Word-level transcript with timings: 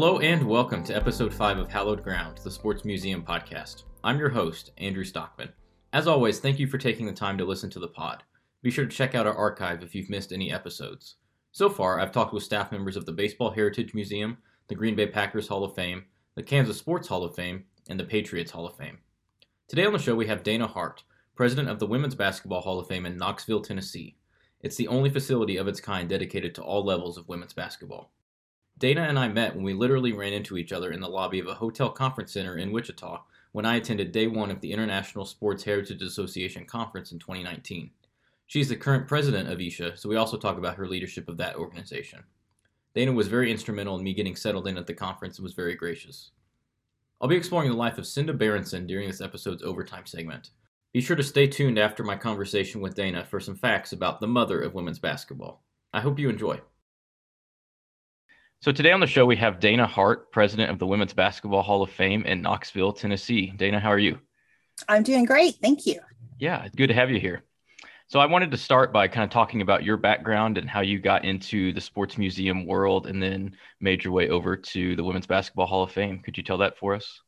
Hello 0.00 0.20
and 0.20 0.46
welcome 0.46 0.84
to 0.84 0.94
episode 0.94 1.34
5 1.34 1.58
of 1.58 1.72
Hallowed 1.72 2.04
Ground, 2.04 2.38
the 2.44 2.52
Sports 2.52 2.84
Museum 2.84 3.20
podcast. 3.20 3.82
I'm 4.04 4.16
your 4.16 4.28
host, 4.28 4.70
Andrew 4.78 5.02
Stockman. 5.02 5.48
As 5.92 6.06
always, 6.06 6.38
thank 6.38 6.60
you 6.60 6.68
for 6.68 6.78
taking 6.78 7.04
the 7.04 7.12
time 7.12 7.36
to 7.36 7.44
listen 7.44 7.68
to 7.70 7.80
the 7.80 7.88
pod. 7.88 8.22
Be 8.62 8.70
sure 8.70 8.84
to 8.84 8.96
check 8.96 9.16
out 9.16 9.26
our 9.26 9.34
archive 9.34 9.82
if 9.82 9.96
you've 9.96 10.08
missed 10.08 10.30
any 10.30 10.52
episodes. 10.52 11.16
So 11.50 11.68
far, 11.68 11.98
I've 11.98 12.12
talked 12.12 12.32
with 12.32 12.44
staff 12.44 12.70
members 12.70 12.96
of 12.96 13.06
the 13.06 13.12
Baseball 13.12 13.50
Heritage 13.50 13.92
Museum, 13.92 14.38
the 14.68 14.76
Green 14.76 14.94
Bay 14.94 15.08
Packers 15.08 15.48
Hall 15.48 15.64
of 15.64 15.74
Fame, 15.74 16.04
the 16.36 16.44
Kansas 16.44 16.78
Sports 16.78 17.08
Hall 17.08 17.24
of 17.24 17.34
Fame, 17.34 17.64
and 17.88 17.98
the 17.98 18.04
Patriots 18.04 18.52
Hall 18.52 18.68
of 18.68 18.76
Fame. 18.76 18.98
Today 19.66 19.84
on 19.84 19.92
the 19.92 19.98
show, 19.98 20.14
we 20.14 20.28
have 20.28 20.44
Dana 20.44 20.68
Hart, 20.68 21.02
president 21.34 21.68
of 21.68 21.80
the 21.80 21.88
Women's 21.88 22.14
Basketball 22.14 22.60
Hall 22.60 22.78
of 22.78 22.86
Fame 22.86 23.04
in 23.04 23.16
Knoxville, 23.16 23.62
Tennessee. 23.62 24.16
It's 24.60 24.76
the 24.76 24.86
only 24.86 25.10
facility 25.10 25.56
of 25.56 25.66
its 25.66 25.80
kind 25.80 26.08
dedicated 26.08 26.54
to 26.54 26.62
all 26.62 26.84
levels 26.84 27.18
of 27.18 27.28
women's 27.28 27.52
basketball. 27.52 28.12
Dana 28.78 29.02
and 29.02 29.18
I 29.18 29.26
met 29.26 29.56
when 29.56 29.64
we 29.64 29.74
literally 29.74 30.12
ran 30.12 30.32
into 30.32 30.56
each 30.56 30.72
other 30.72 30.92
in 30.92 31.00
the 31.00 31.08
lobby 31.08 31.40
of 31.40 31.48
a 31.48 31.54
hotel 31.54 31.90
conference 31.90 32.32
center 32.32 32.58
in 32.58 32.70
Wichita 32.70 33.24
when 33.50 33.66
I 33.66 33.74
attended 33.74 34.12
day 34.12 34.28
one 34.28 34.52
of 34.52 34.60
the 34.60 34.70
International 34.70 35.24
Sports 35.24 35.64
Heritage 35.64 36.00
Association 36.00 36.64
conference 36.64 37.10
in 37.10 37.18
2019. 37.18 37.90
She's 38.46 38.68
the 38.68 38.76
current 38.76 39.08
president 39.08 39.50
of 39.50 39.58
ISHA, 39.58 39.98
so 39.98 40.08
we 40.08 40.14
also 40.14 40.36
talk 40.36 40.58
about 40.58 40.76
her 40.76 40.86
leadership 40.86 41.28
of 41.28 41.36
that 41.38 41.56
organization. 41.56 42.22
Dana 42.94 43.12
was 43.12 43.26
very 43.26 43.50
instrumental 43.50 43.98
in 43.98 44.04
me 44.04 44.14
getting 44.14 44.36
settled 44.36 44.68
in 44.68 44.78
at 44.78 44.86
the 44.86 44.94
conference 44.94 45.38
and 45.38 45.44
was 45.44 45.54
very 45.54 45.74
gracious. 45.74 46.30
I'll 47.20 47.28
be 47.28 47.36
exploring 47.36 47.70
the 47.70 47.76
life 47.76 47.98
of 47.98 48.06
Senda 48.06 48.32
Berenson 48.32 48.86
during 48.86 49.08
this 49.08 49.20
episode's 49.20 49.64
overtime 49.64 50.06
segment. 50.06 50.50
Be 50.92 51.00
sure 51.00 51.16
to 51.16 51.22
stay 51.24 51.48
tuned 51.48 51.78
after 51.78 52.04
my 52.04 52.14
conversation 52.14 52.80
with 52.80 52.94
Dana 52.94 53.24
for 53.24 53.40
some 53.40 53.56
facts 53.56 53.92
about 53.92 54.20
the 54.20 54.28
mother 54.28 54.60
of 54.60 54.74
women's 54.74 55.00
basketball. 55.00 55.64
I 55.92 56.00
hope 56.00 56.20
you 56.20 56.28
enjoy. 56.28 56.60
So 58.60 58.72
today 58.72 58.90
on 58.90 58.98
the 58.98 59.06
show 59.06 59.24
we 59.24 59.36
have 59.36 59.60
Dana 59.60 59.86
Hart, 59.86 60.32
president 60.32 60.72
of 60.72 60.80
the 60.80 60.86
Women's 60.86 61.12
Basketball 61.12 61.62
Hall 61.62 61.80
of 61.80 61.90
Fame 61.90 62.24
in 62.24 62.42
Knoxville, 62.42 62.92
Tennessee. 62.92 63.52
Dana, 63.56 63.78
how 63.78 63.90
are 63.90 64.00
you? 64.00 64.18
I'm 64.88 65.04
doing 65.04 65.26
great. 65.26 65.54
Thank 65.62 65.86
you. 65.86 66.00
Yeah, 66.40 66.66
good 66.74 66.88
to 66.88 66.94
have 66.94 67.08
you 67.08 67.20
here. 67.20 67.44
So 68.08 68.18
I 68.18 68.26
wanted 68.26 68.50
to 68.50 68.56
start 68.56 68.92
by 68.92 69.06
kind 69.06 69.22
of 69.22 69.30
talking 69.30 69.62
about 69.62 69.84
your 69.84 69.96
background 69.96 70.58
and 70.58 70.68
how 70.68 70.80
you 70.80 70.98
got 70.98 71.24
into 71.24 71.72
the 71.72 71.80
sports 71.80 72.18
museum 72.18 72.66
world 72.66 73.06
and 73.06 73.22
then 73.22 73.54
made 73.80 74.02
your 74.02 74.12
way 74.12 74.28
over 74.28 74.56
to 74.56 74.96
the 74.96 75.04
Women's 75.04 75.26
Basketball 75.28 75.66
Hall 75.66 75.84
of 75.84 75.92
Fame. 75.92 76.18
Could 76.18 76.36
you 76.36 76.42
tell 76.42 76.58
that 76.58 76.78
for 76.78 76.96
us? 76.96 77.20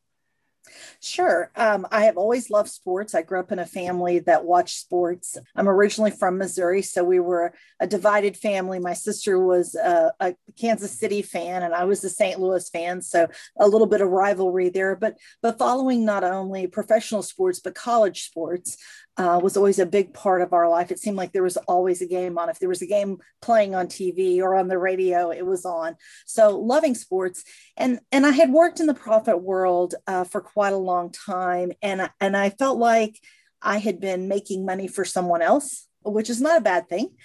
Sure. 0.99 1.51
Um, 1.55 1.87
I 1.91 2.05
have 2.05 2.17
always 2.17 2.49
loved 2.49 2.69
sports. 2.69 3.15
I 3.15 3.23
grew 3.23 3.39
up 3.39 3.51
in 3.51 3.59
a 3.59 3.65
family 3.65 4.19
that 4.19 4.45
watched 4.45 4.77
sports. 4.77 5.37
I'm 5.55 5.67
originally 5.67 6.11
from 6.11 6.37
Missouri, 6.37 6.81
so 6.81 7.03
we 7.03 7.19
were 7.19 7.53
a 7.79 7.87
divided 7.87 8.37
family. 8.37 8.79
My 8.79 8.93
sister 8.93 9.39
was 9.39 9.75
a, 9.75 10.13
a, 10.19 10.35
Kansas 10.59 10.91
City 10.91 11.21
fan, 11.21 11.63
and 11.63 11.73
I 11.73 11.85
was 11.85 12.03
a 12.03 12.09
St. 12.09 12.39
Louis 12.39 12.69
fan, 12.69 13.01
so 13.01 13.27
a 13.59 13.67
little 13.67 13.87
bit 13.87 14.01
of 14.01 14.09
rivalry 14.09 14.69
there. 14.69 14.95
But 14.95 15.17
but 15.41 15.57
following 15.57 16.05
not 16.05 16.23
only 16.23 16.67
professional 16.67 17.23
sports 17.23 17.59
but 17.59 17.75
college 17.75 18.23
sports, 18.23 18.77
uh, 19.17 19.39
was 19.41 19.57
always 19.57 19.79
a 19.79 19.85
big 19.85 20.13
part 20.13 20.41
of 20.41 20.53
our 20.53 20.69
life. 20.69 20.91
It 20.91 20.99
seemed 20.99 21.17
like 21.17 21.31
there 21.31 21.43
was 21.43 21.57
always 21.57 22.01
a 22.01 22.07
game 22.07 22.37
on. 22.37 22.49
If 22.49 22.59
there 22.59 22.69
was 22.69 22.81
a 22.81 22.87
game 22.87 23.17
playing 23.41 23.75
on 23.75 23.87
TV 23.87 24.39
or 24.39 24.55
on 24.55 24.67
the 24.67 24.77
radio, 24.77 25.31
it 25.31 25.45
was 25.45 25.65
on. 25.65 25.95
So 26.25 26.57
loving 26.57 26.95
sports, 26.95 27.43
and 27.77 27.99
and 28.11 28.25
I 28.25 28.31
had 28.31 28.51
worked 28.51 28.79
in 28.79 28.87
the 28.87 28.93
profit 28.93 29.41
world 29.41 29.95
uh, 30.07 30.23
for 30.23 30.41
quite 30.41 30.73
a 30.73 30.77
long 30.77 31.11
time, 31.11 31.71
and 31.81 32.09
and 32.19 32.37
I 32.37 32.49
felt 32.49 32.77
like 32.77 33.19
I 33.61 33.77
had 33.77 33.99
been 33.99 34.27
making 34.27 34.65
money 34.65 34.87
for 34.87 35.05
someone 35.05 35.41
else, 35.41 35.87
which 36.03 36.29
is 36.29 36.41
not 36.41 36.57
a 36.57 36.61
bad 36.61 36.87
thing 36.87 37.15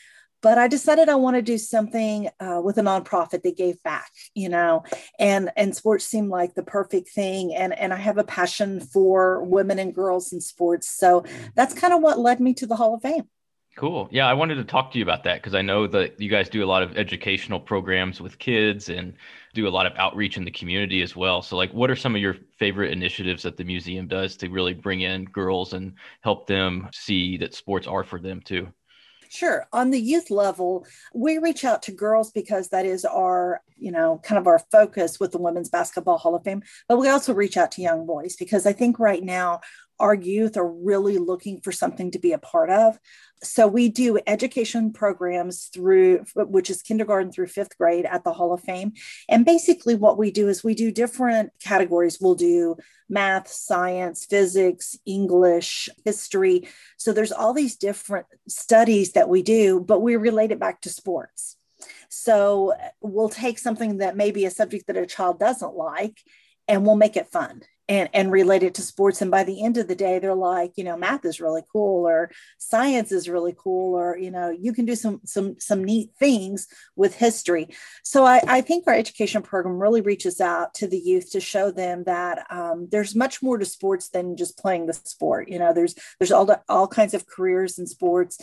but 0.47 0.59
I 0.59 0.69
decided 0.69 1.09
I 1.09 1.17
want 1.17 1.35
to 1.35 1.43
do 1.43 1.59
something 1.59 2.31
uh, 2.39 2.61
with 2.63 2.79
a 2.79 2.81
nonprofit 2.81 3.43
that 3.43 3.57
gave 3.57 3.83
back, 3.83 4.13
you 4.33 4.49
know, 4.49 4.85
and 5.19 5.51
and 5.57 5.75
sports 5.75 6.05
seemed 6.05 6.29
like 6.29 6.55
the 6.55 6.63
perfect 6.63 7.09
thing, 7.09 7.53
and 7.53 7.77
and 7.77 7.93
I 7.93 7.97
have 7.97 8.17
a 8.17 8.23
passion 8.23 8.79
for 8.79 9.43
women 9.43 9.81
and 9.81 9.93
girls 9.93 10.33
in 10.33 10.41
sports, 10.41 10.89
so 10.89 11.25
that's 11.57 11.75
kind 11.75 11.93
of 11.93 12.01
what 12.01 12.21
led 12.21 12.39
me 12.39 12.55
to 12.55 12.67
the 12.67 12.77
Hall 12.77 12.95
of 12.95 13.03
Fame. 13.03 13.25
Cool. 13.77 14.09
Yeah, 14.13 14.29
I 14.29 14.35
wanted 14.35 14.55
to 14.55 14.65
talk 14.65 14.93
to 14.93 14.99
you 14.99 15.05
about 15.05 15.25
that 15.25 15.43
because 15.43 15.57
I 15.57 15.63
know 15.63 15.89
that 15.89 16.21
you 16.21 16.31
guys 16.31 16.49
do 16.49 16.63
a 16.63 16.73
lot 16.73 16.85
of 16.85 16.97
educational 16.97 17.59
programs 17.59 18.21
with 18.21 18.39
kids 18.39 18.89
and 18.89 19.15
do 19.53 19.67
a 19.67 19.75
lot 19.77 19.87
of 19.87 19.95
outreach 19.97 20.37
in 20.37 20.45
the 20.45 20.53
community 20.53 21.03
as 21.03 21.17
well. 21.17 21.43
So, 21.43 21.57
like, 21.57 21.73
what 21.73 21.91
are 21.91 21.97
some 21.97 22.15
of 22.15 22.23
your 22.23 22.37
favorite 22.57 22.93
initiatives 22.93 23.43
that 23.43 23.57
the 23.57 23.65
museum 23.65 24.07
does 24.07 24.37
to 24.37 24.49
really 24.49 24.75
bring 24.75 25.01
in 25.01 25.25
girls 25.25 25.73
and 25.73 25.95
help 26.21 26.47
them 26.47 26.89
see 26.93 27.37
that 27.39 27.53
sports 27.53 27.89
are 27.89 28.05
for 28.05 28.21
them 28.21 28.41
too? 28.41 28.69
Sure. 29.29 29.67
On 29.73 29.91
the 29.91 30.01
youth 30.01 30.31
level, 30.31 30.87
we 31.15 31.39
reach 31.39 31.65
out 31.65 31.83
to 31.83 31.93
girls 31.93 32.31
because 32.31 32.69
that 32.69 32.87
is 32.87 33.05
our, 33.05 33.61
you 33.77 33.91
know, 33.91 34.21
kind 34.23 34.39
of 34.39 34.47
our 34.47 34.61
focus 34.71 35.19
with 35.19 35.33
the 35.33 35.39
Women's 35.39 35.69
Basketball 35.69 36.19
Hall 36.19 36.35
of 36.35 36.45
Fame. 36.45 36.63
But 36.89 36.99
we 36.99 37.09
also 37.09 37.35
reach 37.35 37.57
out 37.57 37.73
to 37.73 37.83
young 37.83 38.07
boys 38.07 38.37
because 38.37 38.67
I 38.67 38.73
think 38.73 38.99
right 38.99 39.23
now 39.23 39.61
our 39.99 40.15
youth 40.15 40.57
are 40.57 40.69
really 40.69 41.19
looking 41.19 41.61
for 41.61 41.73
something 41.73 42.11
to 42.11 42.19
be 42.19 42.33
a 42.33 42.39
part 42.39 42.71
of. 42.71 42.99
So 43.43 43.67
we 43.67 43.89
do 43.89 44.19
education 44.27 44.93
programs 44.93 45.67
through, 45.67 46.25
which 46.35 46.71
is 46.71 46.83
kindergarten 46.83 47.31
through 47.31 47.49
fifth 47.49 47.77
grade 47.77 48.07
at 48.07 48.25
the 48.25 48.33
Hall 48.33 48.53
of 48.53 48.63
Fame. 48.63 48.93
And 49.29 49.45
basically, 49.45 49.95
what 49.95 50.19
we 50.19 50.31
do 50.31 50.49
is 50.49 50.65
we 50.65 50.75
do 50.75 50.91
different 50.91 51.53
categories. 51.63 52.19
We'll 52.21 52.35
do 52.35 52.77
math, 53.09 53.49
science, 53.49 54.25
physics, 54.25 54.99
English, 55.05 55.89
history. 56.05 56.69
So 56.97 57.13
there's 57.13 57.33
all 57.33 57.53
these 57.53 57.77
different 57.77 58.27
studies 58.49 59.13
that 59.13 59.29
we 59.29 59.43
do, 59.43 59.81
but 59.81 60.01
we 60.01 60.17
relate 60.17 60.51
it 60.51 60.59
back 60.59 60.81
to 60.83 60.91
sports. 60.91 61.57
So 62.09 62.75
we'll 63.01 63.29
take 63.29 63.59
something 63.59 63.99
that 63.99 64.17
may 64.17 64.31
be 64.31 64.47
a 64.47 64.51
subject 64.51 64.87
that 64.87 64.97
a 64.97 65.07
child 65.07 65.39
doesn't 65.39 65.75
like 65.75 66.21
and 66.69 66.85
we'll 66.85 66.97
make 66.97 67.17
it 67.17 67.29
fun 67.29 67.63
and 67.89 68.09
and 68.13 68.33
relate 68.33 68.63
it 68.63 68.75
to 68.75 68.83
sports 68.83 69.23
and 69.23 69.31
by 69.31 69.45
the 69.45 69.63
end 69.63 69.77
of 69.77 69.89
the 69.89 69.95
day 69.95 70.19
they're 70.19 70.35
like 70.35 70.73
you 70.77 70.85
know 70.85 70.97
math 70.97 71.25
is 71.25 71.41
really 71.41 71.63
cool 71.73 72.07
or 72.07 72.31
science 72.59 73.13
is 73.13 73.29
really 73.29 73.55
cool 73.57 73.95
or 73.95 74.17
you 74.17 74.31
know 74.31 74.51
you 74.51 74.73
can 74.73 74.85
do 74.85 74.95
some 74.95 75.21
some 75.25 75.59
some 75.59 75.85
neat 75.85 76.11
things 76.19 76.67
with 76.97 77.15
history 77.15 77.69
so 78.03 78.25
i, 78.25 78.41
I 78.47 78.61
think 78.61 78.85
our 78.87 78.95
education 78.95 79.43
program 79.43 79.79
really 79.79 80.01
reaches 80.01 80.41
out 80.41 80.75
to 80.75 80.87
the 80.87 80.99
youth 80.99 81.31
to 81.33 81.41
show 81.41 81.71
them 81.71 82.05
that 82.05 82.47
um, 82.51 82.89
there's 82.91 83.15
much 83.15 83.43
more 83.43 83.59
to 83.59 83.65
sports 83.65 84.09
than 84.09 84.37
just 84.37 84.59
playing 84.59 84.87
the 84.87 84.93
sport 84.93 85.49
you 85.49 85.59
know 85.59 85.73
there's 85.73 85.95
there's 86.19 86.33
all 86.33 86.45
the, 86.45 86.61
all 86.69 86.89
kinds 86.89 87.15
of 87.15 87.27
careers 87.27 87.79
in 87.79 87.87
sports 87.87 88.39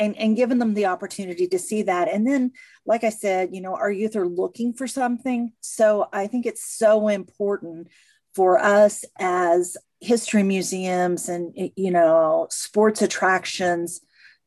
and, 0.00 0.16
and 0.16 0.36
giving 0.36 0.58
them 0.58 0.74
the 0.74 0.86
opportunity 0.86 1.48
to 1.48 1.58
see 1.58 1.82
that. 1.82 2.08
And 2.08 2.24
then, 2.24 2.52
like 2.86 3.02
I 3.02 3.08
said, 3.08 3.52
you 3.52 3.60
know, 3.60 3.74
our 3.74 3.90
youth 3.90 4.14
are 4.14 4.28
looking 4.28 4.72
for 4.72 4.86
something. 4.86 5.52
So 5.60 6.08
I 6.12 6.28
think 6.28 6.46
it's 6.46 6.64
so 6.64 7.08
important 7.08 7.88
for 8.38 8.56
us 8.56 9.04
as 9.18 9.76
history 9.98 10.44
museums 10.44 11.28
and 11.28 11.52
you 11.74 11.90
know 11.90 12.46
sports 12.50 13.02
attractions 13.02 14.00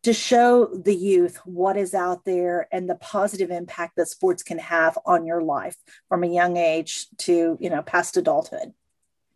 to 0.03 0.13
show 0.13 0.66
the 0.68 0.96
youth 0.96 1.35
what 1.44 1.75
is 1.75 1.94
out 1.94 2.24
there 2.24 2.69
and 2.72 2.90
the 2.90 2.96
positive 2.96 3.51
impact 3.51 3.97
that 3.97 4.07
sports 4.07 4.44
can 4.44 4.57
have 4.59 4.97
on 5.06 5.25
your 5.25 5.41
life 5.41 5.75
from 6.07 6.24
a 6.24 6.34
young 6.34 6.56
age 6.56 7.06
to 7.18 7.57
you 7.59 7.69
know 7.69 7.81
past 7.81 8.16
adulthood 8.16 8.72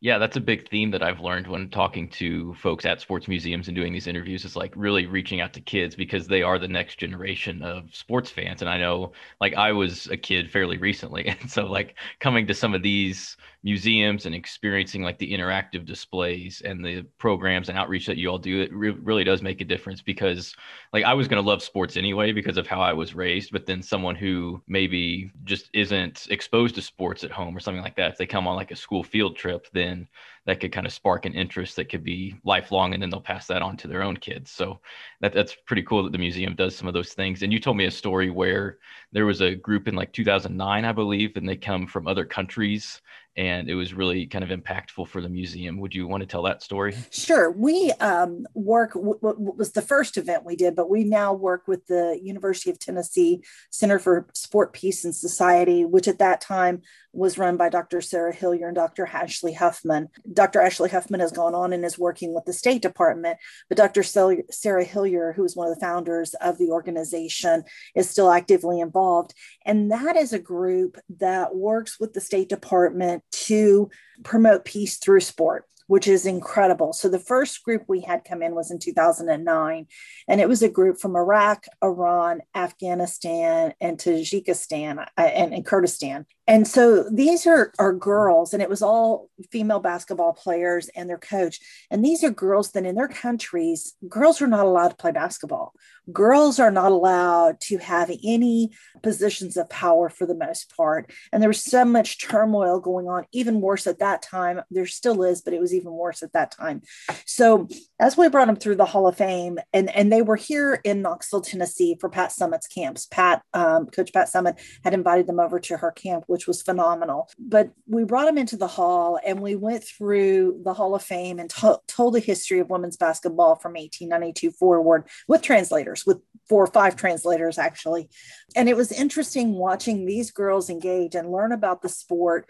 yeah, 0.06 0.20
that's 0.20 0.38
a 0.38 0.40
big 0.40 0.70
theme 0.70 0.92
that 0.92 1.02
I've 1.02 1.20
learned 1.20 1.48
when 1.48 1.68
talking 1.68 2.08
to 2.10 2.54
folks 2.54 2.86
at 2.86 3.02
sports 3.02 3.28
museums 3.28 3.68
and 3.68 3.76
doing 3.76 3.92
these 3.92 4.06
interviews 4.06 4.46
is 4.46 4.56
like 4.56 4.72
really 4.76 5.08
reaching 5.08 5.42
out 5.42 5.52
to 5.54 5.62
kids 5.62 5.96
because 5.96 6.28
they 6.28 6.44
are 6.44 6.60
the 6.60 6.68
next 6.68 7.00
generation 7.00 7.64
of 7.64 7.90
sports 7.92 8.30
fans. 8.30 8.62
And 8.62 8.70
I 8.70 8.78
know 8.78 9.14
like 9.42 9.56
I 9.56 9.72
was 9.72 10.06
a 10.12 10.16
kid 10.16 10.52
fairly 10.52 10.78
recently. 10.78 11.36
And 11.42 11.50
so 11.50 11.66
like 11.66 11.96
coming 12.20 12.46
to 12.46 12.54
some 12.54 12.76
of 12.76 12.84
these 12.84 13.36
museums 13.64 14.28
and 14.28 14.36
experiencing 14.36 15.02
like 15.02 15.18
the 15.18 15.34
interactive 15.34 15.86
displays 15.86 16.62
and 16.64 16.86
the 16.86 17.02
programs 17.18 17.68
and 17.68 17.78
outreach 17.78 18.06
that 18.06 18.18
you 18.18 18.30
all 18.30 18.38
do, 18.38 18.62
it 18.62 18.72
re- 18.72 18.92
really 18.92 19.24
does 19.24 19.42
make 19.42 19.60
a 19.60 19.66
difference 19.66 20.04
because 20.04 20.56
like 20.94 21.04
I 21.04 21.16
was 21.16 21.28
going 21.28 21.44
to 21.44 21.50
love 21.50 21.64
sports 21.64 21.98
anyway 21.98 22.32
because 22.32 22.58
of 22.58 22.68
how 22.68 22.80
I 22.80 22.94
was 22.94 23.16
raised. 23.16 23.52
But 23.52 23.66
then 23.66 23.82
someone 23.82 24.16
who 24.16 24.62
maybe 24.68 25.32
just 25.46 25.72
isn't 25.74 26.28
exposed 26.30 26.76
to 26.76 26.82
sports 26.84 27.24
at 27.24 27.32
home 27.32 27.58
or 27.58 27.60
something 27.60 27.84
like 27.84 27.96
that, 27.96 28.12
if 28.12 28.18
they 28.20 28.28
come 28.28 28.48
on 28.48 28.56
like 28.56 28.70
a 28.70 28.76
school 28.76 29.04
field 29.04 29.36
trip, 29.36 29.66
then 29.74 29.95
then 29.96 30.08
that 30.46 30.60
could 30.60 30.72
kind 30.72 30.86
of 30.86 30.94
spark 30.94 31.26
an 31.26 31.34
interest 31.34 31.76
that 31.76 31.90
could 31.90 32.04
be 32.04 32.36
lifelong 32.44 32.94
and 32.94 33.02
then 33.02 33.10
they'll 33.10 33.22
pass 33.22 33.48
that 33.48 33.62
on 33.62 33.76
to 33.78 33.88
their 33.88 34.04
own 34.04 34.16
kids 34.16 34.52
so 34.52 34.80
that, 35.22 35.34
that's 35.34 35.56
pretty 35.66 35.84
cool 35.84 36.04
that 36.04 36.12
the 36.12 36.18
museum 36.18 36.56
does 36.56 36.76
some 36.76 36.88
of 36.88 36.94
those 36.94 37.14
things 37.14 37.44
and 37.44 37.52
you 37.52 37.60
told 37.60 37.78
me 37.78 37.86
a 37.86 37.92
story 37.92 38.30
where 38.30 38.78
there 39.12 39.26
was 39.26 39.42
a 39.42 39.56
group 39.56 39.88
in 39.88 39.96
like 39.96 40.12
2009 40.12 40.86
i 40.86 40.92
believe 40.92 41.36
and 41.36 41.48
they 41.48 41.56
come 41.56 41.88
from 41.88 42.08
other 42.08 42.26
countries 42.26 43.02
and 43.38 43.70
it 43.70 43.76
was 43.76 43.94
really 43.94 44.26
kind 44.28 44.50
of 44.50 44.58
impactful 44.58 45.08
for 45.08 45.22
the 45.22 45.28
museum. 45.28 45.78
Would 45.80 45.94
you 45.94 46.08
want 46.08 46.22
to 46.22 46.28
tell 46.28 46.44
that 46.44 46.64
story? 46.64 46.96
Sure. 47.12 47.52
We 47.52 47.92
um, 48.00 48.48
work, 48.54 48.94
w- 48.94 49.20
was 49.22 49.74
the 49.74 49.82
first 49.82 50.16
event 50.16 50.46
we 50.46 50.56
did, 50.56 50.76
but 50.76 50.90
we 50.90 51.04
now 51.04 51.34
work 51.34 51.68
with 51.68 51.86
the 51.88 52.18
University 52.24 52.70
of 52.70 52.80
Tennessee 52.80 53.44
Center 53.72 54.00
for 54.00 54.28
Sport, 54.34 54.72
Peace, 54.72 55.04
and 55.04 55.14
Society, 55.14 55.84
which 55.84 56.08
at 56.08 56.20
that 56.20 56.40
time 56.40 56.82
was 57.12 57.38
run 57.38 57.58
by 57.58 57.68
Dr. 57.68 58.00
Sarah 58.00 58.34
Hillyer 58.34 58.68
and 58.68 58.76
Dr. 58.76 59.06
Ashleigh 59.06 59.56
Huffman. 59.56 60.10
Dr. 60.36 60.60
Ashleigh 60.60 60.92
Huffman 60.92 61.20
has 61.20 61.32
gone 61.32 61.56
on 61.56 61.74
and 61.74 61.84
is 61.84 61.98
working 61.98 62.34
with 62.34 62.46
the 62.46 62.54
State 62.54 62.82
Department, 62.82 63.38
but 63.70 63.78
Dr. 63.78 64.04
Sarah 64.04 64.86
Hillyer, 64.86 65.34
who 65.34 65.44
is 65.44 65.56
one 65.56 65.68
of 65.68 65.74
the 65.74 65.82
founders 65.82 66.34
of 66.36 66.58
the 66.58 66.70
organization, 66.70 67.64
is 67.96 68.10
still 68.10 68.32
actively 68.32 68.80
involved. 68.80 69.34
And 69.66 69.92
that 69.92 70.16
is 70.16 70.34
a 70.34 70.40
group 70.40 70.98
that 71.18 71.56
works 71.56 72.00
with 72.00 72.14
the 72.14 72.22
State 72.22 72.50
Department 72.50 73.24
to 73.32 73.90
promote 74.24 74.66
peace 74.66 74.98
through 74.98 75.22
sport 75.22 75.66
which 75.88 76.08
is 76.08 76.26
incredible. 76.26 76.94
So 76.94 77.10
the 77.10 77.20
first 77.20 77.64
group 77.64 77.84
we 77.88 78.02
had 78.02 78.24
come 78.24 78.42
in 78.42 78.56
was 78.56 78.72
in 78.72 78.80
2009, 78.80 79.88
and 80.28 80.42
it 80.42 80.50
was 80.50 80.64
a 80.64 80.70
group 80.70 81.00
from 81.00 81.16
Iraq, 81.16 81.66
Iran, 81.84 82.42
Afghanistan, 82.56 83.74
and 83.80 83.98
Tajikistan 83.98 85.00
uh, 85.00 85.22
and, 85.22 85.54
and 85.54 85.66
Kurdistan. 85.66 86.26
And 86.48 86.68
so 86.68 87.10
these 87.10 87.48
are, 87.48 87.74
are 87.80 87.94
girls, 87.94 88.54
and 88.54 88.62
it 88.62 88.70
was 88.70 88.82
all 88.82 89.30
female 89.52 89.80
basketball 89.80 90.34
players 90.34 90.90
and 90.96 91.10
their 91.10 91.18
coach. 91.18 91.60
And 91.90 92.06
these 92.06 92.24
are 92.24 92.30
girls 92.30 92.72
that 92.72 92.86
in 92.86 92.96
their 92.96 93.08
countries, 93.08 93.96
girls 94.08 94.42
are 94.42 94.48
not 94.48 94.66
allowed 94.66 94.90
to 94.90 94.96
play 94.96 95.12
basketball. 95.12 95.74
Girls 96.14 96.60
are 96.60 96.70
not 96.70 96.92
allowed 96.92 97.60
to 97.62 97.80
have 97.80 98.12
any 98.24 98.72
positions 99.02 99.58
of 99.58 99.70
power 99.70 100.08
for 100.08 100.28
the 100.28 100.36
most 100.36 100.72
part. 100.78 101.12
And 101.32 101.42
there 101.42 101.50
was 101.50 101.64
so 101.64 101.84
much 101.84 102.22
turmoil 102.22 102.80
going 102.80 103.08
on, 103.08 103.26
even 103.32 103.60
worse 103.60 103.88
at 103.88 104.00
that 104.00 104.22
time. 104.22 104.62
There 104.70 104.86
still 104.86 105.24
is, 105.24 105.42
but 105.42 105.54
it 105.54 105.60
was 105.60 105.74
even 105.74 105.92
worse 105.92 106.22
at 106.22 106.34
that 106.34 106.52
time. 106.52 106.84
So 107.26 107.68
as 108.00 108.18
we 108.18 108.30
brought 108.30 108.46
them 108.46 108.56
through 108.56 108.76
the 108.76 108.86
Hall 108.86 109.08
of 109.08 109.18
Fame, 109.18 109.58
and, 109.74 109.90
and 109.96 110.12
they 110.12 110.22
were 110.22 110.36
here 110.36 110.80
in 110.84 111.02
Knoxville, 111.02 111.42
Tennessee 111.42 111.98
for 112.00 112.10
Pat 112.10 112.30
Summitt's 112.30 112.68
camps. 112.68 113.08
Pat, 113.10 113.42
um, 113.56 113.88
Coach 113.88 114.14
Pat 114.14 114.28
Summitt 114.28 114.60
had 114.84 114.94
invited 114.94 115.26
them 115.26 115.40
over 115.40 115.60
to 115.60 115.78
her 115.78 115.92
camp, 115.92 116.26
which 116.36 116.48
was 116.48 116.62
phenomenal. 116.62 117.30
But 117.40 117.72
we 117.88 118.04
brought 118.04 118.26
them 118.26 118.38
into 118.38 118.58
the 118.58 118.68
hall 118.68 119.18
and 119.26 119.40
we 119.40 119.56
went 119.56 119.86
through 119.86 120.60
the 120.66 120.74
Hall 120.74 120.94
of 120.94 121.02
Fame 121.02 121.40
and 121.40 121.50
to- 121.52 121.80
told 121.88 122.14
the 122.14 122.20
history 122.20 122.60
of 122.60 122.70
women's 122.70 122.98
basketball 122.98 123.56
from 123.56 123.76
1892 123.76 124.52
forward 124.52 125.08
with 125.30 125.42
translators, 125.42 126.06
with 126.06 126.20
four 126.50 126.62
or 126.62 126.68
five 126.68 126.98
translators 126.98 127.58
actually. 127.58 128.10
And 128.54 128.68
it 128.68 128.76
was 128.76 128.92
interesting 128.92 129.54
watching 129.54 130.06
these 130.06 130.30
girls 130.32 130.70
engage 130.70 131.16
and 131.16 131.32
learn 131.32 131.54
about 131.54 131.82
the 131.82 131.88
sport 131.88 132.50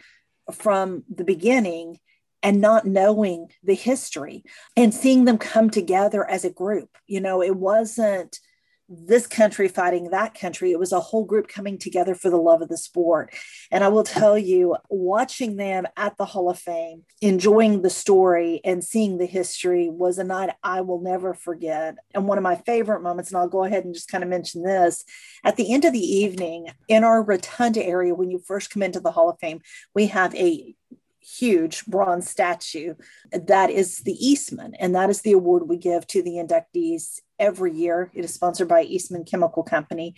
from 0.51 1.03
the 1.13 1.23
beginning 1.23 1.99
and 2.41 2.59
not 2.59 2.87
knowing 2.87 3.49
the 3.63 3.75
history 3.75 4.43
and 4.75 4.95
seeing 4.95 5.25
them 5.25 5.37
come 5.37 5.69
together 5.69 6.27
as 6.27 6.43
a 6.43 6.49
group. 6.49 6.89
You 7.05 7.21
know, 7.21 7.43
it 7.43 7.55
wasn't 7.55 8.39
this 8.87 9.25
country 9.25 9.67
fighting 9.67 10.11
that 10.11 10.39
country. 10.39 10.71
It 10.71 10.79
was 10.79 10.91
a 10.91 10.99
whole 10.99 11.25
group 11.25 11.47
coming 11.47 11.77
together 11.77 12.13
for 12.13 12.29
the 12.29 12.37
love 12.37 12.61
of 12.61 12.69
the 12.69 12.77
sport. 12.77 13.33
And 13.71 13.83
I 13.83 13.87
will 13.87 14.03
tell 14.03 14.37
you, 14.37 14.75
watching 14.89 15.57
them 15.57 15.87
at 15.97 16.17
the 16.17 16.25
Hall 16.25 16.49
of 16.49 16.59
Fame, 16.59 17.03
enjoying 17.21 17.81
the 17.81 17.89
story 17.89 18.61
and 18.63 18.83
seeing 18.83 19.17
the 19.17 19.25
history 19.25 19.89
was 19.89 20.19
a 20.19 20.23
night 20.23 20.51
I 20.63 20.81
will 20.81 21.01
never 21.01 21.33
forget. 21.33 21.95
And 22.13 22.27
one 22.27 22.37
of 22.37 22.43
my 22.43 22.55
favorite 22.55 23.01
moments, 23.01 23.31
and 23.31 23.37
I'll 23.39 23.47
go 23.47 23.63
ahead 23.63 23.85
and 23.85 23.93
just 23.93 24.09
kind 24.11 24.23
of 24.23 24.29
mention 24.29 24.63
this 24.63 25.03
at 25.43 25.55
the 25.55 25.73
end 25.73 25.85
of 25.85 25.93
the 25.93 25.99
evening 25.99 26.69
in 26.87 27.03
our 27.03 27.23
rotunda 27.23 27.83
area, 27.83 28.13
when 28.13 28.29
you 28.29 28.39
first 28.45 28.69
come 28.69 28.83
into 28.83 28.99
the 28.99 29.11
Hall 29.11 29.29
of 29.29 29.39
Fame, 29.39 29.61
we 29.93 30.07
have 30.07 30.35
a 30.35 30.75
huge 31.19 31.85
bronze 31.87 32.29
statue. 32.29 32.93
That 33.31 33.71
is 33.71 33.99
the 33.99 34.13
Eastman, 34.13 34.75
and 34.75 34.93
that 34.93 35.09
is 35.09 35.21
the 35.21 35.31
award 35.31 35.67
we 35.67 35.77
give 35.77 36.05
to 36.07 36.21
the 36.21 36.33
inductees 36.33 37.19
every 37.39 37.73
year. 37.73 38.11
It 38.13 38.25
is 38.25 38.33
sponsored 38.33 38.67
by 38.67 38.83
Eastman 38.83 39.25
Chemical 39.25 39.63
Company. 39.63 40.15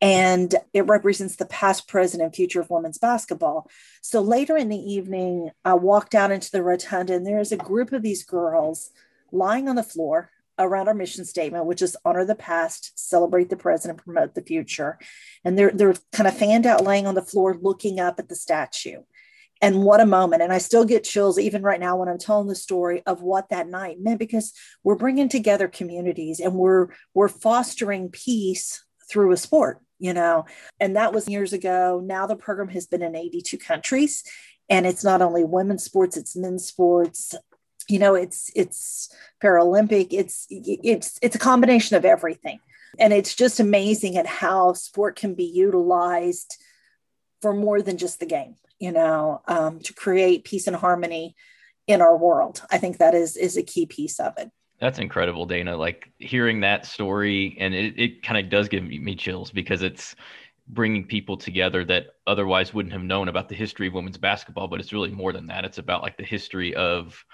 And 0.00 0.54
it 0.72 0.86
represents 0.86 1.36
the 1.36 1.46
past, 1.46 1.88
present, 1.88 2.22
and 2.22 2.34
future 2.34 2.60
of 2.60 2.70
women's 2.70 2.98
basketball. 2.98 3.68
So 4.00 4.20
later 4.20 4.56
in 4.56 4.68
the 4.68 4.76
evening, 4.76 5.50
I 5.64 5.74
walked 5.74 6.14
out 6.14 6.30
into 6.30 6.50
the 6.52 6.62
rotunda, 6.62 7.14
and 7.14 7.26
there's 7.26 7.50
a 7.50 7.56
group 7.56 7.92
of 7.92 8.02
these 8.02 8.24
girls 8.24 8.90
lying 9.32 9.68
on 9.68 9.74
the 9.74 9.82
floor 9.82 10.30
around 10.56 10.88
our 10.88 10.94
mission 10.94 11.24
statement, 11.24 11.66
which 11.66 11.82
is 11.82 11.96
honor 12.04 12.24
the 12.24 12.34
past, 12.34 12.98
celebrate 12.98 13.50
the 13.50 13.56
present, 13.56 13.90
and 13.92 14.04
promote 14.04 14.34
the 14.34 14.42
future. 14.42 14.98
And 15.44 15.58
they're 15.58 15.72
they're 15.72 15.94
kind 16.12 16.28
of 16.28 16.36
fanned 16.36 16.66
out, 16.66 16.84
laying 16.84 17.06
on 17.06 17.14
the 17.14 17.22
floor, 17.22 17.56
looking 17.60 17.98
up 17.98 18.18
at 18.18 18.28
the 18.28 18.36
statue 18.36 19.02
and 19.60 19.82
what 19.82 20.00
a 20.00 20.06
moment. 20.06 20.42
And 20.42 20.52
i 20.52 20.58
still 20.58 20.84
get 20.84 21.04
chills 21.04 21.38
even 21.38 21.62
right 21.62 21.80
now 21.80 21.96
when 21.96 22.08
i'm 22.08 22.18
telling 22.18 22.48
the 22.48 22.54
story 22.54 23.02
of 23.06 23.22
what 23.22 23.48
that 23.50 23.68
night 23.68 24.00
meant 24.00 24.18
because 24.18 24.52
we're 24.84 24.94
bringing 24.94 25.28
together 25.28 25.68
communities 25.68 26.40
and 26.40 26.54
we're 26.54 26.88
we're 27.14 27.28
fostering 27.28 28.10
peace 28.10 28.84
through 29.10 29.32
a 29.32 29.36
sport 29.36 29.80
you 29.98 30.14
know? 30.14 30.46
And 30.80 30.96
that 30.96 31.12
was 31.12 31.28
years 31.28 31.52
ago. 31.52 32.00
Now 32.04 32.26
the 32.26 32.36
program 32.36 32.68
has 32.68 32.86
been 32.86 33.02
in 33.02 33.16
82 33.16 33.58
countries 33.58 34.24
and 34.70 34.86
it's 34.86 35.04
not 35.04 35.22
only 35.22 35.44
women's 35.44 35.84
sports 35.84 36.16
it's 36.16 36.36
men's 36.36 36.66
sports. 36.66 37.34
You 37.88 37.98
know 37.98 38.14
it's 38.14 38.50
it's 38.54 39.10
paralympic 39.42 40.08
it's 40.10 40.46
it's 40.50 41.18
it's 41.22 41.36
a 41.36 41.40
combination 41.40 41.96
of 41.96 42.04
everything. 42.04 42.58
And 42.98 43.12
it's 43.12 43.34
just 43.34 43.60
amazing 43.60 44.16
at 44.16 44.26
how 44.26 44.72
sport 44.72 45.16
can 45.16 45.34
be 45.34 45.44
utilized 45.44 46.56
for 47.40 47.54
more 47.54 47.80
than 47.82 47.96
just 47.96 48.20
the 48.20 48.26
game 48.26 48.56
you 48.78 48.92
know, 48.92 49.42
um, 49.48 49.80
to 49.80 49.92
create 49.92 50.44
peace 50.44 50.66
and 50.66 50.76
harmony 50.76 51.34
in 51.86 52.00
our 52.00 52.16
world. 52.16 52.62
I 52.70 52.78
think 52.78 52.98
that 52.98 53.14
is 53.14 53.36
is 53.36 53.56
a 53.56 53.62
key 53.62 53.86
piece 53.86 54.20
of 54.20 54.34
it. 54.38 54.50
That's 54.80 55.00
incredible, 55.00 55.46
Dana. 55.46 55.76
Like 55.76 56.10
hearing 56.18 56.60
that 56.60 56.86
story, 56.86 57.56
and 57.58 57.74
it, 57.74 57.98
it 57.98 58.22
kind 58.22 58.38
of 58.38 58.50
does 58.50 58.68
give 58.68 58.84
me 58.84 59.16
chills 59.16 59.50
because 59.50 59.82
it's 59.82 60.14
bringing 60.68 61.06
people 61.06 61.36
together 61.36 61.84
that 61.86 62.08
otherwise 62.26 62.74
wouldn't 62.74 62.92
have 62.92 63.02
known 63.02 63.28
about 63.28 63.48
the 63.48 63.54
history 63.54 63.88
of 63.88 63.94
women's 63.94 64.18
basketball. 64.18 64.68
But 64.68 64.80
it's 64.80 64.92
really 64.92 65.10
more 65.10 65.32
than 65.32 65.46
that. 65.46 65.64
It's 65.64 65.78
about 65.78 66.02
like 66.02 66.16
the 66.16 66.24
history 66.24 66.74
of 66.74 67.24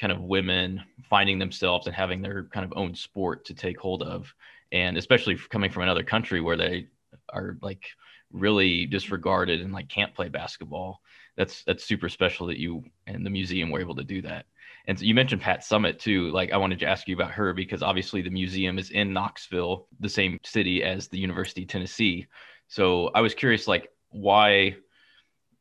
kind 0.00 0.12
of 0.12 0.20
women 0.20 0.82
finding 1.08 1.38
themselves 1.38 1.86
and 1.86 1.96
having 1.96 2.22
their 2.22 2.44
kind 2.44 2.64
of 2.64 2.72
own 2.76 2.94
sport 2.94 3.44
to 3.46 3.54
take 3.54 3.78
hold 3.78 4.02
of. 4.02 4.32
And 4.72 4.96
especially 4.96 5.36
coming 5.50 5.70
from 5.70 5.82
another 5.82 6.02
country 6.02 6.40
where 6.40 6.56
they 6.56 6.88
are 7.32 7.58
like 7.60 7.84
really 8.32 8.86
disregarded 8.86 9.60
and 9.60 9.72
like 9.72 9.88
can't 9.88 10.14
play 10.14 10.28
basketball. 10.28 11.00
That's 11.36 11.64
that's 11.64 11.84
super 11.84 12.08
special 12.08 12.46
that 12.46 12.58
you 12.58 12.84
and 13.06 13.24
the 13.24 13.30
museum 13.30 13.70
were 13.70 13.80
able 13.80 13.96
to 13.96 14.04
do 14.04 14.22
that. 14.22 14.46
And 14.88 14.98
so 14.98 15.04
you 15.04 15.14
mentioned 15.14 15.42
Pat 15.42 15.60
Summitt 15.60 15.98
too. 15.98 16.30
Like 16.30 16.52
I 16.52 16.56
wanted 16.56 16.78
to 16.80 16.86
ask 16.86 17.08
you 17.08 17.14
about 17.14 17.32
her 17.32 17.52
because 17.52 17.82
obviously 17.82 18.22
the 18.22 18.30
museum 18.30 18.78
is 18.78 18.90
in 18.90 19.12
Knoxville, 19.12 19.88
the 20.00 20.08
same 20.08 20.38
city 20.44 20.82
as 20.82 21.08
the 21.08 21.18
University 21.18 21.62
of 21.62 21.68
Tennessee. 21.68 22.26
So 22.68 23.10
I 23.14 23.20
was 23.20 23.34
curious, 23.34 23.66
like 23.68 23.88
why 24.10 24.76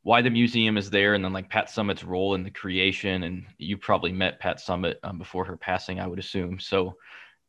why 0.03 0.21
the 0.21 0.29
museum 0.29 0.77
is 0.77 0.91
there, 0.91 1.15
and 1.15 1.25
then 1.25 1.33
like 1.33 1.49
Pat 1.49 1.67
Summitt's 1.67 2.03
role 2.03 2.35
in 2.35 2.43
the 2.43 2.51
creation. 2.51 3.23
And 3.23 3.45
you 3.57 3.77
probably 3.77 4.11
met 4.11 4.39
Pat 4.39 4.57
Summitt 4.57 4.97
um, 5.03 5.17
before 5.17 5.45
her 5.45 5.57
passing, 5.57 5.99
I 5.99 6.07
would 6.07 6.19
assume. 6.19 6.59
So 6.59 6.95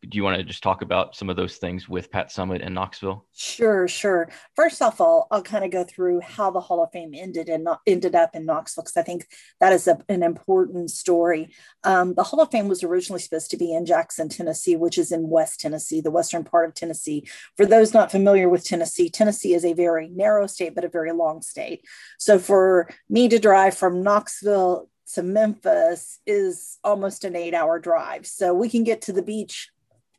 do 0.03 0.17
you 0.17 0.23
want 0.23 0.37
to 0.37 0.45
just 0.45 0.63
talk 0.63 0.83
about 0.83 1.17
some 1.17 1.31
of 1.31 1.37
those 1.37 1.57
things 1.57 1.89
with 1.89 2.11
Pat 2.11 2.29
Summitt 2.29 2.61
in 2.61 2.75
Knoxville? 2.75 3.27
Sure, 3.35 3.89
sure. 3.89 4.29
First 4.55 4.81
off, 4.83 5.01
I'll, 5.01 5.27
I'll 5.31 5.43
kind 5.43 5.65
of 5.65 5.71
go 5.71 5.85
through 5.85 6.21
how 6.21 6.51
the 6.51 6.61
Hall 6.61 6.83
of 6.83 6.93
Fame 6.93 7.13
ended 7.15 7.49
and 7.49 7.65
not, 7.65 7.81
ended 7.87 8.15
up 8.15 8.35
in 8.35 8.47
Knoxville 8.47 8.85
because 8.85 8.97
I 8.97 9.03
think 9.03 9.27
that 9.61 9.73
is 9.73 9.89
a, 9.89 9.99
an 10.09 10.23
important 10.23 10.91
story. 10.91 11.53
Um, 11.83 12.15
the 12.15 12.23
Hall 12.23 12.41
of 12.41 12.51
Fame 12.51 12.69
was 12.69 12.85
originally 12.85 13.21
supposed 13.21 13.51
to 13.51 13.57
be 13.57 13.75
in 13.75 13.87
Jackson, 13.87 14.29
Tennessee, 14.29 14.77
which 14.77 14.99
is 14.99 15.13
in 15.13 15.29
West 15.29 15.61
Tennessee, 15.61 16.01
the 16.01 16.11
western 16.11 16.45
part 16.45 16.69
of 16.69 16.75
Tennessee. 16.75 17.27
For 17.57 17.67
those 17.67 17.95
not 17.95 18.11
familiar 18.11 18.49
with 18.49 18.65
Tennessee, 18.65 19.09
Tennessee 19.09 19.55
is 19.55 19.65
a 19.65 19.73
very 19.73 20.09
narrow 20.09 20.47
state, 20.47 20.75
but 20.75 20.85
a 20.85 20.89
very 20.89 21.13
long 21.13 21.43
state. 21.43 21.85
So 22.19 22.39
for 22.39 22.89
me 23.09 23.29
to 23.29 23.39
drive 23.39 23.77
from 23.77 24.03
Knoxville 24.03 24.89
to 25.15 25.23
Memphis 25.23 26.19
is 26.27 26.79
almost 26.83 27.25
an 27.25 27.37
eight 27.37 27.55
hour 27.55 27.79
drive. 27.79 28.27
So 28.27 28.53
we 28.53 28.69
can 28.69 28.85
get 28.85 29.03
to 29.03 29.13
the 29.13 29.23
beach 29.23 29.71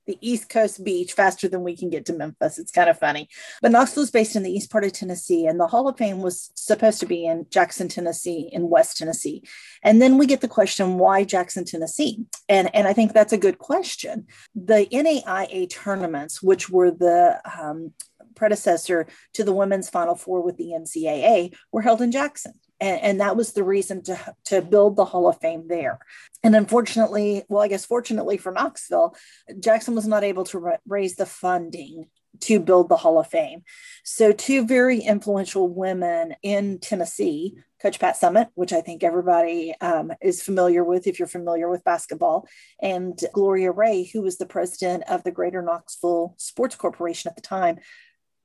the 0.07 0.17
East 0.21 0.49
Coast 0.49 0.83
beach 0.83 1.13
faster 1.13 1.47
than 1.47 1.63
we 1.63 1.75
can 1.75 1.89
get 1.89 2.05
to 2.05 2.13
Memphis. 2.13 2.57
It's 2.57 2.71
kind 2.71 2.89
of 2.89 2.97
funny. 2.97 3.29
But 3.61 3.71
Knoxville 3.71 4.03
is 4.03 4.11
based 4.11 4.35
in 4.35 4.43
the 4.43 4.51
east 4.51 4.71
part 4.71 4.83
of 4.83 4.93
Tennessee, 4.93 5.45
and 5.45 5.59
the 5.59 5.67
Hall 5.67 5.87
of 5.87 5.97
Fame 5.97 6.21
was 6.21 6.51
supposed 6.55 6.99
to 7.01 7.05
be 7.05 7.25
in 7.25 7.45
Jackson, 7.49 7.87
Tennessee, 7.87 8.49
in 8.51 8.69
West 8.69 8.97
Tennessee. 8.97 9.43
And 9.83 10.01
then 10.01 10.17
we 10.17 10.25
get 10.25 10.41
the 10.41 10.47
question, 10.47 10.97
why 10.97 11.23
Jackson, 11.23 11.65
Tennessee? 11.65 12.25
And, 12.49 12.73
and 12.73 12.87
I 12.87 12.93
think 12.93 13.13
that's 13.13 13.33
a 13.33 13.37
good 13.37 13.59
question. 13.59 14.27
The 14.55 14.87
NAIA 14.91 15.69
tournaments, 15.69 16.41
which 16.41 16.69
were 16.69 16.91
the 16.91 17.41
um, 17.59 17.93
predecessor 18.35 19.07
to 19.33 19.43
the 19.43 19.53
women's 19.53 19.89
Final 19.89 20.15
Four 20.15 20.41
with 20.41 20.57
the 20.57 20.71
NCAA, 20.71 21.53
were 21.71 21.81
held 21.81 22.01
in 22.01 22.11
Jackson. 22.11 22.53
And, 22.79 23.01
and, 23.01 23.21
that 23.21 23.35
was 23.35 23.53
the 23.53 23.63
reason 23.63 24.03
to, 24.03 24.35
to 24.45 24.61
build 24.61 24.95
the 24.95 25.05
Hall 25.05 25.27
of 25.27 25.39
Fame 25.39 25.67
there. 25.67 25.99
And 26.43 26.55
unfortunately, 26.55 27.43
well, 27.49 27.63
I 27.63 27.67
guess 27.67 27.85
fortunately 27.85 28.37
for 28.37 28.51
Knoxville, 28.51 29.15
Jackson 29.59 29.95
was 29.95 30.07
not 30.07 30.23
able 30.23 30.43
to 30.45 30.59
ra- 30.59 30.77
raise 30.85 31.15
the 31.15 31.25
funding 31.25 32.07
to 32.41 32.59
build 32.59 32.89
the 32.89 32.97
Hall 32.97 33.19
of 33.19 33.27
Fame. 33.27 33.63
So, 34.03 34.31
two 34.31 34.65
very 34.65 34.99
influential 34.99 35.67
women 35.67 36.35
in 36.43 36.79
Tennessee, 36.79 37.55
Coach 37.81 37.99
Pat 37.99 38.19
Summitt, 38.19 38.49
which 38.55 38.73
I 38.73 38.81
think 38.81 39.03
everybody 39.03 39.73
um, 39.81 40.11
is 40.21 40.41
familiar 40.41 40.83
with 40.83 41.07
if 41.07 41.19
you're 41.19 41.27
familiar 41.27 41.69
with 41.69 41.83
basketball, 41.83 42.47
and 42.81 43.19
Gloria 43.33 43.71
Ray, 43.71 44.09
who 44.11 44.21
was 44.21 44.37
the 44.37 44.45
president 44.45 45.03
of 45.09 45.23
the 45.23 45.31
Greater 45.31 45.61
Knoxville 45.61 46.35
Sports 46.37 46.75
Corporation 46.75 47.29
at 47.29 47.35
the 47.35 47.41
time, 47.41 47.79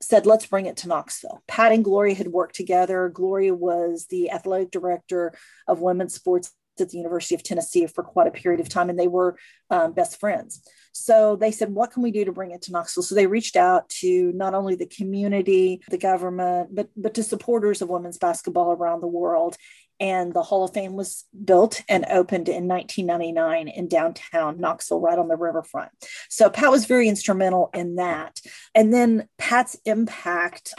said, 0.02 0.26
let's 0.26 0.46
bring 0.46 0.66
it 0.66 0.76
to 0.78 0.88
Knoxville. 0.88 1.42
Pat 1.46 1.72
and 1.72 1.84
Gloria 1.84 2.14
had 2.14 2.28
worked 2.28 2.54
together. 2.54 3.08
Gloria 3.08 3.54
was 3.54 4.06
the 4.06 4.30
athletic 4.30 4.70
director 4.70 5.32
of 5.68 5.80
women's 5.80 6.14
sports 6.14 6.52
at 6.80 6.90
the 6.90 6.98
University 6.98 7.34
of 7.34 7.42
Tennessee 7.42 7.86
for 7.86 8.02
quite 8.02 8.26
a 8.26 8.30
period 8.30 8.60
of 8.60 8.68
time, 8.68 8.88
and 8.88 8.98
they 8.98 9.08
were 9.08 9.36
um, 9.70 9.92
best 9.92 10.18
friends. 10.18 10.62
So 10.92 11.36
they 11.36 11.50
said, 11.50 11.70
What 11.70 11.92
can 11.92 12.02
we 12.02 12.10
do 12.10 12.24
to 12.24 12.32
bring 12.32 12.50
it 12.50 12.62
to 12.62 12.72
Knoxville? 12.72 13.02
So 13.02 13.14
they 13.14 13.26
reached 13.26 13.56
out 13.56 13.88
to 14.00 14.32
not 14.32 14.54
only 14.54 14.74
the 14.74 14.86
community, 14.86 15.82
the 15.88 15.98
government, 15.98 16.74
but, 16.74 16.88
but 16.96 17.14
to 17.14 17.22
supporters 17.22 17.82
of 17.82 17.88
women's 17.88 18.18
basketball 18.18 18.72
around 18.72 19.00
the 19.00 19.06
world. 19.06 19.56
And 20.02 20.34
the 20.34 20.42
Hall 20.42 20.64
of 20.64 20.74
Fame 20.74 20.94
was 20.94 21.26
built 21.44 21.80
and 21.88 22.04
opened 22.10 22.48
in 22.48 22.66
1999 22.66 23.68
in 23.68 23.86
downtown 23.86 24.58
Knoxville, 24.58 25.00
right 25.00 25.16
on 25.16 25.28
the 25.28 25.36
riverfront. 25.36 25.92
So 26.28 26.50
Pat 26.50 26.72
was 26.72 26.86
very 26.86 27.08
instrumental 27.08 27.70
in 27.72 27.94
that. 27.94 28.40
And 28.74 28.92
then 28.92 29.28
Pat's 29.38 29.76
impact 29.84 30.74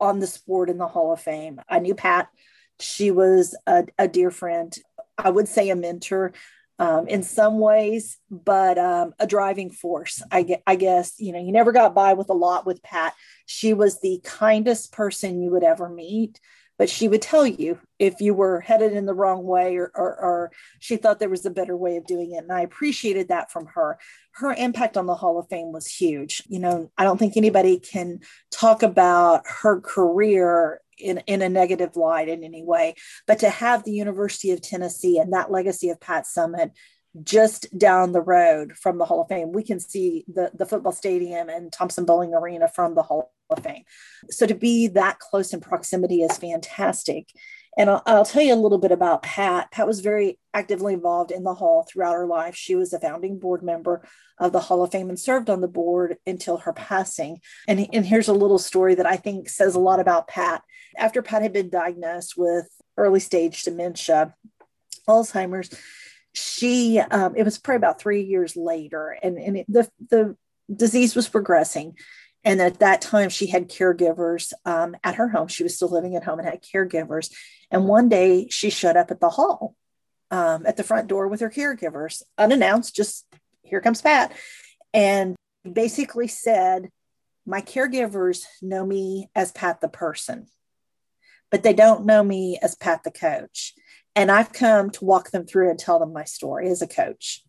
on 0.00 0.18
the 0.18 0.26
sport 0.26 0.70
in 0.70 0.78
the 0.78 0.88
Hall 0.88 1.12
of 1.12 1.20
Fame. 1.20 1.60
I 1.68 1.78
knew 1.78 1.94
Pat. 1.94 2.28
She 2.80 3.10
was 3.10 3.54
a, 3.66 3.84
a 3.98 4.08
dear 4.08 4.30
friend. 4.30 4.74
I 5.18 5.28
would 5.28 5.46
say 5.46 5.68
a 5.68 5.76
mentor 5.76 6.32
um, 6.78 7.06
in 7.06 7.22
some 7.22 7.58
ways, 7.58 8.16
but 8.30 8.78
um, 8.78 9.12
a 9.20 9.26
driving 9.26 9.72
force. 9.72 10.22
I, 10.32 10.62
I 10.66 10.76
guess, 10.76 11.20
you 11.20 11.32
know, 11.32 11.38
you 11.38 11.52
never 11.52 11.70
got 11.70 11.94
by 11.94 12.14
with 12.14 12.30
a 12.30 12.34
lot 12.34 12.64
with 12.64 12.82
Pat. 12.82 13.12
She 13.44 13.74
was 13.74 14.00
the 14.00 14.22
kindest 14.24 14.90
person 14.90 15.42
you 15.42 15.50
would 15.50 15.64
ever 15.64 15.90
meet, 15.90 16.40
but 16.84 16.90
she 16.90 17.08
would 17.08 17.22
tell 17.22 17.46
you 17.46 17.78
if 17.98 18.20
you 18.20 18.34
were 18.34 18.60
headed 18.60 18.92
in 18.92 19.06
the 19.06 19.14
wrong 19.14 19.44
way 19.44 19.76
or, 19.76 19.90
or, 19.94 20.20
or 20.20 20.52
she 20.80 20.98
thought 20.98 21.18
there 21.18 21.30
was 21.30 21.46
a 21.46 21.50
better 21.50 21.74
way 21.74 21.96
of 21.96 22.04
doing 22.04 22.32
it. 22.32 22.42
And 22.42 22.52
I 22.52 22.60
appreciated 22.60 23.28
that 23.28 23.50
from 23.50 23.64
her. 23.68 23.98
Her 24.32 24.52
impact 24.52 24.98
on 24.98 25.06
the 25.06 25.14
Hall 25.14 25.38
of 25.38 25.48
Fame 25.48 25.72
was 25.72 25.86
huge. 25.86 26.42
You 26.46 26.58
know, 26.58 26.90
I 26.98 27.04
don't 27.04 27.16
think 27.16 27.38
anybody 27.38 27.80
can 27.80 28.20
talk 28.50 28.82
about 28.82 29.44
her 29.62 29.80
career 29.80 30.82
in, 30.98 31.22
in 31.26 31.40
a 31.40 31.48
negative 31.48 31.96
light 31.96 32.28
in 32.28 32.44
any 32.44 32.62
way. 32.62 32.96
But 33.26 33.38
to 33.38 33.48
have 33.48 33.84
the 33.84 33.92
University 33.92 34.50
of 34.50 34.60
Tennessee 34.60 35.18
and 35.18 35.32
that 35.32 35.50
legacy 35.50 35.88
of 35.88 35.98
Pat 36.02 36.26
Summitt 36.26 36.72
just 37.22 37.66
down 37.78 38.12
the 38.12 38.20
road 38.20 38.72
from 38.76 38.98
the 38.98 39.06
Hall 39.06 39.22
of 39.22 39.28
Fame, 39.28 39.52
we 39.52 39.62
can 39.62 39.80
see 39.80 40.26
the, 40.28 40.50
the 40.52 40.66
football 40.66 40.92
stadium 40.92 41.48
and 41.48 41.72
Thompson-Boling 41.72 42.34
Arena 42.34 42.68
from 42.68 42.94
the 42.94 43.02
Hall 43.04 43.32
of 43.50 43.62
Fame. 43.62 43.84
So 44.30 44.46
to 44.46 44.54
be 44.54 44.88
that 44.88 45.18
close 45.18 45.52
in 45.52 45.60
proximity 45.60 46.22
is 46.22 46.38
fantastic. 46.38 47.28
And 47.76 47.90
I'll, 47.90 48.02
I'll, 48.06 48.24
tell 48.24 48.42
you 48.42 48.54
a 48.54 48.56
little 48.56 48.78
bit 48.78 48.92
about 48.92 49.22
Pat. 49.22 49.70
Pat 49.72 49.86
was 49.86 50.00
very 50.00 50.38
actively 50.52 50.94
involved 50.94 51.32
in 51.32 51.42
the 51.42 51.54
Hall 51.54 51.84
throughout 51.88 52.14
her 52.14 52.26
life. 52.26 52.54
She 52.54 52.76
was 52.76 52.92
a 52.92 53.00
founding 53.00 53.38
board 53.38 53.64
member 53.64 54.06
of 54.38 54.52
the 54.52 54.60
Hall 54.60 54.82
of 54.82 54.92
Fame 54.92 55.08
and 55.08 55.18
served 55.18 55.50
on 55.50 55.60
the 55.60 55.68
board 55.68 56.16
until 56.24 56.58
her 56.58 56.72
passing. 56.72 57.40
And, 57.66 57.88
and 57.92 58.06
here's 58.06 58.28
a 58.28 58.32
little 58.32 58.58
story 58.58 58.94
that 58.94 59.06
I 59.06 59.16
think 59.16 59.48
says 59.48 59.74
a 59.74 59.80
lot 59.80 59.98
about 59.98 60.28
Pat. 60.28 60.62
After 60.96 61.20
Pat 61.20 61.42
had 61.42 61.52
been 61.52 61.68
diagnosed 61.68 62.34
with 62.36 62.68
early 62.96 63.20
stage 63.20 63.64
dementia, 63.64 64.34
Alzheimer's, 65.08 65.70
she 66.32 66.98
um, 66.98 67.34
it 67.36 67.44
was 67.44 67.58
probably 67.58 67.76
about 67.76 68.00
three 68.00 68.22
years 68.22 68.56
later, 68.56 69.16
and, 69.22 69.38
and 69.38 69.56
it, 69.58 69.66
the 69.68 69.88
the 70.10 70.36
disease 70.74 71.14
was 71.14 71.28
progressing. 71.28 71.96
And 72.44 72.60
at 72.60 72.80
that 72.80 73.00
time, 73.00 73.30
she 73.30 73.46
had 73.46 73.70
caregivers 73.70 74.52
um, 74.64 74.96
at 75.02 75.14
her 75.14 75.28
home. 75.28 75.48
She 75.48 75.62
was 75.62 75.76
still 75.76 75.90
living 75.90 76.14
at 76.14 76.24
home 76.24 76.38
and 76.38 76.48
had 76.48 76.62
caregivers. 76.62 77.32
And 77.70 77.88
one 77.88 78.08
day 78.08 78.48
she 78.50 78.70
showed 78.70 78.96
up 78.96 79.10
at 79.10 79.20
the 79.20 79.30
hall 79.30 79.74
um, 80.30 80.66
at 80.66 80.76
the 80.76 80.82
front 80.82 81.08
door 81.08 81.28
with 81.28 81.40
her 81.40 81.50
caregivers, 81.50 82.22
unannounced, 82.36 82.94
just 82.94 83.26
here 83.62 83.80
comes 83.80 84.02
Pat. 84.02 84.32
And 84.92 85.36
basically 85.70 86.28
said, 86.28 86.90
My 87.46 87.60
caregivers 87.60 88.44
know 88.60 88.84
me 88.84 89.30
as 89.34 89.52
Pat 89.52 89.80
the 89.80 89.88
person, 89.88 90.46
but 91.50 91.62
they 91.62 91.72
don't 91.72 92.04
know 92.04 92.22
me 92.22 92.58
as 92.60 92.74
Pat 92.74 93.04
the 93.04 93.10
coach. 93.10 93.74
And 94.16 94.30
I've 94.30 94.52
come 94.52 94.90
to 94.90 95.04
walk 95.04 95.30
them 95.30 95.46
through 95.46 95.70
and 95.70 95.78
tell 95.78 95.98
them 95.98 96.12
my 96.12 96.24
story 96.24 96.68
as 96.68 96.82
a 96.82 96.86
coach. 96.86 97.42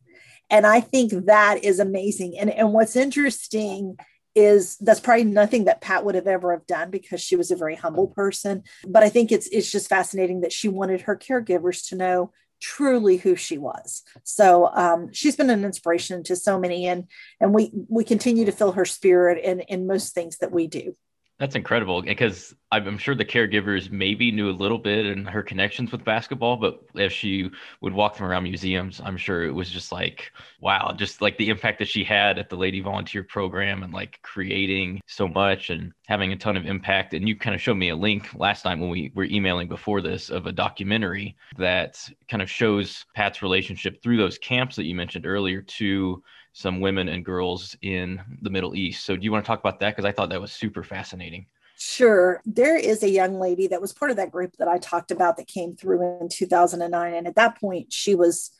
And 0.49 0.65
I 0.65 0.79
think 0.79 1.25
that 1.25 1.63
is 1.63 1.79
amazing. 1.79 2.37
And, 2.39 2.49
and 2.49 2.71
what's 2.71 2.95
interesting 2.95 3.97
is 4.35 4.77
that's 4.77 4.99
probably 4.99 5.23
nothing 5.23 5.65
that 5.65 5.81
Pat 5.81 6.03
would 6.03 6.15
have 6.15 6.27
ever 6.27 6.51
have 6.51 6.67
done 6.67 6.91
because 6.91 7.21
she 7.21 7.35
was 7.35 7.51
a 7.51 7.55
very 7.55 7.75
humble 7.75 8.07
person. 8.07 8.63
But 8.85 9.03
I 9.03 9.09
think 9.09 9.31
it's 9.31 9.47
it's 9.47 9.71
just 9.71 9.89
fascinating 9.89 10.41
that 10.41 10.53
she 10.53 10.67
wanted 10.67 11.01
her 11.01 11.15
caregivers 11.15 11.87
to 11.89 11.95
know 11.95 12.31
truly 12.61 13.17
who 13.17 13.35
she 13.35 13.57
was. 13.57 14.03
So 14.23 14.67
um, 14.73 15.11
she's 15.13 15.35
been 15.35 15.49
an 15.49 15.65
inspiration 15.65 16.23
to 16.23 16.35
so 16.35 16.59
many, 16.59 16.87
and 16.87 17.05
and 17.39 17.53
we 17.53 17.71
we 17.87 18.03
continue 18.03 18.45
to 18.45 18.51
feel 18.51 18.73
her 18.73 18.85
spirit 18.85 19.43
in 19.43 19.61
in 19.61 19.87
most 19.87 20.13
things 20.13 20.37
that 20.39 20.51
we 20.51 20.67
do. 20.67 20.95
That's 21.37 21.55
incredible 21.55 22.01
because 22.01 22.55
I'm 22.71 22.97
sure 22.97 23.13
the 23.13 23.25
caregivers 23.25 23.91
maybe 23.91 24.31
knew 24.31 24.49
a 24.49 24.51
little 24.55 24.77
bit 24.77 25.05
and 25.05 25.27
her 25.29 25.43
connections 25.43 25.91
with 25.91 26.05
basketball, 26.05 26.55
but 26.55 26.81
if 26.95 27.11
she 27.11 27.49
would 27.81 27.91
walk 27.91 28.15
them 28.15 28.25
around 28.25 28.43
museums, 28.43 29.01
I'm 29.03 29.17
sure 29.17 29.43
it 29.43 29.51
was 29.51 29.69
just 29.69 29.91
like, 29.91 30.31
wow, 30.61 30.93
just 30.95 31.21
like 31.21 31.37
the 31.37 31.49
impact 31.49 31.79
that 31.79 31.89
she 31.89 32.05
had 32.05 32.39
at 32.39 32.49
the 32.49 32.55
Lady 32.55 32.79
Volunteer 32.79 33.21
Program 33.21 33.83
and 33.83 33.93
like 33.93 34.21
creating 34.21 35.01
so 35.07 35.27
much 35.27 35.69
and 35.71 35.91
having 36.07 36.31
a 36.31 36.37
ton 36.37 36.55
of 36.55 36.65
impact. 36.65 37.13
And 37.13 37.27
you 37.27 37.35
kind 37.35 37.53
of 37.53 37.61
showed 37.61 37.75
me 37.75 37.89
a 37.89 37.97
link 37.97 38.33
last 38.35 38.61
time 38.61 38.79
when 38.79 38.89
we 38.89 39.11
were 39.13 39.25
emailing 39.25 39.67
before 39.67 39.99
this 39.99 40.29
of 40.29 40.45
a 40.45 40.53
documentary 40.53 41.35
that 41.57 41.99
kind 42.29 42.41
of 42.41 42.49
shows 42.49 43.05
Pat's 43.13 43.41
relationship 43.41 44.01
through 44.01 44.15
those 44.15 44.37
camps 44.37 44.77
that 44.77 44.85
you 44.85 44.95
mentioned 44.95 45.25
earlier 45.25 45.61
to 45.61 46.23
some 46.55 46.79
women 46.79 47.09
and 47.09 47.25
girls 47.25 47.75
in 47.81 48.21
the 48.41 48.49
Middle 48.49 48.75
East. 48.75 49.05
So, 49.05 49.17
do 49.17 49.25
you 49.25 49.31
want 49.31 49.43
to 49.43 49.47
talk 49.47 49.59
about 49.59 49.81
that? 49.81 49.89
Because 49.89 50.05
I 50.05 50.13
thought 50.13 50.29
that 50.29 50.39
was 50.39 50.53
super 50.53 50.83
fascinating. 50.83 51.47
Sure. 51.77 52.41
There 52.45 52.77
is 52.77 53.03
a 53.03 53.09
young 53.09 53.37
lady 53.41 53.67
that 53.67 53.81
was 53.81 53.91
part 53.91 54.09
of 54.09 54.15
that 54.17 54.31
group 54.31 54.55
that 54.57 54.69
I 54.69 54.77
talked 54.77 55.11
about 55.11 55.35
that 55.35 55.47
came 55.47 55.75
through 55.75 56.21
in 56.21 56.29
2009. 56.29 57.13
And 57.13 57.27
at 57.27 57.35
that 57.35 57.59
point, 57.59 57.91
she 57.91 58.15
was 58.15 58.51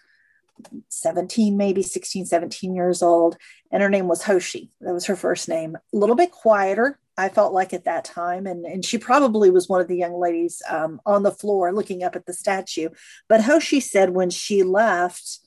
17, 0.90 1.56
maybe 1.56 1.82
16, 1.82 2.26
17 2.26 2.76
years 2.76 3.02
old. 3.02 3.38
And 3.72 3.82
her 3.82 3.90
name 3.90 4.10
was 4.10 4.24
Hoshi. 4.24 4.72
That 4.82 4.94
was 4.94 5.06
her 5.06 5.16
first 5.16 5.48
name. 5.48 5.78
A 5.78 5.98
little 5.98 6.18
bit 6.18 6.32
quieter, 6.32 7.00
I 7.18 7.30
felt 7.30 7.54
like 7.54 7.74
at 7.74 7.86
that 7.86 8.04
time. 8.04 8.46
And, 8.46 8.66
and 8.66 8.84
she 8.84 8.98
probably 8.98 9.50
was 9.50 9.70
one 9.70 9.80
of 9.80 9.88
the 9.88 9.96
young 9.96 10.20
ladies 10.20 10.62
um, 10.70 11.00
on 11.06 11.24
the 11.24 11.32
floor 11.32 11.72
looking 11.72 12.04
up 12.04 12.18
at 12.18 12.26
the 12.26 12.34
statue. 12.34 12.90
But 13.30 13.44
Hoshi 13.44 13.80
said 13.80 14.10
when 14.10 14.32
she 14.32 14.64
left 14.64 15.40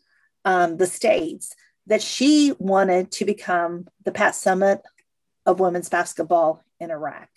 um, 0.46 0.78
the 0.78 0.86
States, 0.86 1.54
that 1.88 2.02
she 2.02 2.54
wanted 2.58 3.10
to 3.12 3.24
become 3.24 3.88
the 4.04 4.12
Pat 4.12 4.34
Summitt 4.34 4.80
of 5.44 5.60
women's 5.60 5.88
basketball 5.88 6.62
in 6.78 6.90
Iraq. 6.90 7.28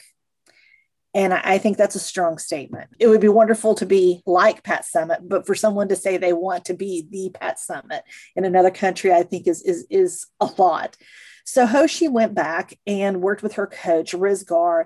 And 1.13 1.33
I 1.33 1.57
think 1.57 1.77
that's 1.77 1.95
a 1.95 1.99
strong 1.99 2.37
statement. 2.37 2.89
It 2.99 3.07
would 3.07 3.19
be 3.19 3.27
wonderful 3.27 3.75
to 3.75 3.85
be 3.85 4.21
like 4.25 4.63
Pat 4.63 4.85
Summitt, 4.85 5.27
but 5.27 5.45
for 5.45 5.55
someone 5.55 5.89
to 5.89 5.95
say 5.95 6.17
they 6.17 6.31
want 6.31 6.65
to 6.65 6.73
be 6.73 7.05
the 7.09 7.31
Pat 7.37 7.57
Summitt 7.57 8.01
in 8.35 8.45
another 8.45 8.71
country, 8.71 9.11
I 9.11 9.23
think 9.23 9.47
is 9.47 9.61
is 9.61 9.85
is 9.89 10.27
a 10.39 10.49
lot. 10.57 10.95
So 11.43 11.65
Hoshi 11.65 12.07
went 12.07 12.33
back 12.33 12.77
and 12.87 13.21
worked 13.21 13.43
with 13.43 13.53
her 13.53 13.67
coach 13.67 14.13
Rizgar 14.13 14.85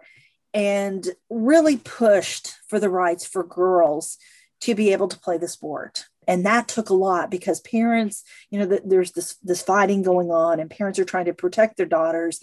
and 0.53 1.07
really 1.29 1.77
pushed 1.77 2.53
for 2.69 2.79
the 2.79 2.89
rights 2.89 3.25
for 3.25 3.43
girls 3.43 4.17
to 4.62 4.74
be 4.74 4.93
able 4.93 5.10
to 5.10 5.19
play 5.19 5.38
the 5.38 5.48
sport 5.48 6.05
and 6.27 6.46
that 6.46 6.67
took 6.67 6.89
a 6.89 6.94
lot 6.94 7.32
because 7.32 7.60
parents 7.62 8.24
you 8.50 8.60
know 8.60 8.79
there's 8.84 9.12
this 9.12 9.36
this 9.44 9.62
fighting 9.62 10.01
going 10.01 10.32
on 10.32 10.60
and 10.60 10.70
parents 10.70 11.00
are 11.00 11.05
trying 11.05 11.25
to 11.25 11.34
protect 11.34 11.77
their 11.77 11.86
daughters. 11.86 12.39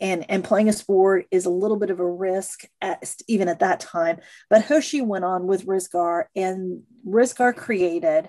And 0.00 0.28
and 0.28 0.42
playing 0.42 0.68
a 0.68 0.72
sport 0.72 1.26
is 1.30 1.46
a 1.46 1.50
little 1.50 1.76
bit 1.76 1.90
of 1.90 2.00
a 2.00 2.10
risk 2.10 2.64
at, 2.80 3.14
even 3.28 3.48
at 3.48 3.60
that 3.60 3.78
time. 3.78 4.18
But 4.50 4.64
hoshi 4.64 5.00
went 5.00 5.24
on 5.24 5.46
with 5.46 5.66
rizgar 5.66 6.24
and 6.34 6.82
rizgar 7.06 7.54
created 7.54 8.28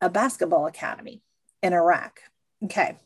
a 0.00 0.08
basketball 0.08 0.66
academy 0.66 1.20
in 1.64 1.72
iraq. 1.72 2.20
Okay. 2.62 2.96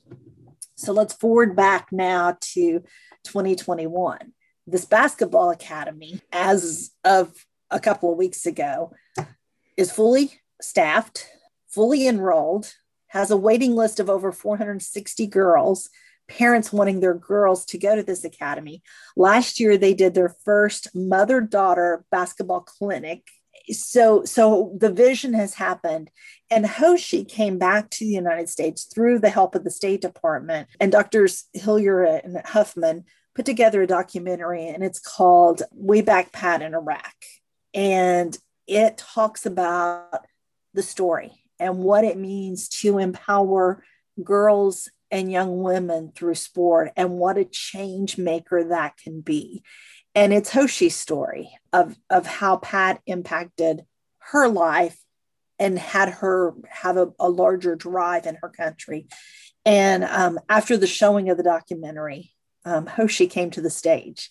So 0.75 0.93
let's 0.93 1.15
forward 1.15 1.57
back 1.57 1.89
now 1.91 2.37
to 2.53 2.85
2021 3.25 4.33
this 4.69 4.85
basketball 4.85 5.51
academy 5.51 6.21
as 6.31 6.91
of 7.03 7.33
a 7.71 7.81
couple 7.81 8.13
of 8.13 8.19
weeks 8.19 8.45
ago 8.45 8.93
is 9.77 9.91
fully 9.91 10.41
staffed, 10.61 11.27
fully 11.69 12.07
enrolled, 12.07 12.75
has 13.09 13.31
a 13.31 13.37
waiting 13.37 13.75
list 13.75 14.01
of 14.01 14.11
over 14.11 14.33
460 14.33 15.27
girls, 15.27 15.89
parents 16.29 16.73
wanting 16.73 17.01
their 17.01 17.15
girls 17.15 17.65
to 17.67 17.79
go 17.79 17.97
to 17.97 18.03
this 18.03 18.25
academy. 18.25 18.83
Last 19.17 19.61
year, 19.61 19.77
they 19.77 19.95
did 19.95 20.15
their 20.15 20.35
first 20.45 20.95
mother 20.95 21.41
daughter 21.41 22.05
basketball 22.11 22.61
clinic. 22.61 23.27
So, 23.71 24.25
so 24.25 24.77
the 24.79 24.93
vision 24.93 25.35
has 25.35 25.55
happened. 25.55 26.11
And 26.51 26.67
Hoshi 26.67 27.25
came 27.25 27.59
back 27.59 27.91
to 27.91 28.05
the 28.05 28.13
United 28.13 28.49
States 28.49 28.85
through 28.85 29.19
the 29.19 29.31
help 29.31 29.55
of 29.55 29.65
the 29.65 29.71
State 29.71 30.01
Department 30.01 30.69
and 30.81 30.93
Doctors 30.93 31.45
Hillyer 31.57 32.23
and 32.25 32.41
Huffman 32.47 33.05
put 33.35 33.47
together 33.47 33.83
a 33.83 33.87
documentary, 33.87 34.67
and 34.67 34.83
it's 34.83 34.99
called 34.99 35.63
Way 35.71 36.01
Back 36.01 36.33
Pat 36.33 36.61
in 36.61 36.75
Iraq. 36.75 37.15
And 37.73 38.37
it 38.67 38.99
talks 38.99 39.47
about 39.47 40.27
the 40.75 40.83
story 40.83 41.33
and 41.59 41.79
what 41.79 42.05
it 42.05 42.17
means 42.17 42.69
to 42.69 42.99
empower 42.99 43.83
girls 44.23 44.89
and 45.11 45.33
young 45.33 45.63
women 45.63 46.13
through 46.15 46.35
sport 46.35 46.93
and 46.97 47.13
what 47.13 47.39
a 47.39 47.45
change 47.45 48.19
maker 48.19 48.65
that 48.65 48.97
can 48.97 49.21
be. 49.21 49.63
And 50.15 50.33
it's 50.33 50.51
Hoshi's 50.51 50.97
story 50.97 51.51
of, 51.73 51.97
of 52.11 52.27
how 52.27 52.57
Pat 52.57 53.01
impacted 53.07 53.85
her 54.19 54.49
life 54.49 54.99
and 55.59 55.79
had 55.79 56.09
her 56.09 56.55
have 56.69 56.97
a, 56.97 57.13
a 57.19 57.29
larger 57.29 57.75
drive 57.75 58.27
in 58.27 58.39
her 58.43 58.49
country. 58.49 59.09
And 59.65 60.05
um, 60.05 60.39
after 60.49 60.77
the 60.77 60.87
showing 60.87 61.31
of 61.31 61.37
the 61.37 61.43
documentary, 61.43 62.33
um, 62.65 62.87
Hoshi 62.87 63.27
came 63.27 63.51
to 63.53 63.61
the 63.61 63.71
stage 63.71 64.31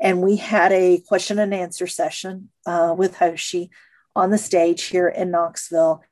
and 0.00 0.20
we 0.20 0.36
had 0.36 0.72
a 0.72 0.98
question 1.06 1.38
and 1.38 1.54
answer 1.54 1.86
session 1.86 2.50
uh, 2.66 2.94
with 2.96 3.16
Hoshi 3.16 3.70
on 4.14 4.30
the 4.30 4.38
stage 4.38 4.84
here 4.84 5.08
in 5.08 5.30
Knoxville. 5.30 6.02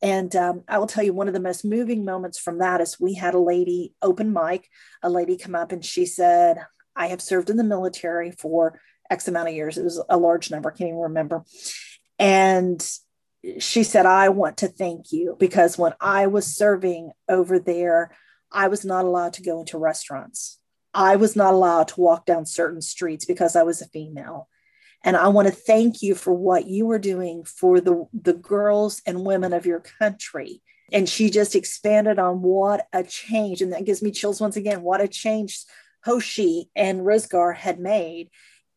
And 0.00 0.34
um, 0.34 0.64
I 0.68 0.78
will 0.78 0.86
tell 0.86 1.04
you, 1.04 1.12
one 1.12 1.28
of 1.28 1.34
the 1.34 1.40
most 1.40 1.64
moving 1.64 2.04
moments 2.04 2.38
from 2.38 2.58
that 2.58 2.80
is 2.80 2.98
we 2.98 3.14
had 3.14 3.34
a 3.34 3.38
lady 3.38 3.94
open 4.02 4.32
mic, 4.32 4.68
a 5.02 5.08
lady 5.08 5.36
come 5.36 5.54
up 5.54 5.70
and 5.70 5.84
she 5.84 6.06
said, 6.06 6.58
I 6.96 7.06
have 7.06 7.22
served 7.22 7.50
in 7.50 7.56
the 7.56 7.64
military 7.64 8.32
for 8.32 8.80
X 9.10 9.28
amount 9.28 9.48
of 9.48 9.54
years. 9.54 9.78
It 9.78 9.84
was 9.84 10.02
a 10.08 10.16
large 10.16 10.50
number, 10.50 10.70
I 10.70 10.76
can't 10.76 10.88
even 10.88 11.00
remember. 11.00 11.44
And 12.18 12.84
she 13.58 13.82
said, 13.82 14.06
I 14.06 14.28
want 14.28 14.58
to 14.58 14.68
thank 14.68 15.12
you 15.12 15.36
because 15.38 15.78
when 15.78 15.92
I 16.00 16.26
was 16.26 16.46
serving 16.46 17.12
over 17.28 17.58
there, 17.58 18.10
I 18.50 18.68
was 18.68 18.84
not 18.84 19.04
allowed 19.04 19.34
to 19.34 19.42
go 19.42 19.60
into 19.60 19.78
restaurants. 19.78 20.58
I 20.94 21.16
was 21.16 21.36
not 21.36 21.54
allowed 21.54 21.88
to 21.88 22.00
walk 22.00 22.26
down 22.26 22.44
certain 22.44 22.82
streets 22.82 23.24
because 23.24 23.56
I 23.56 23.62
was 23.62 23.80
a 23.80 23.88
female. 23.88 24.48
And 25.04 25.16
I 25.16 25.28
want 25.28 25.48
to 25.48 25.54
thank 25.54 26.02
you 26.02 26.14
for 26.14 26.32
what 26.32 26.66
you 26.66 26.86
were 26.86 26.98
doing 26.98 27.44
for 27.44 27.80
the, 27.80 28.06
the 28.12 28.34
girls 28.34 29.02
and 29.06 29.24
women 29.24 29.52
of 29.52 29.66
your 29.66 29.80
country. 29.80 30.62
And 30.92 31.08
she 31.08 31.30
just 31.30 31.56
expanded 31.56 32.18
on 32.18 32.42
what 32.42 32.86
a 32.92 33.02
change, 33.02 33.62
and 33.62 33.72
that 33.72 33.84
gives 33.84 34.02
me 34.02 34.10
chills 34.10 34.40
once 34.40 34.56
again, 34.56 34.82
what 34.82 35.00
a 35.00 35.08
change 35.08 35.64
Hoshi 36.04 36.68
and 36.76 37.00
Rosgar 37.00 37.54
had 37.56 37.80
made. 37.80 38.30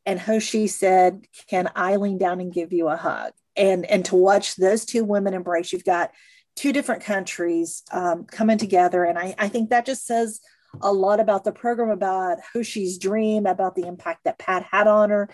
And 0.06 0.20
Hoshi 0.20 0.68
said, 0.68 1.26
Can 1.50 1.70
I 1.76 1.96
lean 1.98 2.18
down 2.18 2.40
and 2.40 2.54
give 2.54 2.72
you 2.72 2.88
a 2.88 2.96
hug? 2.96 3.34
And, 3.56 3.86
and 3.86 4.06
to 4.06 4.16
watch 4.16 4.56
those 4.56 4.86
two 4.86 5.04
women 5.04 5.34
embrace, 5.34 5.74
you've 5.74 5.86
got 5.86 6.12
two 6.56 6.72
different 6.72 7.04
countries 7.04 7.84
um, 7.92 8.26
coming 8.26 8.58
together. 8.58 9.04
And 9.04 9.18
I, 9.18 9.36
I 9.38 9.50
think 9.50 9.70
that 9.70 9.86
just 9.86 10.06
says 10.06 10.40
a 10.82 10.92
lot 10.92 11.20
about 11.20 11.44
the 11.44 11.52
program, 11.52 11.90
about 11.90 12.38
Hoshi's 12.54 12.98
dream, 12.98 13.46
about 13.46 13.76
the 13.76 13.88
impact 13.88 14.26
that 14.26 14.40
Pat 14.40 14.64
had 14.72 14.88
on 14.88 15.10
her, 15.10 15.30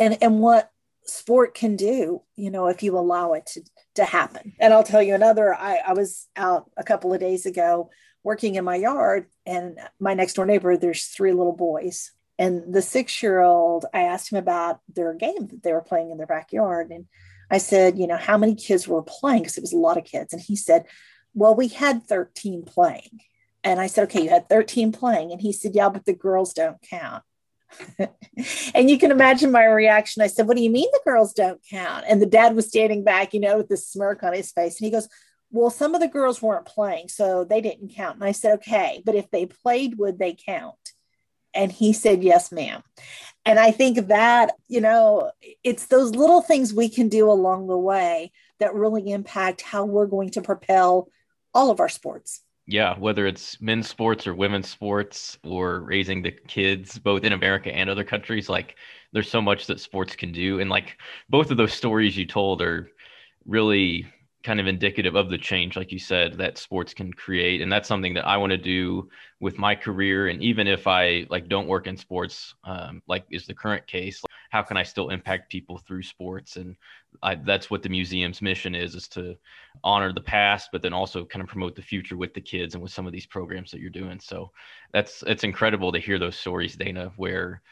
and 0.00 0.18
and 0.20 0.40
what 0.40 0.70
sport 1.04 1.54
can 1.54 1.76
do 1.76 2.22
you 2.36 2.50
know 2.50 2.66
if 2.66 2.82
you 2.82 2.98
allow 2.98 3.34
it 3.34 3.46
to 3.46 3.62
to 3.94 4.04
happen. 4.04 4.54
And 4.58 4.72
i'll 4.72 4.82
tell 4.82 5.02
you 5.02 5.14
another 5.14 5.54
i, 5.54 5.80
I 5.86 5.92
was 5.92 6.28
out 6.36 6.70
a 6.76 6.82
couple 6.82 7.12
of 7.12 7.20
days 7.20 7.46
ago 7.46 7.90
working 8.22 8.56
in 8.56 8.64
my 8.64 8.76
yard 8.76 9.26
and 9.46 9.78
my 9.98 10.14
next 10.14 10.34
door 10.34 10.46
neighbor 10.46 10.76
there's 10.76 11.06
three 11.06 11.32
little 11.32 11.56
boys. 11.56 12.10
And 12.38 12.72
the 12.72 12.82
six 12.82 13.22
year 13.22 13.40
old 13.40 13.86
i 13.92 14.02
asked 14.02 14.32
him 14.32 14.38
about 14.38 14.80
their 14.94 15.14
game 15.14 15.48
that 15.48 15.62
they 15.62 15.72
were 15.72 15.82
playing 15.82 16.10
in 16.10 16.18
their 16.18 16.26
backyard. 16.26 16.90
And 16.90 17.06
i 17.50 17.58
said 17.58 17.98
you 17.98 18.06
know 18.06 18.16
how 18.16 18.38
many 18.38 18.54
kids 18.54 18.88
were 18.88 19.02
playing? 19.02 19.42
Because 19.42 19.58
it 19.58 19.62
was 19.62 19.72
a 19.72 19.78
lot 19.78 19.98
of 19.98 20.04
kids. 20.04 20.32
And 20.32 20.42
he 20.42 20.56
said 20.56 20.86
well 21.34 21.54
we 21.54 21.68
had 21.68 22.04
13 22.04 22.64
playing. 22.64 23.20
And 23.64 23.80
i 23.80 23.86
said 23.88 24.04
okay 24.04 24.22
you 24.22 24.30
had 24.30 24.48
13 24.48 24.92
playing. 24.92 25.32
And 25.32 25.40
he 25.40 25.52
said 25.52 25.74
yeah 25.74 25.88
but 25.88 26.04
the 26.04 26.14
girls 26.14 26.54
don't 26.54 26.80
count 26.88 27.24
and 28.74 28.90
you 28.90 28.98
can 28.98 29.10
imagine 29.10 29.52
my 29.52 29.64
reaction. 29.64 30.22
I 30.22 30.26
said, 30.26 30.46
What 30.46 30.56
do 30.56 30.62
you 30.62 30.70
mean 30.70 30.88
the 30.92 31.00
girls 31.04 31.32
don't 31.32 31.60
count? 31.68 32.04
And 32.08 32.20
the 32.20 32.26
dad 32.26 32.54
was 32.54 32.68
standing 32.68 33.04
back, 33.04 33.34
you 33.34 33.40
know, 33.40 33.58
with 33.58 33.68
this 33.68 33.88
smirk 33.88 34.22
on 34.22 34.32
his 34.32 34.52
face. 34.52 34.78
And 34.78 34.86
he 34.86 34.90
goes, 34.90 35.08
Well, 35.50 35.70
some 35.70 35.94
of 35.94 36.00
the 36.00 36.08
girls 36.08 36.42
weren't 36.42 36.66
playing, 36.66 37.08
so 37.08 37.44
they 37.44 37.60
didn't 37.60 37.94
count. 37.94 38.16
And 38.16 38.24
I 38.24 38.32
said, 38.32 38.54
Okay, 38.54 39.02
but 39.04 39.14
if 39.14 39.30
they 39.30 39.46
played, 39.46 39.98
would 39.98 40.18
they 40.18 40.34
count? 40.34 40.76
And 41.54 41.70
he 41.72 41.92
said, 41.92 42.22
Yes, 42.22 42.52
ma'am. 42.52 42.82
And 43.44 43.58
I 43.58 43.70
think 43.70 44.08
that, 44.08 44.52
you 44.68 44.80
know, 44.80 45.30
it's 45.64 45.86
those 45.86 46.14
little 46.14 46.42
things 46.42 46.74
we 46.74 46.88
can 46.88 47.08
do 47.08 47.30
along 47.30 47.66
the 47.66 47.78
way 47.78 48.32
that 48.58 48.74
really 48.74 49.10
impact 49.10 49.62
how 49.62 49.84
we're 49.84 50.06
going 50.06 50.30
to 50.30 50.42
propel 50.42 51.08
all 51.54 51.70
of 51.70 51.80
our 51.80 51.88
sports 51.88 52.42
yeah, 52.70 52.96
whether 52.98 53.26
it's 53.26 53.60
men's 53.60 53.88
sports 53.88 54.26
or 54.26 54.34
women's 54.34 54.68
sports 54.68 55.38
or 55.44 55.80
raising 55.80 56.22
the 56.22 56.30
kids 56.30 56.98
both 56.98 57.24
in 57.24 57.32
America 57.32 57.74
and 57.74 57.90
other 57.90 58.04
countries, 58.04 58.48
like 58.48 58.76
there's 59.12 59.28
so 59.28 59.42
much 59.42 59.66
that 59.66 59.80
sports 59.80 60.14
can 60.14 60.30
do. 60.30 60.60
And 60.60 60.70
like 60.70 60.96
both 61.28 61.50
of 61.50 61.56
those 61.56 61.72
stories 61.72 62.16
you 62.16 62.26
told 62.26 62.62
are 62.62 62.90
really 63.44 64.06
kind 64.44 64.60
of 64.60 64.68
indicative 64.68 65.16
of 65.16 65.30
the 65.30 65.36
change, 65.36 65.76
like 65.76 65.90
you 65.90 65.98
said, 65.98 66.34
that 66.38 66.58
sports 66.58 66.94
can 66.94 67.12
create. 67.12 67.60
And 67.60 67.72
that's 67.72 67.88
something 67.88 68.14
that 68.14 68.26
I 68.26 68.36
want 68.36 68.50
to 68.50 68.56
do 68.56 69.08
with 69.40 69.58
my 69.58 69.74
career. 69.74 70.28
And 70.28 70.40
even 70.40 70.68
if 70.68 70.86
I 70.86 71.26
like 71.28 71.48
don't 71.48 71.66
work 71.66 71.88
in 71.88 71.96
sports, 71.96 72.54
um, 72.62 73.02
like 73.08 73.24
is 73.30 73.46
the 73.46 73.54
current 73.54 73.86
case, 73.88 74.22
how 74.50 74.62
can 74.62 74.76
I 74.76 74.82
still 74.82 75.10
impact 75.10 75.50
people 75.50 75.78
through 75.78 76.02
sports? 76.02 76.56
And 76.56 76.76
I, 77.22 77.36
that's 77.36 77.70
what 77.70 77.82
the 77.82 77.88
museum's 77.88 78.42
mission 78.42 78.74
is: 78.74 78.94
is 78.94 79.08
to 79.08 79.36
honor 79.82 80.12
the 80.12 80.20
past, 80.20 80.70
but 80.72 80.82
then 80.82 80.92
also 80.92 81.24
kind 81.24 81.42
of 81.42 81.48
promote 81.48 81.74
the 81.74 81.82
future 81.82 82.16
with 82.16 82.34
the 82.34 82.40
kids 82.40 82.74
and 82.74 82.82
with 82.82 82.92
some 82.92 83.06
of 83.06 83.12
these 83.12 83.26
programs 83.26 83.70
that 83.70 83.80
you're 83.80 83.90
doing. 83.90 84.20
So 84.20 84.50
that's 84.92 85.22
it's 85.26 85.44
incredible 85.44 85.92
to 85.92 85.98
hear 85.98 86.18
those 86.18 86.36
stories, 86.36 86.76
Dana, 86.76 87.12
where 87.16 87.62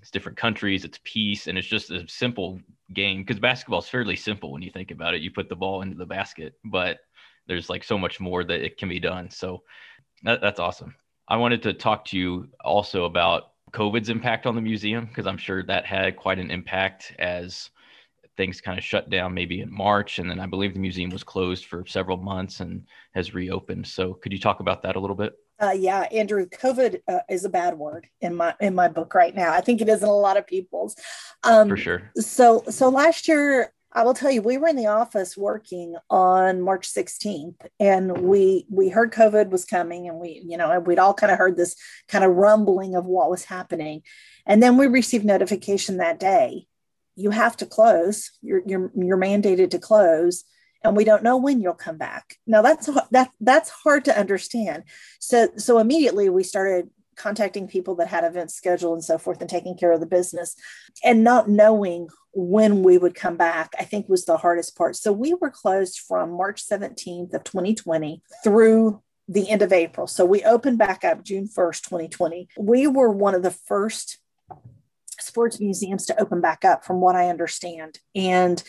it's 0.00 0.10
different 0.10 0.36
countries, 0.36 0.84
it's 0.84 1.00
peace, 1.04 1.46
and 1.46 1.56
it's 1.56 1.68
just 1.68 1.90
a 1.90 2.06
simple 2.08 2.60
game 2.92 3.22
because 3.22 3.38
basketball 3.38 3.78
is 3.78 3.88
fairly 3.88 4.16
simple 4.16 4.52
when 4.52 4.62
you 4.62 4.70
think 4.70 4.90
about 4.90 5.14
it. 5.14 5.22
You 5.22 5.30
put 5.30 5.48
the 5.48 5.56
ball 5.56 5.82
into 5.82 5.96
the 5.96 6.06
basket, 6.06 6.54
but 6.64 6.98
there's 7.46 7.70
like 7.70 7.84
so 7.84 7.96
much 7.96 8.20
more 8.20 8.42
that 8.42 8.64
it 8.64 8.76
can 8.76 8.88
be 8.88 9.00
done. 9.00 9.30
So 9.30 9.62
that, 10.24 10.40
that's 10.40 10.60
awesome. 10.60 10.96
I 11.28 11.36
wanted 11.36 11.62
to 11.62 11.72
talk 11.72 12.06
to 12.06 12.18
you 12.18 12.48
also 12.62 13.04
about 13.04 13.53
COVID's 13.72 14.08
impact 14.08 14.46
on 14.46 14.54
the 14.54 14.60
museum 14.60 15.06
because 15.06 15.26
I'm 15.26 15.38
sure 15.38 15.62
that 15.64 15.84
had 15.84 16.16
quite 16.16 16.38
an 16.38 16.50
impact 16.50 17.14
as 17.18 17.70
things 18.36 18.60
kind 18.60 18.78
of 18.78 18.84
shut 18.84 19.10
down 19.10 19.34
maybe 19.34 19.60
in 19.60 19.72
March. 19.72 20.18
And 20.18 20.28
then 20.30 20.40
I 20.40 20.46
believe 20.46 20.74
the 20.74 20.80
museum 20.80 21.10
was 21.10 21.24
closed 21.24 21.66
for 21.66 21.84
several 21.86 22.16
months 22.16 22.60
and 22.60 22.86
has 23.14 23.34
reopened. 23.34 23.86
So 23.86 24.14
could 24.14 24.32
you 24.32 24.38
talk 24.38 24.60
about 24.60 24.82
that 24.82 24.96
a 24.96 25.00
little 25.00 25.16
bit? 25.16 25.34
Uh, 25.60 25.70
yeah, 25.70 26.00
Andrew, 26.10 26.46
COVID 26.46 27.00
uh, 27.06 27.20
is 27.30 27.44
a 27.44 27.48
bad 27.48 27.78
word 27.78 28.08
in 28.20 28.34
my 28.34 28.54
in 28.60 28.74
my 28.74 28.88
book 28.88 29.14
right 29.14 29.34
now. 29.34 29.52
I 29.52 29.60
think 29.60 29.80
it 29.80 29.88
is 29.88 30.02
in 30.02 30.08
a 30.08 30.12
lot 30.12 30.36
of 30.36 30.46
people's. 30.46 30.96
Um, 31.44 31.68
For 31.68 31.76
sure. 31.76 32.10
So 32.16 32.64
so 32.68 32.88
last 32.88 33.28
year, 33.28 33.72
I 33.94 34.02
will 34.02 34.14
tell 34.14 34.30
you, 34.30 34.42
we 34.42 34.58
were 34.58 34.68
in 34.68 34.76
the 34.76 34.88
office 34.88 35.36
working 35.36 35.94
on 36.10 36.60
March 36.60 36.92
16th, 36.92 37.54
and 37.78 38.18
we 38.18 38.66
we 38.68 38.88
heard 38.88 39.12
COVID 39.12 39.50
was 39.50 39.64
coming, 39.64 40.08
and 40.08 40.18
we 40.18 40.42
you 40.44 40.56
know 40.56 40.80
we'd 40.80 40.98
all 40.98 41.14
kind 41.14 41.32
of 41.32 41.38
heard 41.38 41.56
this 41.56 41.76
kind 42.08 42.24
of 42.24 42.32
rumbling 42.32 42.94
of 42.94 43.04
what 43.04 43.30
was 43.30 43.44
happening, 43.44 44.02
and 44.46 44.62
then 44.62 44.76
we 44.76 44.86
received 44.86 45.24
notification 45.24 45.98
that 45.98 46.18
day 46.18 46.66
you 47.16 47.30
have 47.30 47.56
to 47.58 47.66
close. 47.66 48.30
You're, 48.42 48.62
you're, 48.66 48.90
you're 48.94 49.16
mandated 49.16 49.70
to 49.70 49.78
close 49.78 50.44
and 50.82 50.96
we 50.96 51.04
don't 51.04 51.22
know 51.22 51.36
when 51.36 51.60
you'll 51.60 51.74
come 51.74 51.96
back. 51.96 52.36
Now 52.46 52.60
that's 52.60 52.88
that 53.10 53.30
that's 53.40 53.70
hard 53.70 54.04
to 54.04 54.18
understand. 54.18 54.84
So 55.18 55.48
so 55.56 55.78
immediately 55.78 56.28
we 56.28 56.42
started 56.42 56.90
contacting 57.16 57.68
people 57.68 57.94
that 57.96 58.08
had 58.08 58.24
events 58.24 58.54
scheduled 58.54 58.94
and 58.94 59.04
so 59.04 59.16
forth 59.16 59.40
and 59.40 59.48
taking 59.48 59.78
care 59.78 59.92
of 59.92 60.00
the 60.00 60.06
business 60.06 60.56
and 61.02 61.24
not 61.24 61.48
knowing 61.48 62.08
when 62.34 62.82
we 62.82 62.98
would 62.98 63.14
come 63.14 63.36
back 63.36 63.72
i 63.78 63.84
think 63.84 64.08
was 64.08 64.24
the 64.24 64.36
hardest 64.36 64.76
part 64.76 64.96
so 64.96 65.12
we 65.12 65.34
were 65.34 65.50
closed 65.50 66.00
from 66.00 66.32
march 66.32 66.64
17th 66.66 67.32
of 67.34 67.44
2020 67.44 68.22
through 68.42 69.00
the 69.28 69.48
end 69.48 69.62
of 69.62 69.72
april 69.72 70.06
so 70.06 70.24
we 70.24 70.42
opened 70.44 70.78
back 70.78 71.04
up 71.04 71.22
june 71.24 71.46
1st 71.46 71.82
2020 71.82 72.48
we 72.58 72.86
were 72.86 73.10
one 73.10 73.34
of 73.34 73.42
the 73.42 73.50
first 73.50 74.18
sports 75.20 75.60
museums 75.60 76.06
to 76.06 76.20
open 76.20 76.40
back 76.40 76.64
up, 76.64 76.84
from 76.84 77.00
what 77.00 77.16
I 77.16 77.28
understand. 77.28 77.98
And 78.14 78.62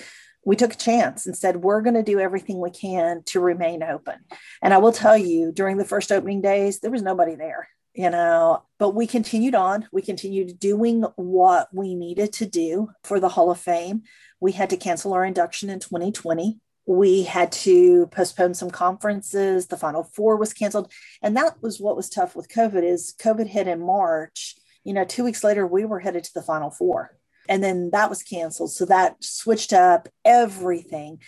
we 0.43 0.56
took 0.56 0.73
a 0.73 0.78
chance 0.78 1.25
and 1.25 1.36
said, 1.36 1.58
we're 1.58 1.82
going 1.82 1.95
to 1.95 2.04
do 2.04 2.19
everything 2.19 2.60
we 2.60 2.69
can 2.69 3.23
to 3.28 3.39
remain 3.39 3.82
open. 3.82 4.15
And 4.62 4.73
I 4.73 4.78
will 4.78 4.91
tell 4.91 5.17
you, 5.17 5.51
during 5.51 5.78
the 5.78 5.86
first 5.86 6.12
opening 6.12 6.41
days, 6.41 6.80
there 6.80 6.91
was 6.91 7.01
nobody 7.01 7.36
there, 7.36 7.67
you 7.95 8.10
know, 8.10 8.63
but 8.77 8.91
we 8.91 9.08
continued 9.08 9.55
on. 9.55 9.88
We 9.91 10.01
continued 10.01 10.60
doing 10.60 11.03
what 11.15 11.69
we 11.73 11.95
needed 11.95 12.34
to 12.34 12.45
do 12.45 12.91
for 13.03 13.19
the 13.19 13.29
Hall 13.29 13.49
of 13.49 13.60
Fame. 13.60 14.03
We 14.39 14.51
had 14.51 14.69
to 14.71 14.77
cancel 14.77 15.13
our 15.13 15.25
induction 15.25 15.69
in 15.69 15.79
2020 15.79 16.60
we 16.88 17.23
had 17.23 17.51
to 17.51 18.05
postpone 18.12 18.53
some 18.53 18.69
conferences 18.69 19.65
the 19.65 19.75
final 19.75 20.03
four 20.03 20.36
was 20.36 20.53
canceled 20.53 20.93
and 21.23 21.36
that 21.36 21.60
was 21.60 21.79
what 21.79 21.95
was 21.95 22.08
tough 22.08 22.36
with 22.36 22.47
covid 22.47 22.84
is 22.84 23.15
covid 23.19 23.47
hit 23.47 23.67
in 23.67 23.84
march 23.84 24.55
you 24.86 24.93
know, 24.93 25.03
two 25.03 25.25
weeks 25.25 25.43
later, 25.43 25.67
we 25.67 25.84
were 25.84 25.99
headed 25.99 26.23
to 26.23 26.34
the 26.34 26.43
final 26.43 26.69
four. 26.69 27.17
And 27.49 27.63
then 27.63 27.89
that 27.91 28.10
was 28.10 28.23
canceled. 28.23 28.71
So 28.71 28.86
that 28.86 29.21
switched 29.21 29.73
up 29.73 30.08
everything. 30.23 31.19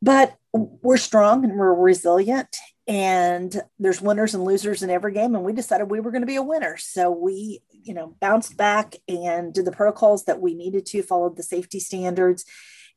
But 0.00 0.36
we're 0.52 0.96
strong 0.96 1.44
and 1.44 1.56
we're 1.56 1.74
resilient. 1.74 2.56
And 2.88 3.60
there's 3.78 4.00
winners 4.00 4.34
and 4.34 4.44
losers 4.44 4.82
in 4.82 4.90
every 4.90 5.12
game. 5.12 5.34
And 5.34 5.44
we 5.44 5.52
decided 5.52 5.90
we 5.90 6.00
were 6.00 6.12
going 6.12 6.22
to 6.22 6.26
be 6.26 6.36
a 6.36 6.42
winner. 6.42 6.76
So 6.76 7.10
we, 7.10 7.60
you 7.70 7.94
know, 7.94 8.16
bounced 8.20 8.56
back 8.56 8.94
and 9.08 9.52
did 9.52 9.64
the 9.64 9.72
protocols 9.72 10.24
that 10.26 10.40
we 10.40 10.54
needed 10.54 10.86
to, 10.86 11.02
followed 11.02 11.36
the 11.36 11.42
safety 11.42 11.80
standards 11.80 12.44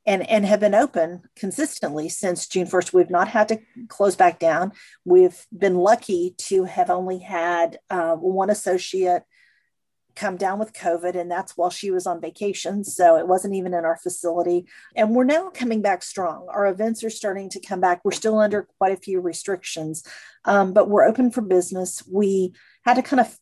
and 0.06 0.28
and 0.30 0.46
have 0.46 0.60
been 0.60 0.76
open 0.76 1.22
consistently 1.36 2.10
since 2.10 2.48
June 2.48 2.68
1st. 2.68 2.94
We've 2.94 3.10
not 3.10 3.28
had 3.28 3.48
to 3.50 3.60
close 3.88 4.16
back 4.16 4.40
down. 4.40 4.72
We've 5.06 5.46
been 5.56 5.76
lucky 5.76 6.36
to 6.48 6.64
have 6.64 6.90
only 6.90 7.20
had 7.20 7.78
uh, 7.90 8.16
one 8.16 8.50
associate 8.50 9.24
come 10.16 10.38
down 10.38 10.60
with 10.60 10.74
COVID, 10.74 11.16
and 11.16 11.30
that's 11.30 11.56
while 11.56 11.70
she 11.70 11.92
was 11.92 12.06
on 12.06 12.22
vacation. 12.22 12.84
So 12.84 13.18
it 13.18 13.28
wasn't 13.28 13.56
even 13.56 13.74
in 13.74 13.86
our 13.86 13.98
facility. 13.98 14.66
And 14.96 15.16
we're 15.16 15.24
now 15.24 15.50
coming 15.50 15.82
back 15.82 16.04
strong. 16.04 16.48
Our 16.50 16.68
events 16.68 17.04
are 17.04 17.10
starting 17.10 17.50
to 17.52 17.60
come 17.60 17.80
back. 17.80 18.02
We're 18.04 18.12
still 18.12 18.40
under 18.40 18.68
quite 18.78 18.94
a 18.94 19.02
few 19.02 19.22
restrictions, 19.22 20.04
um, 20.46 20.74
but 20.74 20.90
we're 20.90 21.08
open 21.08 21.32
for 21.32 21.42
business. 21.42 22.04
We 22.12 22.54
had 22.84 22.96
to 22.96 23.02
kind 23.02 23.20
of 23.20 23.38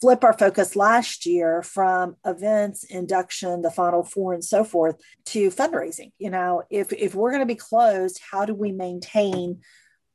flip 0.00 0.24
our 0.24 0.36
focus 0.36 0.76
last 0.76 1.24
year 1.26 1.62
from 1.62 2.16
events, 2.24 2.84
induction, 2.84 3.62
the 3.62 3.70
final 3.70 4.02
four, 4.02 4.34
and 4.34 4.44
so 4.44 4.62
forth 4.62 4.96
to 5.26 5.50
fundraising. 5.50 6.12
You 6.18 6.30
know, 6.30 6.62
if 6.70 6.92
if 6.92 7.14
we're 7.14 7.30
going 7.30 7.40
to 7.40 7.46
be 7.46 7.54
closed, 7.54 8.20
how 8.30 8.44
do 8.44 8.54
we 8.54 8.72
maintain 8.72 9.60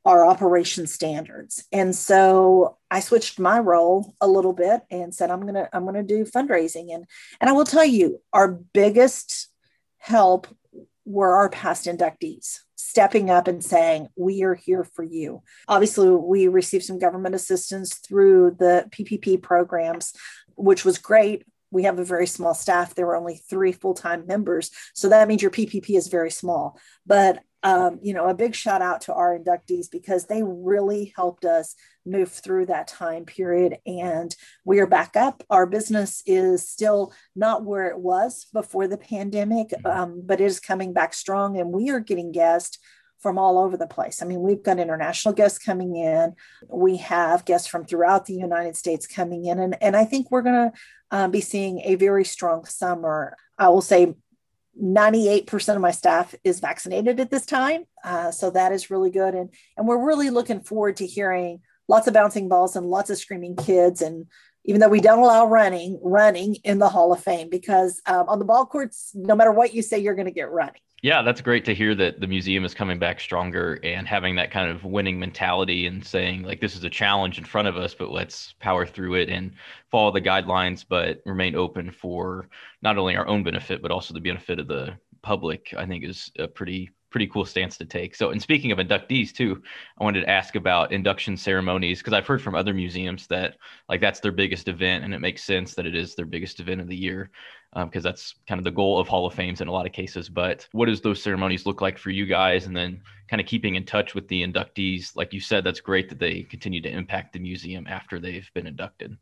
our 0.06 0.26
operation 0.26 0.88
standards? 0.88 1.66
And 1.72 1.96
so 1.96 2.78
I 2.90 3.00
switched 3.00 3.40
my 3.40 3.60
role 3.60 4.16
a 4.22 4.28
little 4.28 4.54
bit 4.54 4.82
and 4.90 5.14
said, 5.14 5.32
I'm 5.32 5.46
gonna 5.46 5.70
I'm 5.74 5.86
gonna 5.86 6.04
do 6.04 6.26
fundraising. 6.26 6.94
And 6.94 7.06
and 7.40 7.50
I 7.50 7.54
will 7.54 7.66
tell 7.66 7.86
you, 7.86 8.22
our 8.34 8.48
biggest 8.48 9.50
help 9.98 10.48
were 11.06 11.36
our 11.36 11.50
past 11.50 11.86
inductees 11.86 12.60
stepping 12.92 13.30
up 13.30 13.48
and 13.48 13.64
saying, 13.64 14.10
We 14.16 14.44
are 14.44 14.56
here 14.56 14.84
for 14.84 15.04
you. 15.04 15.44
Obviously, 15.68 16.10
we 16.10 16.48
received 16.48 16.84
some 16.84 17.00
government 17.00 17.36
assistance 17.36 17.96
through 17.96 18.58
the 18.60 18.86
PPP 18.90 19.42
programs, 19.42 20.14
which 20.56 20.84
was 20.84 20.98
great. 20.98 21.46
We 21.72 21.84
have 21.84 22.00
a 22.00 22.04
very 22.04 22.28
small 22.28 22.54
staff. 22.54 22.94
There 22.94 23.06
were 23.06 23.16
only 23.16 23.36
three 23.36 23.72
full 23.72 23.94
time 23.94 24.28
members. 24.28 24.72
So 24.94 25.10
that 25.10 25.28
means 25.28 25.42
your 25.42 25.52
PPP 25.52 25.96
is 25.96 26.08
very 26.08 26.32
small. 26.32 26.78
But 27.06 27.42
um, 27.64 28.00
you 28.02 28.14
know, 28.14 28.28
a 28.28 28.34
big 28.34 28.56
shout 28.56 28.82
out 28.82 29.02
to 29.02 29.14
our 29.14 29.38
inductees 29.38 29.90
because 29.92 30.26
they 30.26 30.42
really 30.44 31.14
helped 31.16 31.46
us 31.46 31.76
move 32.06 32.30
through 32.32 32.66
that 32.66 32.88
time 32.88 33.26
period. 33.26 33.78
And 33.86 34.36
we 34.66 34.80
are 34.80 34.88
back 34.88 35.16
up. 35.16 35.44
Our 35.50 35.68
business 35.68 36.24
is 36.26 36.68
still 36.68 37.14
not 37.36 37.64
where 37.64 37.88
it 37.88 38.00
was 38.00 38.48
before 38.52 38.88
the 38.88 38.98
pandemic, 38.98 39.70
mm-hmm. 39.70 39.86
um, 39.88 40.24
but 40.26 40.42
it 40.42 40.46
is 40.46 40.60
coming 40.60 40.94
back 40.94 41.14
strong. 41.14 41.60
And 41.60 41.72
we 41.72 41.90
are 41.92 42.00
getting 42.00 42.32
guests 42.32 42.80
from 43.20 43.38
all 43.38 43.60
over 43.60 43.78
the 43.78 43.86
place. 43.86 44.24
I 44.24 44.26
mean, 44.26 44.42
we've 44.42 44.64
got 44.64 44.80
international 44.80 45.36
guests 45.36 45.60
coming 45.60 45.96
in. 45.96 46.34
We 46.68 46.98
have 46.98 47.46
guests 47.46 47.68
from 47.68 47.86
throughout 47.86 48.26
the 48.26 48.34
United 48.34 48.76
States 48.76 49.06
coming 49.06 49.46
in. 49.46 49.60
And, 49.60 49.78
and 49.80 49.96
I 49.96 50.06
think 50.06 50.32
we're 50.32 50.42
going 50.42 50.72
to 50.72 50.78
uh, 51.12 51.28
be 51.28 51.42
seeing 51.42 51.82
a 51.82 51.96
very 51.96 52.26
strong 52.26 52.66
summer. 52.66 53.38
I 53.60 53.70
will 53.70 53.82
say 53.82 54.16
98% 54.80 55.76
of 55.76 55.82
my 55.82 55.92
staff 55.92 56.34
is 56.44 56.60
vaccinated 56.60 57.20
at 57.20 57.30
this 57.30 57.46
time. 57.46 57.84
Uh, 58.04 58.32
so 58.32 58.50
that 58.52 58.72
is 58.72 58.90
really 58.90 59.12
good. 59.12 59.36
And, 59.36 59.50
and 59.78 59.88
we're 59.88 60.06
really 60.06 60.30
looking 60.30 60.62
forward 60.62 60.98
to 60.98 61.06
hearing 61.06 61.62
lots 61.88 62.08
of 62.08 62.14
bouncing 62.14 62.48
balls 62.48 62.76
and 62.76 62.90
lots 62.90 63.10
of 63.10 63.18
screaming 63.18 63.56
kids. 63.56 64.02
And 64.02 64.28
even 64.64 64.80
though 64.82 64.90
we 64.90 65.02
don't 65.02 65.20
allow 65.20 65.46
running, 65.46 66.00
running 66.02 66.56
in 66.64 66.80
the 66.80 66.90
Hall 66.90 67.12
of 67.14 67.24
Fame, 67.24 67.50
because 67.50 68.02
um, 68.06 68.30
on 68.30 68.40
the 68.40 68.46
ball 68.46 68.66
courts, 68.66 69.12
no 69.16 69.36
matter 69.36 69.52
what 69.52 69.74
you 69.74 69.82
say, 69.82 70.00
you're 70.00 70.16
going 70.16 70.26
to 70.26 70.32
get 70.32 70.52
running. 70.52 70.82
Yeah, 71.04 71.24
that's 71.24 71.42
great 71.42 71.66
to 71.66 71.74
hear 71.74 71.96
that 71.96 72.20
the 72.20 72.28
museum 72.28 72.64
is 72.64 72.76
coming 72.76 73.00
back 73.00 73.20
stronger 73.20 73.80
and 73.84 74.08
having 74.08 74.36
that 74.36 74.52
kind 74.52 74.70
of 74.70 74.84
winning 74.84 75.20
mentality 75.20 75.88
and 75.88 76.06
saying, 76.06 76.44
like, 76.44 76.62
this 76.62 76.76
is 76.76 76.84
a 76.84 76.92
challenge 76.92 77.40
in 77.40 77.44
front 77.44 77.68
of 77.68 77.76
us, 77.76 77.96
but 77.96 78.12
let's 78.12 78.54
power 78.60 78.86
through 78.86 79.16
it 79.16 79.28
and 79.28 79.54
follow 79.90 80.12
the 80.12 80.22
guidelines, 80.22 80.86
but 80.88 81.20
remain 81.26 81.56
open 81.56 81.90
for 81.90 82.50
not 82.84 83.00
only 83.00 83.16
our 83.16 83.28
own 83.28 83.42
benefit, 83.42 83.82
but 83.82 83.90
also 83.90 84.14
the 84.14 84.20
benefit 84.20 84.60
of 84.60 84.68
the 84.68 84.94
public, 85.24 85.74
I 85.76 85.88
think 85.88 86.04
is 86.04 86.32
a 86.38 86.48
pretty 86.48 86.92
pretty 87.12 87.28
cool 87.28 87.46
stance 87.46 87.78
to 87.78 87.86
take. 87.86 88.16
So, 88.16 88.32
and 88.32 88.42
speaking 88.42 88.72
of 88.72 88.80
inductees 88.80 89.32
too, 89.32 89.62
I 90.00 90.04
wanted 90.04 90.22
to 90.22 90.30
ask 90.30 90.56
about 90.56 90.92
induction 90.92 91.38
ceremonies 91.38 92.00
because 92.00 92.14
I've 92.14 92.26
heard 92.26 92.42
from 92.42 92.56
other 92.56 92.74
museums 92.74 93.28
that 93.28 93.58
like 93.90 94.02
that's 94.02 94.22
their 94.22 94.32
biggest 94.32 94.68
event, 94.68 95.04
and 95.04 95.14
it 95.14 95.20
makes 95.20 95.44
sense 95.44 95.76
that 95.76 95.86
it 95.86 95.96
is 95.96 96.16
their 96.16 96.26
biggest 96.26 96.60
event 96.60 96.82
of 96.82 96.88
the 96.88 96.96
year 96.96 97.30
because 97.74 98.06
um, 98.06 98.10
that's 98.10 98.36
kind 98.48 98.60
of 98.60 98.66
the 98.66 98.72
goal 98.72 99.00
of 99.00 99.08
Hall 99.08 99.26
of 99.26 99.34
Fames 99.34 99.62
in 99.62 99.68
a 99.68 99.72
lot 99.72 99.86
of 99.86 99.94
cases. 99.94 100.28
But 100.28 100.68
what 100.72 100.88
does 100.88 101.02
those 101.02 101.22
ceremonies 101.22 101.66
look 101.66 101.82
like 101.82 101.98
for 101.98 102.10
you 102.10 102.26
guys? 102.26 102.66
And 102.66 102.76
then 102.76 103.02
kind 103.30 103.40
of 103.40 103.48
keeping 103.48 103.76
in 103.76 103.86
touch 103.86 104.14
with 104.14 104.28
the 104.28 104.46
inductees, 104.46 105.16
like 105.16 105.32
you 105.32 105.40
said, 105.40 105.64
that's 105.64 105.80
great 105.80 106.10
that 106.10 106.20
they 106.20 106.44
continue 106.44 106.82
to 106.82 106.90
impact 106.92 107.34
the 107.34 107.40
museum 107.40 107.88
after 107.88 108.20
they've 108.20 108.50
been 108.54 108.68
inducted. 108.68 109.18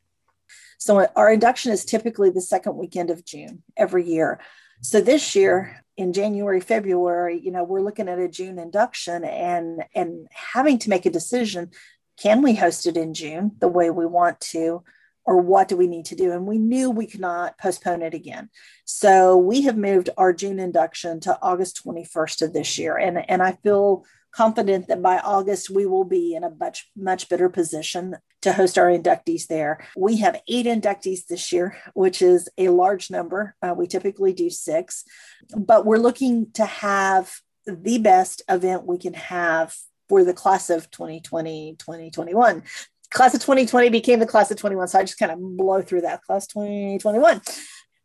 So 0.80 1.06
our 1.16 1.32
induction 1.32 1.72
is 1.72 1.86
typically 1.86 2.30
the 2.32 2.42
second 2.42 2.76
weekend 2.78 3.12
of 3.12 3.24
June 3.26 3.62
every 3.78 4.06
year. 4.06 4.40
So 4.82 5.02
this 5.02 5.36
year 5.36 5.84
in 6.00 6.14
January, 6.14 6.62
February, 6.62 7.42
you 7.44 7.52
know, 7.52 7.66
we're 7.66 7.82
looking 7.82 8.08
at 8.08 8.20
a 8.20 8.30
June 8.30 8.58
induction 8.58 9.26
and 9.26 9.84
and 9.94 10.30
having 10.32 10.80
to 10.80 10.90
make 10.90 11.06
a 11.06 11.10
decision, 11.10 11.72
can 12.18 12.42
we 12.42 12.56
host 12.56 12.88
it 12.88 12.96
in 12.96 13.14
June 13.14 13.52
the 13.60 13.68
way 13.68 13.90
we 13.90 14.06
want 14.06 14.40
to? 14.40 14.82
Or 15.26 15.42
what 15.42 15.68
do 15.68 15.76
we 15.76 15.88
need 15.88 16.06
to 16.06 16.16
do? 16.16 16.32
And 16.32 16.48
we 16.48 16.58
knew 16.58 16.90
we 16.90 17.06
could 17.06 17.20
not 17.20 17.58
postpone 17.58 18.02
it 18.02 18.14
again. 18.14 18.50
So 18.86 19.36
we 19.36 19.64
have 19.64 19.78
moved 19.78 20.10
our 20.18 20.32
June 20.32 20.58
induction 20.58 21.20
to 21.20 21.38
August 21.42 21.84
21st 21.86 22.44
of 22.44 22.54
this 22.54 22.80
year. 22.80 22.98
And, 22.98 23.30
and 23.30 23.44
I 23.44 23.52
feel 23.62 24.06
confident 24.32 24.88
that 24.88 25.02
by 25.02 25.20
August 25.20 25.70
we 25.70 25.86
will 25.86 26.04
be 26.04 26.36
in 26.36 26.44
a 26.44 26.50
much 26.50 26.90
much 26.96 27.30
better 27.30 27.50
position 27.50 28.16
to 28.42 28.54
host 28.54 28.78
our 28.78 28.88
inductees 28.88 29.48
there. 29.48 29.86
We 29.98 30.18
have 30.18 30.42
eight 30.48 30.66
inductees 30.66 31.26
this 31.28 31.52
year, 31.52 31.78
which 31.94 32.22
is 32.22 32.48
a 32.58 32.70
large 32.70 33.12
number. 33.12 33.56
Uh, 33.62 33.74
we 33.78 33.88
typically 33.88 34.34
do 34.34 34.50
six, 34.50 35.04
but 35.56 35.86
we're 35.86 35.98
looking 35.98 36.52
to 36.54 36.66
have 36.66 37.32
the 37.66 37.98
best 37.98 38.42
event 38.50 38.86
we 38.86 38.98
can 38.98 39.14
have 39.14 39.76
for 40.08 40.24
the 40.24 40.34
class 40.34 40.70
of 40.70 40.90
2020 40.90 41.76
2021 41.78 42.64
class 43.12 43.34
of 43.34 43.42
2020 43.42 43.90
became 43.90 44.20
the 44.20 44.26
class 44.26 44.50
of 44.50 44.58
21 44.58 44.88
so 44.88 45.00
i 45.00 45.04
just 45.04 45.20
kind 45.20 45.32
of 45.32 45.40
blow 45.40 45.82
through 45.82 46.02
that 46.02 46.22
class 46.24 46.48
2021 46.48 47.42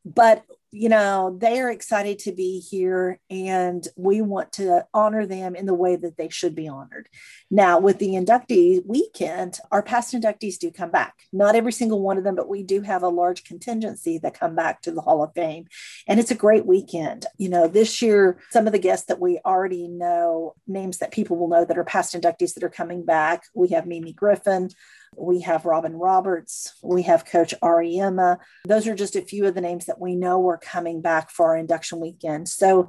but 0.04 0.44
you 0.74 0.88
know, 0.88 1.37
they 1.40 1.60
are 1.60 1.70
excited 1.70 2.18
to 2.18 2.32
be 2.32 2.58
here 2.58 3.20
and 3.30 3.87
we 3.96 4.20
want 4.20 4.50
to 4.54 4.84
honor 4.92 5.24
them 5.24 5.54
in 5.54 5.66
the 5.66 5.74
way 5.74 5.94
that 5.94 6.16
they 6.16 6.28
should 6.28 6.52
be 6.52 6.66
honored. 6.66 7.08
Now, 7.48 7.78
with 7.78 8.00
the 8.00 8.08
inductee 8.08 8.84
weekend, 8.84 9.60
our 9.70 9.84
past 9.84 10.14
inductees 10.14 10.58
do 10.58 10.72
come 10.72 10.90
back. 10.90 11.14
Not 11.32 11.54
every 11.54 11.70
single 11.70 12.00
one 12.00 12.18
of 12.18 12.24
them, 12.24 12.34
but 12.34 12.48
we 12.48 12.64
do 12.64 12.80
have 12.80 13.04
a 13.04 13.08
large 13.08 13.44
contingency 13.44 14.18
that 14.18 14.38
come 14.38 14.56
back 14.56 14.82
to 14.82 14.90
the 14.90 15.00
Hall 15.00 15.22
of 15.22 15.32
Fame. 15.32 15.68
And 16.08 16.18
it's 16.18 16.32
a 16.32 16.37
great 16.37 16.66
weekend. 16.66 17.26
You 17.38 17.50
know, 17.50 17.68
this 17.68 18.02
year, 18.02 18.40
some 18.50 18.66
of 18.66 18.72
the 18.72 18.80
guests 18.80 19.06
that 19.06 19.20
we 19.20 19.38
already 19.46 19.87
know, 19.87 20.56
names 20.66 20.98
that 20.98 21.12
people 21.12 21.37
will 21.37 21.48
know 21.48 21.64
that 21.64 21.78
are 21.78 21.84
past 21.84 22.14
inductees 22.14 22.54
that 22.54 22.64
are 22.64 22.68
coming 22.68 23.04
back, 23.04 23.44
we 23.54 23.68
have 23.68 23.87
Mimi 23.87 24.12
Griffin. 24.12 24.70
We 25.16 25.40
have 25.40 25.64
Robin 25.64 25.94
Roberts. 25.94 26.74
We 26.82 27.02
have 27.02 27.24
Coach 27.24 27.54
Auriemma. 27.62 28.38
Those 28.66 28.87
are 28.87 28.94
just 28.94 29.16
a 29.16 29.22
few 29.22 29.46
of 29.46 29.54
the 29.54 29.60
names 29.60 29.87
that 29.87 30.00
we 30.00 30.16
know 30.16 30.46
are 30.48 30.58
coming 30.64 31.00
back 31.00 31.31
for 31.31 31.46
our 31.46 31.57
induction 31.57 32.00
weekend. 32.00 32.48
So, 32.48 32.88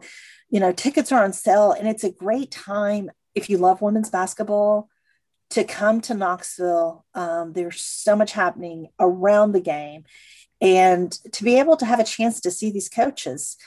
you 0.50 0.60
know, 0.60 0.72
tickets 0.72 1.12
are 1.12 1.24
on 1.24 1.34
sale, 1.34 1.72
and 1.72 1.88
it's 1.88 2.04
a 2.04 2.12
great 2.12 2.52
time 2.52 3.12
if 3.36 3.50
you 3.50 3.58
love 3.58 3.82
women's 3.82 4.10
basketball 4.10 4.90
to 5.52 5.64
come 5.64 6.02
to 6.02 6.14
Knoxville. 6.14 7.06
Um, 7.14 7.54
there's 7.54 7.82
so 7.82 8.16
much 8.16 8.32
happening 8.32 8.88
around 9.00 9.52
the 9.52 9.62
game, 9.62 10.06
and 10.62 11.12
to 11.34 11.44
be 11.44 11.60
able 11.60 11.78
to 11.78 11.86
have 11.86 12.00
a 12.00 12.06
chance 12.06 12.40
to 12.42 12.52
see 12.52 12.72
these 12.72 12.90
coaches 12.90 13.58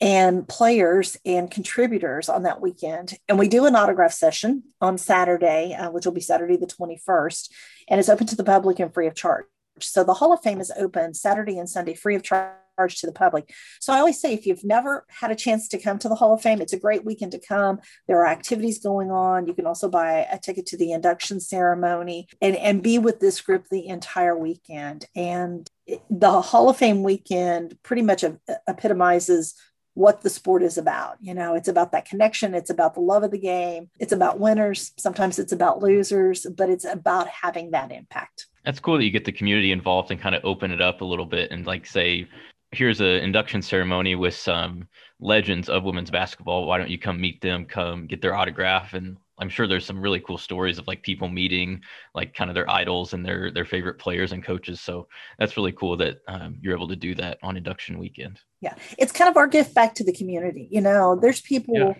and 0.00 0.46
players 0.46 1.16
and 1.24 1.50
contributors 1.50 2.28
on 2.28 2.42
that 2.42 2.60
weekend. 2.60 3.14
And 3.28 3.38
we 3.38 3.48
do 3.48 3.64
an 3.64 3.76
autograph 3.76 4.12
session 4.12 4.64
on 4.80 4.98
Saturday, 4.98 5.72
uh, 5.72 5.90
which 5.90 6.04
will 6.04 6.12
be 6.12 6.20
Saturday 6.20 6.56
the 6.56 6.66
21st, 6.66 7.50
and 7.88 8.00
it's 8.00 8.08
open 8.08 8.26
to 8.26 8.36
the 8.36 8.44
public 8.44 8.80
and 8.80 8.92
free 8.92 9.06
of 9.06 9.14
charge. 9.14 9.46
So 9.80 10.04
the 10.04 10.14
Hall 10.14 10.32
of 10.32 10.42
Fame 10.42 10.60
is 10.60 10.72
open 10.76 11.14
Saturday 11.14 11.58
and 11.58 11.68
Sunday, 11.68 11.94
free 11.94 12.14
of 12.14 12.22
charge 12.22 12.52
to 12.76 13.06
the 13.06 13.12
public. 13.12 13.52
So 13.80 13.92
I 13.92 13.98
always 13.98 14.20
say 14.20 14.34
if 14.34 14.46
you've 14.46 14.64
never 14.64 15.06
had 15.08 15.30
a 15.30 15.36
chance 15.36 15.68
to 15.68 15.78
come 15.78 15.98
to 16.00 16.08
the 16.08 16.14
Hall 16.14 16.34
of 16.34 16.42
Fame, 16.42 16.60
it's 16.60 16.72
a 16.72 16.78
great 16.78 17.04
weekend 17.04 17.32
to 17.32 17.38
come. 17.38 17.78
There 18.08 18.18
are 18.18 18.26
activities 18.26 18.78
going 18.78 19.10
on. 19.10 19.46
You 19.46 19.54
can 19.54 19.66
also 19.66 19.88
buy 19.88 20.26
a 20.30 20.38
ticket 20.38 20.66
to 20.66 20.76
the 20.76 20.92
induction 20.92 21.40
ceremony 21.40 22.28
and, 22.40 22.56
and 22.56 22.82
be 22.82 22.98
with 22.98 23.20
this 23.20 23.40
group 23.40 23.68
the 23.68 23.86
entire 23.86 24.36
weekend. 24.36 25.06
And 25.14 25.68
the 26.10 26.40
Hall 26.40 26.68
of 26.68 26.76
Fame 26.76 27.02
weekend 27.02 27.78
pretty 27.82 28.02
much 28.02 28.24
epitomizes 28.68 29.54
what 29.94 30.22
the 30.22 30.30
sport 30.30 30.62
is 30.62 30.76
about. 30.76 31.16
You 31.20 31.34
know, 31.34 31.54
it's 31.54 31.68
about 31.68 31.92
that 31.92 32.04
connection, 32.04 32.54
it's 32.54 32.70
about 32.70 32.94
the 32.94 33.00
love 33.00 33.22
of 33.22 33.30
the 33.30 33.38
game, 33.38 33.90
it's 34.00 34.12
about 34.12 34.40
winners, 34.40 34.92
sometimes 34.98 35.38
it's 35.38 35.52
about 35.52 35.82
losers, 35.82 36.46
but 36.56 36.68
it's 36.68 36.84
about 36.84 37.28
having 37.28 37.70
that 37.70 37.92
impact. 37.92 38.46
That's 38.64 38.80
cool 38.80 38.96
that 38.96 39.04
you 39.04 39.10
get 39.10 39.24
the 39.24 39.32
community 39.32 39.72
involved 39.72 40.10
and 40.10 40.20
kind 40.20 40.34
of 40.34 40.44
open 40.44 40.70
it 40.70 40.80
up 40.80 41.00
a 41.00 41.04
little 41.04 41.26
bit 41.26 41.50
and 41.50 41.66
like 41.66 41.86
say, 41.86 42.28
here's 42.74 43.00
an 43.00 43.06
induction 43.06 43.62
ceremony 43.62 44.14
with 44.14 44.34
some 44.34 44.88
legends 45.20 45.68
of 45.68 45.84
women's 45.84 46.10
basketball. 46.10 46.66
Why 46.66 46.78
don't 46.78 46.90
you 46.90 46.98
come 46.98 47.20
meet 47.20 47.40
them, 47.40 47.64
come 47.64 48.06
get 48.06 48.20
their 48.20 48.34
autograph 48.34 48.94
and 48.94 49.16
I'm 49.38 49.48
sure 49.48 49.66
there's 49.66 49.84
some 49.84 50.00
really 50.00 50.20
cool 50.20 50.38
stories 50.38 50.78
of 50.78 50.86
like 50.86 51.02
people 51.02 51.28
meeting 51.28 51.82
like 52.14 52.34
kind 52.34 52.50
of 52.50 52.54
their 52.54 52.70
idols 52.70 53.14
and 53.14 53.24
their 53.24 53.50
their 53.50 53.64
favorite 53.64 53.98
players 53.98 54.32
and 54.32 54.44
coaches. 54.44 54.80
So 54.80 55.08
that's 55.38 55.56
really 55.56 55.72
cool 55.72 55.96
that 55.96 56.20
um, 56.28 56.56
you're 56.60 56.74
able 56.74 56.88
to 56.88 56.96
do 56.96 57.14
that 57.16 57.38
on 57.42 57.56
induction 57.56 57.98
weekend. 57.98 58.40
Yeah, 58.60 58.74
it's 58.96 59.12
kind 59.12 59.28
of 59.28 59.36
our 59.36 59.46
gift 59.46 59.74
back 59.74 59.94
to 59.96 60.04
the 60.04 60.12
community. 60.12 60.68
You 60.70 60.80
know, 60.80 61.16
there's 61.16 61.40
people, 61.40 61.74
yeah. 61.76 61.94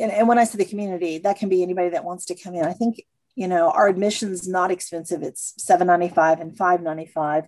and, 0.00 0.12
and 0.12 0.28
when 0.28 0.38
I 0.38 0.44
say 0.44 0.58
the 0.58 0.64
community, 0.64 1.18
that 1.18 1.38
can 1.38 1.48
be 1.48 1.62
anybody 1.62 1.90
that 1.90 2.04
wants 2.04 2.26
to 2.26 2.34
come 2.34 2.54
in. 2.54 2.64
I 2.64 2.72
think 2.72 3.02
you 3.34 3.48
know 3.48 3.70
our 3.70 3.88
admission's 3.88 4.46
not 4.46 4.70
expensive; 4.70 5.22
it's 5.22 5.54
seven 5.58 5.88
ninety 5.88 6.08
five 6.08 6.40
and 6.40 6.56
five 6.56 6.82
ninety 6.82 7.06
five. 7.06 7.46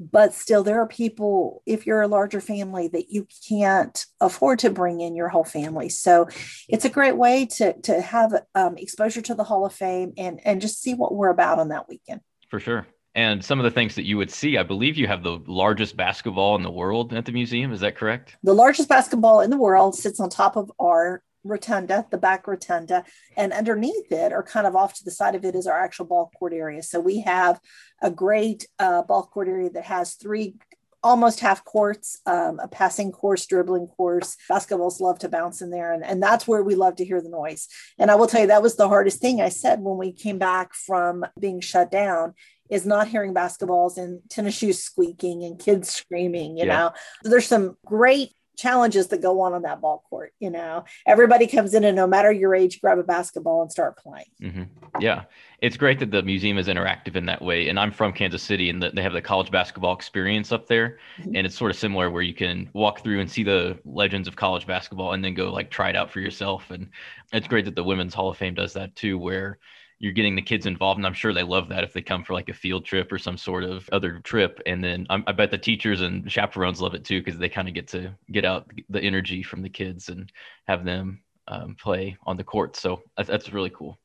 But 0.00 0.34
still 0.34 0.62
there 0.62 0.80
are 0.80 0.86
people 0.86 1.62
if 1.66 1.86
you're 1.86 2.02
a 2.02 2.08
larger 2.08 2.40
family 2.40 2.88
that 2.88 3.10
you 3.10 3.26
can't 3.48 4.06
afford 4.20 4.60
to 4.60 4.70
bring 4.70 5.00
in 5.00 5.16
your 5.16 5.28
whole 5.28 5.44
family. 5.44 5.88
So 5.88 6.28
it's 6.68 6.84
a 6.84 6.90
great 6.90 7.16
way 7.16 7.46
to 7.56 7.80
to 7.82 8.00
have 8.00 8.32
um, 8.54 8.76
exposure 8.76 9.22
to 9.22 9.34
the 9.34 9.44
hall 9.44 9.64
of 9.66 9.74
fame 9.74 10.12
and 10.16 10.40
and 10.44 10.60
just 10.60 10.80
see 10.80 10.94
what 10.94 11.14
we're 11.14 11.30
about 11.30 11.58
on 11.58 11.68
that 11.68 11.88
weekend. 11.88 12.20
For 12.50 12.60
sure. 12.60 12.86
And 13.14 13.44
some 13.44 13.58
of 13.58 13.64
the 13.64 13.70
things 13.70 13.96
that 13.96 14.04
you 14.04 14.16
would 14.16 14.30
see 14.30 14.58
i 14.58 14.62
believe 14.62 14.96
you 14.96 15.08
have 15.08 15.22
the 15.22 15.40
largest 15.46 15.96
basketball 15.96 16.54
in 16.54 16.62
the 16.62 16.70
world 16.70 17.12
at 17.12 17.24
the 17.24 17.32
museum. 17.32 17.72
Is 17.72 17.80
that 17.80 17.96
correct? 17.96 18.36
The 18.42 18.54
largest 18.54 18.88
basketball 18.88 19.40
in 19.40 19.50
the 19.50 19.56
world 19.56 19.96
sits 19.96 20.20
on 20.20 20.30
top 20.30 20.56
of 20.56 20.70
our 20.78 21.22
rotunda, 21.44 22.06
the 22.10 22.18
back 22.18 22.46
rotunda, 22.46 23.04
and 23.36 23.52
underneath 23.52 24.10
it, 24.10 24.32
or 24.32 24.42
kind 24.42 24.66
of 24.66 24.76
off 24.76 24.94
to 24.94 25.04
the 25.04 25.10
side 25.10 25.34
of 25.34 25.44
it, 25.44 25.54
is 25.54 25.66
our 25.66 25.78
actual 25.82 26.06
ball 26.06 26.30
court 26.38 26.52
area. 26.52 26.82
So 26.82 27.00
we 27.00 27.20
have 27.20 27.60
a 28.02 28.10
great 28.10 28.66
uh, 28.78 29.02
ball 29.02 29.24
court 29.24 29.48
area 29.48 29.70
that 29.70 29.84
has 29.84 30.14
three 30.14 30.56
almost 31.02 31.40
half 31.40 31.64
courts, 31.64 32.20
um, 32.26 32.58
a 32.58 32.68
passing 32.68 33.12
course, 33.12 33.46
dribbling 33.46 33.86
course. 33.86 34.36
Basketballs 34.50 35.00
love 35.00 35.18
to 35.20 35.28
bounce 35.28 35.62
in 35.62 35.70
there. 35.70 35.92
And, 35.92 36.04
and 36.04 36.22
that's 36.22 36.48
where 36.48 36.62
we 36.62 36.74
love 36.74 36.96
to 36.96 37.04
hear 37.04 37.22
the 37.22 37.28
noise. 37.28 37.68
And 37.98 38.10
I 38.10 38.16
will 38.16 38.26
tell 38.26 38.40
you, 38.40 38.48
that 38.48 38.62
was 38.62 38.76
the 38.76 38.88
hardest 38.88 39.20
thing 39.20 39.40
I 39.40 39.48
said 39.48 39.80
when 39.80 39.96
we 39.96 40.12
came 40.12 40.38
back 40.38 40.74
from 40.74 41.24
being 41.38 41.60
shut 41.60 41.90
down 41.90 42.34
is 42.68 42.84
not 42.84 43.08
hearing 43.08 43.32
basketballs 43.32 43.96
and 43.96 44.20
tennis 44.28 44.56
shoes 44.56 44.82
squeaking 44.82 45.44
and 45.44 45.58
kids 45.58 45.88
screaming, 45.88 46.58
you 46.58 46.66
yeah. 46.66 46.78
know. 46.78 46.92
There's 47.22 47.46
some 47.46 47.76
great 47.86 48.30
challenges 48.58 49.06
that 49.08 49.22
go 49.22 49.40
on 49.40 49.54
on 49.54 49.62
that 49.62 49.80
ball 49.80 50.04
court. 50.10 50.34
You 50.40 50.50
know, 50.50 50.84
everybody 51.06 51.46
comes 51.46 51.72
in 51.72 51.84
and 51.84 51.96
no 51.96 52.06
matter 52.06 52.30
your 52.30 52.54
age, 52.54 52.80
grab 52.80 52.98
a 52.98 53.02
basketball 53.02 53.62
and 53.62 53.72
start 53.72 53.96
playing. 53.96 54.26
Mm-hmm. 54.42 55.00
Yeah, 55.00 55.24
it's 55.62 55.76
great 55.76 56.00
that 56.00 56.10
the 56.10 56.22
museum 56.22 56.58
is 56.58 56.66
interactive 56.66 57.16
in 57.16 57.24
that 57.26 57.40
way. 57.40 57.68
And 57.68 57.78
I'm 57.78 57.92
from 57.92 58.12
Kansas 58.12 58.42
City, 58.42 58.68
and 58.68 58.82
the, 58.82 58.90
they 58.90 59.02
have 59.02 59.12
the 59.12 59.22
college 59.22 59.50
basketball 59.50 59.94
experience 59.94 60.52
up 60.52 60.66
there, 60.66 60.98
mm-hmm. 61.18 61.36
and 61.36 61.46
it's 61.46 61.56
sort 61.56 61.70
of 61.70 61.76
similar 61.76 62.10
where 62.10 62.22
you 62.22 62.34
can 62.34 62.68
walk 62.72 63.02
through 63.02 63.20
and 63.20 63.30
see 63.30 63.44
the 63.44 63.78
legends 63.84 64.28
of 64.28 64.36
college 64.36 64.66
basketball, 64.66 65.12
and 65.12 65.24
then 65.24 65.34
go 65.34 65.50
like 65.50 65.70
try 65.70 65.88
it 65.88 65.96
out 65.96 66.10
for 66.10 66.20
yourself. 66.20 66.70
And 66.70 66.90
it's 67.32 67.48
great 67.48 67.64
that 67.64 67.76
the 67.76 67.84
Women's 67.84 68.14
Hall 68.14 68.28
of 68.28 68.36
Fame 68.36 68.54
does 68.54 68.72
that 68.74 68.96
too, 68.96 69.18
where 69.18 69.58
you're 69.98 70.12
getting 70.12 70.36
the 70.36 70.42
kids 70.42 70.66
involved 70.66 70.98
and 70.98 71.06
i'm 71.06 71.14
sure 71.14 71.32
they 71.32 71.42
love 71.42 71.68
that 71.68 71.84
if 71.84 71.92
they 71.92 72.02
come 72.02 72.22
for 72.22 72.34
like 72.34 72.48
a 72.48 72.54
field 72.54 72.84
trip 72.84 73.10
or 73.10 73.18
some 73.18 73.36
sort 73.36 73.64
of 73.64 73.88
other 73.92 74.20
trip. 74.20 74.60
And 74.66 74.82
then 74.82 75.06
I'm, 75.10 75.24
i 75.26 75.32
bet 75.32 75.50
the 75.50 75.58
teachers 75.58 76.00
and 76.00 76.30
chaperones 76.30 76.80
love 76.80 76.94
it 76.94 77.04
too 77.04 77.20
because 77.20 77.38
they 77.38 77.48
kind 77.48 77.68
of 77.68 77.74
get 77.74 77.88
to 77.88 78.14
get 78.30 78.44
out 78.44 78.70
the 78.88 79.00
energy 79.00 79.42
from 79.42 79.62
the 79.62 79.68
kids 79.68 80.08
and 80.08 80.30
have 80.66 80.84
them 80.84 81.20
um, 81.46 81.76
play 81.80 82.16
on 82.26 82.36
the 82.36 82.44
court. 82.44 82.76
So 82.76 83.02
that's, 83.16 83.28
that's 83.28 83.52
really 83.52 83.70
cool. 83.70 83.98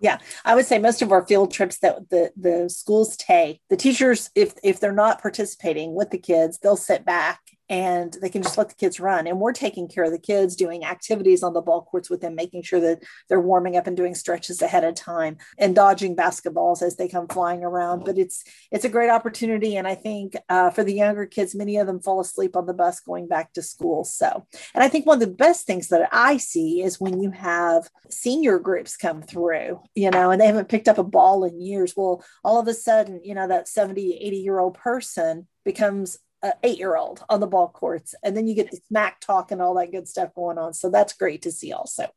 Yeah, 0.00 0.18
I 0.44 0.54
would 0.54 0.66
say 0.66 0.78
most 0.78 1.00
of 1.00 1.10
our 1.10 1.26
field 1.26 1.52
trips 1.52 1.78
that 1.78 2.10
the 2.10 2.30
the 2.36 2.68
schools 2.68 3.16
take, 3.16 3.62
the 3.70 3.78
teachers, 3.78 4.30
if 4.34 4.52
if 4.62 4.78
they're 4.78 4.92
not 4.92 5.22
participating 5.22 5.94
with 5.94 6.10
the 6.10 6.18
kids, 6.18 6.58
they'll 6.58 6.76
sit 6.76 7.06
back 7.06 7.40
and 7.68 8.16
they 8.20 8.28
can 8.28 8.42
just 8.42 8.56
let 8.56 8.68
the 8.68 8.74
kids 8.74 9.00
run. 9.00 9.26
And 9.26 9.40
we're 9.40 9.52
taking 9.52 9.88
care 9.88 10.04
of 10.04 10.12
the 10.12 10.18
kids, 10.18 10.56
doing 10.56 10.84
activities 10.84 11.42
on 11.42 11.52
the 11.52 11.60
ball 11.60 11.82
courts 11.82 12.08
with 12.08 12.20
them, 12.20 12.34
making 12.34 12.62
sure 12.62 12.80
that 12.80 13.02
they're 13.28 13.40
warming 13.40 13.76
up 13.76 13.86
and 13.86 13.96
doing 13.96 14.14
stretches 14.14 14.62
ahead 14.62 14.84
of 14.84 14.94
time 14.94 15.36
and 15.58 15.74
dodging 15.74 16.14
basketballs 16.14 16.82
as 16.82 16.96
they 16.96 17.08
come 17.08 17.28
flying 17.28 17.64
around. 17.64 18.04
But 18.04 18.18
it's 18.18 18.44
it's 18.70 18.84
a 18.84 18.90
great 18.90 19.10
opportunity, 19.10 19.76
and 19.76 19.86
I 19.86 19.94
think 19.94 20.36
uh, 20.48 20.70
for 20.70 20.84
the 20.84 20.94
younger 20.94 21.26
kids, 21.26 21.54
many 21.54 21.76
of 21.76 21.86
them 21.86 22.00
fall 22.00 22.20
asleep 22.20 22.56
on 22.56 22.66
the 22.66 22.74
bus 22.74 23.00
going 23.00 23.28
back 23.28 23.52
to 23.54 23.62
school. 23.62 24.04
So, 24.04 24.46
and 24.74 24.84
I 24.84 24.88
think 24.88 25.06
one 25.06 25.20
of 25.22 25.28
the 25.28 25.34
best 25.34 25.66
things 25.66 25.88
that 25.88 26.08
I 26.12 26.36
see 26.36 26.82
is 26.82 27.00
when 27.00 27.20
you 27.20 27.30
have 27.30 27.88
senior 28.10 28.58
groups 28.58 28.96
come 28.96 29.22
through, 29.22 29.80
you 29.94 30.10
know, 30.10 30.30
and 30.30 30.40
they 30.40 30.46
haven't 30.46 30.68
picked 30.68 30.88
up 30.88 30.98
a 30.98 31.04
ball 31.04 31.44
in 31.44 31.60
years. 31.60 31.94
Well, 31.96 32.24
all 32.44 32.60
of 32.60 32.68
a 32.68 32.74
sudden, 32.74 33.20
you 33.24 33.34
know, 33.34 33.48
that 33.48 33.68
70, 33.68 34.14
80 34.14 34.36
year 34.36 34.58
old 34.58 34.74
person 34.74 35.46
becomes 35.64 36.18
eight 36.62 36.78
year 36.78 36.96
old 36.96 37.24
on 37.28 37.40
the 37.40 37.46
ball 37.46 37.68
courts. 37.68 38.14
And 38.22 38.36
then 38.36 38.46
you 38.46 38.54
get 38.54 38.70
the 38.70 38.80
smack 38.88 39.20
talk 39.20 39.50
and 39.50 39.60
all 39.60 39.74
that 39.74 39.92
good 39.92 40.08
stuff 40.08 40.34
going 40.34 40.58
on. 40.58 40.74
So 40.74 40.90
that's 40.90 41.12
great 41.12 41.42
to 41.42 41.52
see 41.52 41.72
also. 41.72 42.08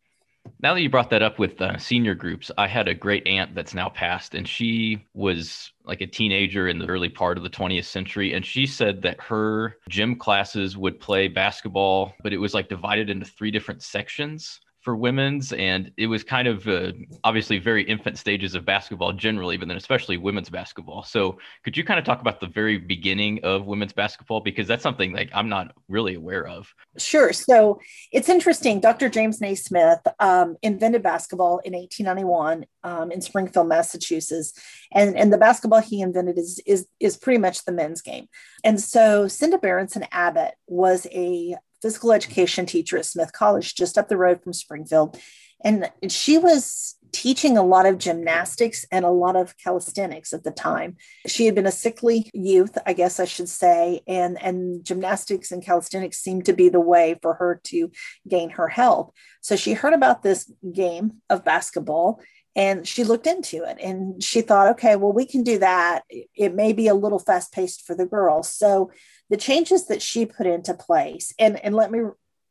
Now 0.61 0.73
that 0.73 0.81
you 0.81 0.89
brought 0.89 1.09
that 1.11 1.21
up 1.21 1.39
with 1.39 1.61
uh, 1.61 1.77
senior 1.77 2.15
groups, 2.15 2.51
I 2.57 2.67
had 2.67 2.87
a 2.87 2.93
great 2.93 3.25
aunt 3.27 3.55
that's 3.55 3.73
now 3.73 3.87
passed, 3.89 4.35
and 4.35 4.47
she 4.47 5.05
was 5.13 5.71
like 5.85 6.01
a 6.01 6.07
teenager 6.07 6.67
in 6.67 6.79
the 6.79 6.87
early 6.87 7.09
part 7.09 7.37
of 7.37 7.43
the 7.43 7.49
20th 7.49 7.85
century. 7.85 8.33
And 8.33 8.45
she 8.45 8.65
said 8.65 9.01
that 9.03 9.21
her 9.21 9.77
gym 9.89 10.15
classes 10.15 10.75
would 10.75 10.99
play 10.99 11.27
basketball, 11.27 12.13
but 12.23 12.33
it 12.33 12.37
was 12.37 12.53
like 12.53 12.67
divided 12.67 13.09
into 13.09 13.25
three 13.25 13.51
different 13.51 13.83
sections 13.83 14.59
for 14.89 14.95
women's 14.95 15.53
and 15.53 15.91
it 15.97 16.07
was 16.07 16.23
kind 16.23 16.47
of 16.47 16.67
uh, 16.67 16.91
obviously 17.23 17.59
very 17.59 17.83
infant 17.83 18.17
stages 18.17 18.55
of 18.55 18.65
basketball 18.65 19.13
generally 19.13 19.55
but 19.55 19.67
then 19.67 19.77
especially 19.77 20.17
women's 20.17 20.49
basketball. 20.49 21.03
So 21.03 21.37
could 21.63 21.77
you 21.77 21.83
kind 21.83 21.99
of 21.99 22.05
talk 22.05 22.21
about 22.21 22.39
the 22.39 22.47
very 22.47 22.79
beginning 22.79 23.39
of 23.43 23.67
women's 23.67 23.93
basketball? 23.93 24.41
Because 24.41 24.67
that's 24.67 24.81
something 24.81 25.13
like 25.13 25.29
i'm 25.31 25.47
not 25.47 25.75
really 25.89 26.15
aware 26.15 26.47
of. 26.47 26.73
Sure. 26.97 27.31
So 27.33 27.79
it's 28.11 28.29
interesting. 28.29 28.79
Dr 28.79 29.09
james 29.09 29.39
naismith 29.39 29.99
um, 30.19 30.57
invented 30.63 31.03
basketball 31.03 31.59
in 31.59 31.73
1891 31.73 32.65
um, 32.83 33.11
in 33.11 33.21
springfield 33.21 33.67
massachusetts 33.67 34.53
and, 34.91 35.15
and 35.15 35.31
the 35.31 35.37
basketball 35.37 35.81
he 35.81 36.01
invented 36.01 36.39
is, 36.39 36.59
is 36.65 36.87
is 36.99 37.15
pretty 37.15 37.37
much 37.37 37.63
the 37.65 37.71
men's 37.71 38.01
game. 38.01 38.27
And 38.63 38.81
so 38.81 39.27
senda 39.27 39.59
berenson 39.59 40.07
abbott 40.11 40.55
was 40.65 41.05
a 41.11 41.57
physical 41.81 42.11
education 42.11 42.65
teacher 42.65 42.97
at 42.97 43.05
Smith 43.05 43.33
College, 43.33 43.75
just 43.75 43.97
up 43.97 44.09
the 44.09 44.17
road 44.17 44.43
from 44.43 44.53
Springfield. 44.53 45.17
And 45.63 45.89
she 46.07 46.37
was 46.37 46.95
teaching 47.11 47.57
a 47.57 47.63
lot 47.63 47.85
of 47.85 47.97
gymnastics 47.97 48.85
and 48.91 49.03
a 49.03 49.09
lot 49.09 49.35
of 49.35 49.57
calisthenics 49.57 50.31
at 50.31 50.43
the 50.43 50.51
time. 50.51 50.95
She 51.27 51.45
had 51.45 51.55
been 51.55 51.65
a 51.65 51.71
sickly 51.71 52.29
youth, 52.33 52.77
I 52.85 52.93
guess 52.93 53.19
I 53.19 53.25
should 53.25 53.49
say, 53.49 54.01
and, 54.07 54.41
and 54.41 54.85
gymnastics 54.85 55.51
and 55.51 55.63
calisthenics 55.63 56.19
seemed 56.19 56.45
to 56.45 56.53
be 56.53 56.69
the 56.69 56.79
way 56.79 57.17
for 57.21 57.33
her 57.35 57.59
to 57.65 57.91
gain 58.27 58.51
her 58.51 58.67
health. 58.67 59.11
So 59.41 59.55
she 59.55 59.73
heard 59.73 59.93
about 59.93 60.23
this 60.23 60.51
game 60.71 61.21
of 61.29 61.43
basketball 61.43 62.21
and 62.55 62.87
she 62.87 63.03
looked 63.03 63.27
into 63.27 63.63
it 63.63 63.77
and 63.79 64.21
she 64.23 64.41
thought, 64.41 64.71
okay, 64.71 64.95
well, 64.95 65.13
we 65.13 65.25
can 65.25 65.43
do 65.43 65.59
that. 65.59 66.03
It 66.09 66.53
may 66.53 66.73
be 66.73 66.87
a 66.87 66.95
little 66.95 67.19
fast 67.19 67.53
paced 67.53 67.85
for 67.85 67.95
the 67.95 68.05
girls. 68.05 68.51
So 68.51 68.91
the 69.29 69.37
changes 69.37 69.87
that 69.87 70.01
she 70.01 70.25
put 70.25 70.47
into 70.47 70.73
place, 70.73 71.33
and, 71.39 71.63
and 71.63 71.75
let 71.75 71.91
me 71.91 72.01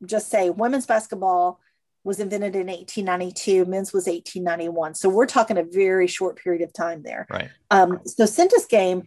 just 0.05 0.29
say, 0.29 0.49
women's 0.49 0.85
basketball 0.85 1.59
was 2.03 2.19
invented 2.19 2.55
in 2.55 2.67
1892, 2.67 3.65
men's 3.65 3.91
was 3.91 4.07
1891. 4.07 4.95
So 4.95 5.09
we're 5.09 5.25
talking 5.25 5.57
a 5.57 5.63
very 5.63 6.07
short 6.07 6.37
period 6.37 6.61
of 6.61 6.73
time 6.73 7.03
there. 7.03 7.27
Right. 7.29 7.49
Um, 7.69 7.99
so 8.05 8.23
Senda's 8.23 8.65
game 8.65 9.03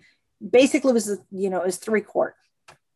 basically 0.50 0.92
was, 0.92 1.18
you 1.30 1.50
know, 1.50 1.60
it 1.60 1.66
was 1.66 1.78
three 1.78 2.02
court. 2.02 2.34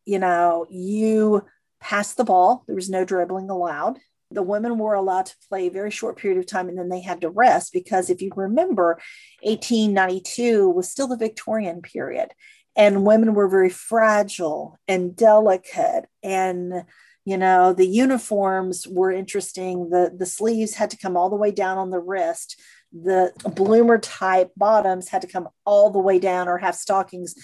You 0.04 0.18
know, 0.18 0.66
you 0.70 1.44
pass 1.80 2.14
the 2.14 2.24
ball, 2.24 2.64
there 2.66 2.76
was 2.76 2.90
no 2.90 3.04
dribbling 3.04 3.50
allowed. 3.50 3.98
The 4.30 4.42
women 4.42 4.76
were 4.76 4.94
allowed 4.94 5.26
to 5.26 5.36
play 5.48 5.66
a 5.68 5.70
very 5.70 5.90
short 5.90 6.16
period 6.18 6.38
of 6.38 6.46
time 6.46 6.68
and 6.68 6.76
then 6.76 6.88
they 6.88 7.00
had 7.00 7.20
to 7.20 7.30
rest 7.30 7.72
because 7.72 8.10
if 8.10 8.20
you 8.20 8.32
remember, 8.34 8.98
1892 9.42 10.68
was 10.68 10.90
still 10.90 11.06
the 11.06 11.16
Victorian 11.16 11.80
period 11.80 12.32
and 12.76 13.06
women 13.06 13.34
were 13.34 13.48
very 13.48 13.70
fragile 13.70 14.78
and 14.86 15.16
delicate 15.16 16.06
and 16.22 16.84
you 17.24 17.36
know 17.36 17.72
the 17.72 17.86
uniforms 17.86 18.86
were 18.86 19.10
interesting. 19.10 19.90
The 19.90 20.14
the 20.16 20.26
sleeves 20.26 20.74
had 20.74 20.90
to 20.90 20.96
come 20.96 21.16
all 21.16 21.28
the 21.28 21.36
way 21.36 21.50
down 21.50 21.76
on 21.76 21.90
the 21.90 21.98
wrist. 21.98 22.60
The 22.92 23.32
bloomer 23.56 23.98
type 23.98 24.52
bottoms 24.56 25.08
had 25.08 25.22
to 25.22 25.26
come 25.26 25.48
all 25.64 25.90
the 25.90 25.98
way 25.98 26.20
down 26.20 26.46
or 26.46 26.58
have 26.58 26.76
stockings. 26.76 27.34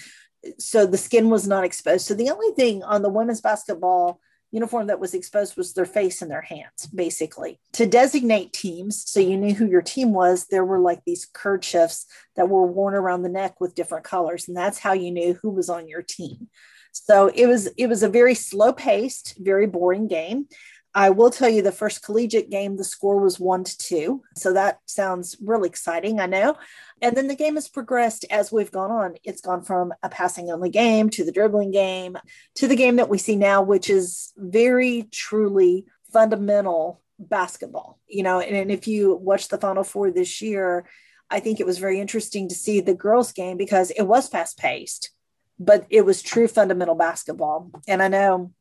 So 0.59 0.87
the 0.87 0.99
skin 0.99 1.31
was 1.31 1.49
not 1.49 1.65
exposed. 1.65 2.07
So 2.07 2.15
the 2.15 2.31
only 2.31 2.53
thing 2.55 2.85
on 2.85 3.03
the 3.03 3.09
women's 3.09 3.41
basketball 3.41 4.21
uniform 4.53 4.87
that 4.87 5.01
was 5.01 5.15
exposed 5.15 5.57
was 5.57 5.73
their 5.73 5.87
face 5.87 6.23
and 6.23 6.31
their 6.31 6.43
hands, 6.43 6.87
basically. 6.95 7.59
To 7.73 7.87
designate 7.87 8.53
teams, 8.53 9.03
so 9.11 9.19
you 9.19 9.37
knew 9.37 9.55
who 9.55 9.67
your 9.67 9.83
team 9.83 10.13
was, 10.13 10.47
there 10.47 10.65
were 10.65 10.79
like 10.79 11.01
these 11.05 11.27
kerchiefs 11.33 12.07
that 12.37 12.49
were 12.49 12.67
worn 12.67 12.95
around 12.95 13.23
the 13.23 13.29
neck 13.29 13.61
with 13.61 13.75
different 13.75 14.05
colors, 14.05 14.47
and 14.47 14.57
that's 14.57 14.79
how 14.79 14.93
you 14.93 15.11
knew 15.11 15.39
who 15.43 15.51
was 15.51 15.69
on 15.69 15.89
your 15.89 16.03
team. 16.03 16.49
So 16.93 17.29
it 17.35 17.47
was 17.47 17.69
it 17.79 17.87
was 17.87 18.03
a 18.03 18.09
very 18.09 18.35
slow 18.35 18.73
paced, 18.73 19.37
very 19.39 19.67
boring 19.67 20.09
game. 20.09 20.47
I 20.95 21.11
will 21.11 21.31
tell 21.31 21.49
you 21.49 21.63
the 21.63 21.73
first 21.73 22.03
collegiate 22.03 22.51
game, 22.51 22.77
the 22.77 22.85
score 22.85 23.19
was 23.19 23.41
one 23.41 23.65
to 23.65 23.79
two. 23.79 24.23
So 24.37 24.53
that 24.53 24.81
sounds 24.87 25.37
really 25.43 25.69
exciting, 25.69 26.21
I 26.21 26.27
know. 26.27 26.57
And 27.01 27.17
then 27.17 27.29
the 27.29 27.35
game 27.35 27.55
has 27.55 27.69
progressed 27.69 28.25
as 28.31 28.53
we've 28.53 28.71
gone 28.71 28.91
on. 28.91 29.15
It's 29.25 29.41
gone 29.41 29.63
from 29.63 29.95
a 30.03 30.09
passing 30.09 30.51
only 30.51 30.71
game 30.71 31.09
to 31.11 31.25
the 31.25 31.33
dribbling 31.33 31.71
game 31.71 32.17
to 32.57 32.69
the 32.69 32.77
game 32.77 32.97
that 32.97 33.09
we 33.09 33.19
see 33.19 33.37
now, 33.37 33.63
which 33.63 33.89
is 33.89 34.33
very 34.37 35.09
truly 35.11 35.87
fundamental 36.13 37.01
basketball. 37.19 37.99
You 38.07 38.23
know, 38.23 38.41
and, 38.41 38.55
and 38.55 38.71
if 38.71 38.87
you 38.87 39.15
watch 39.15 39.49
the 39.49 39.59
Final 39.59 39.85
Four 39.85 40.11
this 40.11 40.43
year, 40.43 40.87
I 41.31 41.41
think 41.41 41.59
it 41.59 41.67
was 41.67 41.79
very 41.79 41.99
interesting 42.01 42.49
to 42.51 42.55
see 42.55 42.81
the 42.81 42.95
girls' 42.95 43.33
game 43.33 43.57
because 43.57 43.91
it 43.93 44.03
was 44.03 44.29
fast 44.29 44.59
paced, 44.59 45.11
but 45.59 45.87
it 45.89 46.05
was 46.05 46.21
true 46.21 46.47
fundamental 46.47 46.95
basketball. 46.95 47.71
And 47.89 48.03
I 48.03 48.09
know 48.09 48.53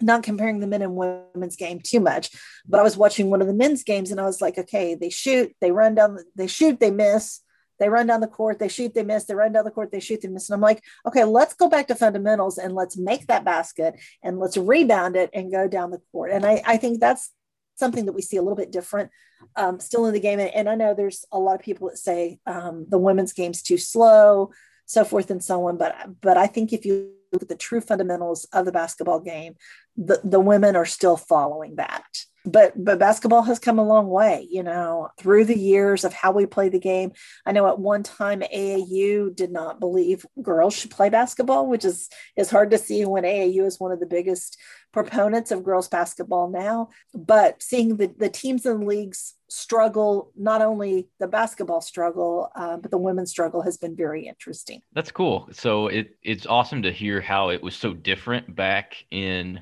not 0.00 0.22
comparing 0.22 0.60
the 0.60 0.66
men 0.66 0.82
and 0.82 0.94
women's 0.94 1.56
game 1.56 1.80
too 1.82 2.00
much, 2.00 2.30
but 2.66 2.80
I 2.80 2.82
was 2.82 2.96
watching 2.96 3.30
one 3.30 3.40
of 3.40 3.46
the 3.46 3.54
men's 3.54 3.82
games 3.82 4.10
and 4.10 4.20
I 4.20 4.24
was 4.24 4.40
like, 4.40 4.58
okay, 4.58 4.94
they 4.94 5.10
shoot, 5.10 5.54
they 5.60 5.70
run 5.72 5.94
down, 5.94 6.18
they 6.36 6.46
shoot, 6.46 6.80
they 6.80 6.90
miss, 6.90 7.40
they 7.78 7.88
run 7.88 8.06
down 8.06 8.20
the 8.20 8.26
court, 8.26 8.58
they 8.58 8.68
shoot, 8.68 8.94
they 8.94 9.02
miss, 9.02 9.24
they 9.24 9.34
run 9.34 9.52
down 9.52 9.64
the 9.64 9.70
court, 9.70 9.90
they 9.90 10.00
shoot, 10.00 10.20
they 10.20 10.28
miss. 10.28 10.48
And 10.48 10.54
I'm 10.54 10.60
like, 10.60 10.84
okay, 11.06 11.24
let's 11.24 11.54
go 11.54 11.68
back 11.68 11.88
to 11.88 11.94
fundamentals 11.94 12.58
and 12.58 12.74
let's 12.74 12.96
make 12.96 13.26
that 13.26 13.44
basket 13.44 13.98
and 14.22 14.38
let's 14.38 14.56
rebound 14.56 15.16
it 15.16 15.30
and 15.32 15.50
go 15.50 15.66
down 15.66 15.90
the 15.90 16.02
court. 16.12 16.30
And 16.30 16.44
I, 16.44 16.62
I 16.66 16.76
think 16.76 17.00
that's 17.00 17.30
something 17.76 18.04
that 18.04 18.12
we 18.12 18.22
see 18.22 18.36
a 18.36 18.42
little 18.42 18.56
bit 18.56 18.70
different 18.70 19.10
um, 19.56 19.80
still 19.80 20.06
in 20.06 20.12
the 20.12 20.20
game. 20.20 20.38
And, 20.38 20.54
and, 20.54 20.68
I 20.68 20.74
know 20.74 20.94
there's 20.94 21.24
a 21.32 21.38
lot 21.38 21.54
of 21.54 21.62
people 21.62 21.88
that 21.88 21.96
say 21.96 22.38
um, 22.46 22.84
the 22.88 22.98
women's 22.98 23.32
game's 23.32 23.62
too 23.62 23.78
slow, 23.78 24.50
so 24.84 25.04
forth 25.04 25.30
and 25.30 25.42
so 25.42 25.66
on. 25.66 25.78
But 25.78 26.20
but 26.20 26.36
I 26.36 26.46
think 26.46 26.72
if 26.74 26.84
you 26.84 27.12
look 27.32 27.42
at 27.42 27.48
the 27.48 27.56
true 27.56 27.80
fundamentals 27.80 28.44
of 28.52 28.64
the 28.64 28.72
basketball 28.72 29.20
game, 29.20 29.54
the, 29.96 30.20
the 30.24 30.40
women 30.40 30.76
are 30.76 30.86
still 30.86 31.16
following 31.16 31.76
that. 31.76 32.04
But 32.46 32.72
but 32.82 32.98
basketball 32.98 33.42
has 33.42 33.58
come 33.58 33.78
a 33.78 33.86
long 33.86 34.08
way 34.08 34.46
you 34.50 34.62
know 34.62 35.10
through 35.18 35.44
the 35.44 35.58
years 35.58 36.04
of 36.04 36.14
how 36.14 36.32
we 36.32 36.46
play 36.46 36.70
the 36.70 36.78
game. 36.78 37.12
I 37.44 37.52
know 37.52 37.66
at 37.66 37.78
one 37.78 38.02
time 38.02 38.40
aau 38.40 39.34
did 39.34 39.52
not 39.52 39.78
believe 39.78 40.24
girls 40.40 40.74
should 40.74 40.90
play 40.90 41.10
basketball 41.10 41.66
which 41.66 41.84
is 41.84 42.08
is 42.38 42.48
hard 42.48 42.70
to 42.70 42.78
see 42.78 43.04
when 43.04 43.24
aau 43.24 43.66
is 43.66 43.78
one 43.78 43.92
of 43.92 44.00
the 44.00 44.06
biggest 44.06 44.56
proponents 44.90 45.50
of 45.50 45.64
girls 45.64 45.88
basketball 45.88 46.48
now. 46.48 46.88
But 47.12 47.62
seeing 47.62 47.98
the, 47.98 48.10
the 48.16 48.30
teams 48.30 48.64
and 48.64 48.86
leagues 48.86 49.34
struggle 49.50 50.30
not 50.36 50.62
only 50.62 51.08
the 51.18 51.26
basketball 51.26 51.80
struggle 51.80 52.50
uh, 52.54 52.76
but 52.76 52.92
the 52.92 52.98
women's 52.98 53.30
struggle 53.30 53.60
has 53.60 53.76
been 53.76 53.96
very 53.96 54.26
interesting. 54.26 54.80
That's 54.92 55.10
cool. 55.10 55.48
So 55.52 55.88
it 55.88 56.16
it's 56.22 56.46
awesome 56.46 56.82
to 56.82 56.92
hear 56.92 57.20
how 57.20 57.50
it 57.50 57.60
was 57.60 57.74
so 57.74 57.92
different 57.92 58.54
back 58.54 59.04
in 59.10 59.60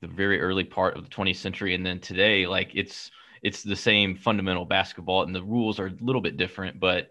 the 0.00 0.06
very 0.06 0.40
early 0.40 0.62
part 0.62 0.96
of 0.96 1.02
the 1.02 1.10
20th 1.10 1.36
century 1.36 1.74
and 1.74 1.84
then 1.84 1.98
today. 1.98 2.46
Like 2.46 2.70
it's 2.74 3.10
it's 3.42 3.64
the 3.64 3.76
same 3.76 4.16
fundamental 4.16 4.64
basketball 4.64 5.24
and 5.24 5.34
the 5.34 5.42
rules 5.42 5.80
are 5.80 5.88
a 5.88 5.96
little 6.00 6.22
bit 6.22 6.36
different 6.36 6.78
but 6.78 7.10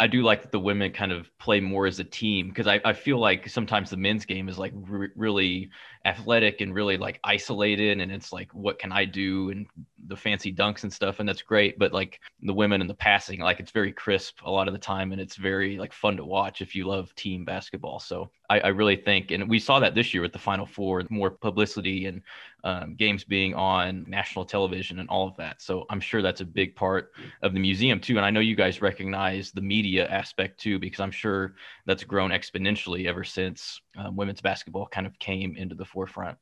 I 0.00 0.06
do 0.06 0.22
like 0.22 0.42
that 0.42 0.52
the 0.52 0.60
women 0.60 0.92
kind 0.92 1.10
of 1.10 1.36
play 1.38 1.58
more 1.60 1.86
as 1.86 1.98
a 1.98 2.04
team 2.04 2.48
because 2.48 2.68
I, 2.68 2.80
I 2.84 2.92
feel 2.92 3.18
like 3.18 3.48
sometimes 3.48 3.90
the 3.90 3.96
men's 3.96 4.24
game 4.24 4.48
is 4.48 4.56
like 4.56 4.72
re- 4.74 5.08
really 5.16 5.70
athletic 6.04 6.60
and 6.60 6.72
really 6.72 6.96
like 6.96 7.18
isolated 7.24 8.00
and 8.00 8.12
it's 8.12 8.32
like 8.32 8.54
what 8.54 8.78
can 8.78 8.92
I 8.92 9.04
do 9.04 9.50
and 9.50 9.66
the 10.06 10.16
fancy 10.16 10.54
dunks 10.54 10.84
and 10.84 10.92
stuff 10.92 11.18
and 11.18 11.28
that's 11.28 11.42
great 11.42 11.78
but 11.78 11.92
like 11.92 12.20
the 12.42 12.54
women 12.54 12.80
and 12.80 12.88
the 12.88 12.94
passing 12.94 13.40
like 13.40 13.58
it's 13.58 13.72
very 13.72 13.92
crisp 13.92 14.38
a 14.44 14.50
lot 14.50 14.68
of 14.68 14.72
the 14.72 14.78
time 14.78 15.10
and 15.10 15.20
it's 15.20 15.34
very 15.34 15.76
like 15.76 15.92
fun 15.92 16.16
to 16.16 16.24
watch 16.24 16.60
if 16.62 16.76
you 16.76 16.86
love 16.86 17.12
team 17.16 17.44
basketball 17.44 17.98
so 17.98 18.30
I, 18.48 18.60
I 18.60 18.68
really 18.68 18.96
think 18.96 19.32
and 19.32 19.48
we 19.48 19.58
saw 19.58 19.80
that 19.80 19.94
this 19.96 20.14
year 20.14 20.22
with 20.22 20.32
the 20.32 20.38
final 20.38 20.64
four 20.66 21.02
more 21.10 21.30
publicity 21.30 22.06
and 22.06 22.22
um, 22.68 22.94
games 22.94 23.24
being 23.24 23.54
on 23.54 24.04
national 24.08 24.44
television 24.44 24.98
and 24.98 25.08
all 25.08 25.26
of 25.26 25.36
that 25.36 25.62
so 25.62 25.86
I'm 25.90 26.00
sure 26.00 26.20
that's 26.22 26.40
a 26.40 26.44
big 26.44 26.76
part 26.76 27.12
of 27.42 27.54
the 27.54 27.60
museum 27.60 27.98
too 28.00 28.16
and 28.16 28.26
I 28.26 28.30
know 28.30 28.40
you 28.40 28.56
guys 28.56 28.82
recognize 28.82 29.50
the 29.52 29.62
media 29.62 30.06
aspect 30.08 30.60
too 30.60 30.78
because 30.78 31.00
I'm 31.00 31.10
sure 31.10 31.54
that's 31.86 32.04
grown 32.04 32.30
exponentially 32.30 33.06
ever 33.06 33.24
since 33.24 33.80
um, 33.96 34.16
women's 34.16 34.40
basketball 34.40 34.86
kind 34.86 35.06
of 35.06 35.18
came 35.18 35.56
into 35.56 35.74
the 35.74 35.84
forefront. 35.84 36.38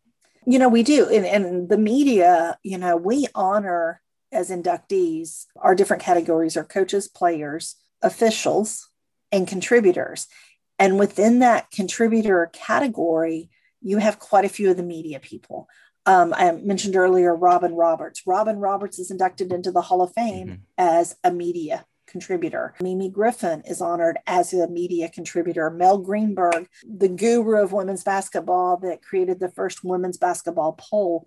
You 0.47 0.59
know, 0.59 0.69
we 0.69 0.83
do. 0.83 1.09
And, 1.09 1.27
and 1.27 1.69
the 1.69 1.79
media, 1.79 2.59
you 2.63 2.79
know, 2.79 2.97
we 2.97 3.27
honor 3.35 4.01
as 4.33 4.51
inductees 4.51 5.47
our 5.61 5.75
different 5.75 6.03
categories 6.03 6.57
are 6.57 6.65
coaches, 6.65 7.09
players, 7.09 7.77
officials, 8.03 8.89
and 9.33 9.47
contributors. 9.47 10.27
And 10.79 10.99
within 10.99 11.39
that 11.41 11.71
contributor 11.71 12.51
category, 12.53 13.51
you 13.81 13.99
have 13.99 14.19
quite 14.19 14.45
a 14.45 14.49
few 14.49 14.71
of 14.71 14.77
the 14.77 14.83
media 14.83 15.21
people. 15.21 15.69
Um, 16.07 16.33
I 16.37 16.53
mentioned 16.53 16.97
earlier 16.97 17.35
Robin 17.35 17.75
Roberts. 17.75 18.23
Robin 18.27 18.59
Roberts 18.59 18.99
is 18.99 19.11
inducted 19.11 19.53
into 19.53 19.73
the 19.73 19.83
Hall 19.83 20.03
of 20.03 20.13
Fame 20.15 20.49
mm-hmm. 20.49 20.63
as 20.79 21.17
a 21.25 21.33
media 21.33 21.85
contributor. 22.07 22.75
Mimi 22.81 23.11
Griffin 23.11 23.63
is 23.67 23.81
honored 23.81 24.19
as 24.27 24.53
a 24.53 24.69
media 24.69 25.09
contributor. 25.09 25.69
Mel 25.71 25.99
Greenberg, 25.99 26.69
the 26.89 27.09
guru 27.09 27.61
of 27.61 27.73
women's 27.73 28.05
basketball 28.05 28.79
that 28.79 29.03
created 29.03 29.41
the 29.41 29.51
first 29.51 29.85
women's 29.85 30.17
basketball 30.17 30.75
poll, 30.79 31.27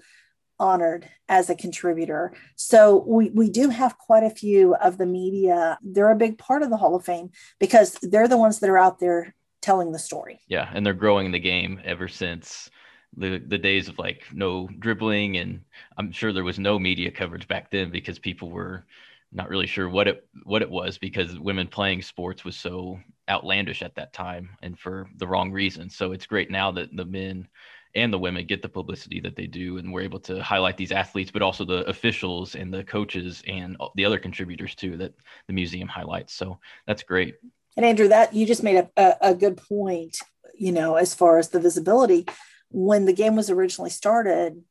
honored 0.57 1.07
as 1.27 1.49
a 1.49 1.55
contributor. 1.55 2.33
So 2.55 3.03
we, 3.07 3.29
we 3.29 3.49
do 3.49 3.69
have 3.69 3.97
quite 3.97 4.23
a 4.23 4.29
few 4.29 4.75
of 4.75 4.97
the 4.97 5.05
media. 5.05 5.77
They're 5.81 6.09
a 6.09 6.15
big 6.15 6.37
part 6.37 6.63
of 6.63 6.69
the 6.69 6.77
Hall 6.77 6.95
of 6.95 7.05
Fame 7.05 7.31
because 7.59 7.93
they're 8.01 8.27
the 8.27 8.37
ones 8.37 8.59
that 8.59 8.69
are 8.69 8.77
out 8.77 8.99
there 8.99 9.35
telling 9.61 9.91
the 9.91 9.99
story. 9.99 10.39
Yeah, 10.47 10.69
and 10.73 10.85
they're 10.85 10.93
growing 10.93 11.31
the 11.31 11.39
game 11.39 11.81
ever 11.83 12.07
since 12.07 12.69
the 13.17 13.39
the 13.39 13.57
days 13.57 13.87
of 13.87 13.97
like 13.97 14.23
no 14.33 14.67
dribbling 14.79 15.37
and 15.37 15.61
I'm 15.97 16.11
sure 16.11 16.31
there 16.31 16.43
was 16.43 16.59
no 16.59 16.77
media 16.77 17.11
coverage 17.11 17.47
back 17.47 17.71
then 17.71 17.89
because 17.89 18.19
people 18.19 18.49
were 18.49 18.85
not 19.31 19.49
really 19.49 19.67
sure 19.67 19.89
what 19.89 20.07
it 20.07 20.27
what 20.43 20.61
it 20.61 20.69
was 20.69 20.97
because 20.97 21.37
women 21.39 21.67
playing 21.67 22.01
sports 22.01 22.43
was 22.43 22.55
so 22.55 22.99
outlandish 23.29 23.81
at 23.81 23.95
that 23.95 24.13
time 24.13 24.49
and 24.63 24.79
for 24.79 25.07
the 25.17 25.27
wrong 25.27 25.51
reasons. 25.51 25.95
So 25.95 26.11
it's 26.11 26.25
great 26.25 26.49
now 26.49 26.71
that 26.71 26.95
the 26.95 27.05
men 27.05 27.47
and 27.95 28.13
the 28.13 28.19
women 28.19 28.45
get 28.45 28.61
the 28.61 28.69
publicity 28.69 29.19
that 29.19 29.35
they 29.35 29.47
do 29.47 29.77
and 29.77 29.91
we're 29.91 30.01
able 30.01 30.19
to 30.19 30.41
highlight 30.43 30.77
these 30.77 30.91
athletes 30.91 31.31
but 31.31 31.41
also 31.41 31.65
the 31.65 31.87
officials 31.87 32.55
and 32.55 32.73
the 32.73 32.83
coaches 32.83 33.43
and 33.47 33.77
the 33.95 34.05
other 34.05 34.19
contributors 34.19 34.75
too 34.75 34.97
that 34.97 35.13
the 35.47 35.53
museum 35.53 35.87
highlights. 35.87 36.33
So 36.33 36.59
that's 36.87 37.03
great. 37.03 37.35
And 37.77 37.85
andrew 37.85 38.07
that 38.07 38.33
you 38.33 38.45
just 38.45 38.63
made 38.63 38.77
a, 38.77 38.89
a, 38.97 39.29
a 39.29 39.35
good 39.35 39.57
point 39.57 40.17
you 40.57 40.71
know 40.71 40.95
as 40.95 41.13
far 41.13 41.37
as 41.37 41.49
the 41.49 41.59
visibility 41.59 42.25
when 42.71 43.05
the 43.05 43.13
game 43.13 43.35
was 43.35 43.49
originally 43.49 43.89
started 43.89 44.61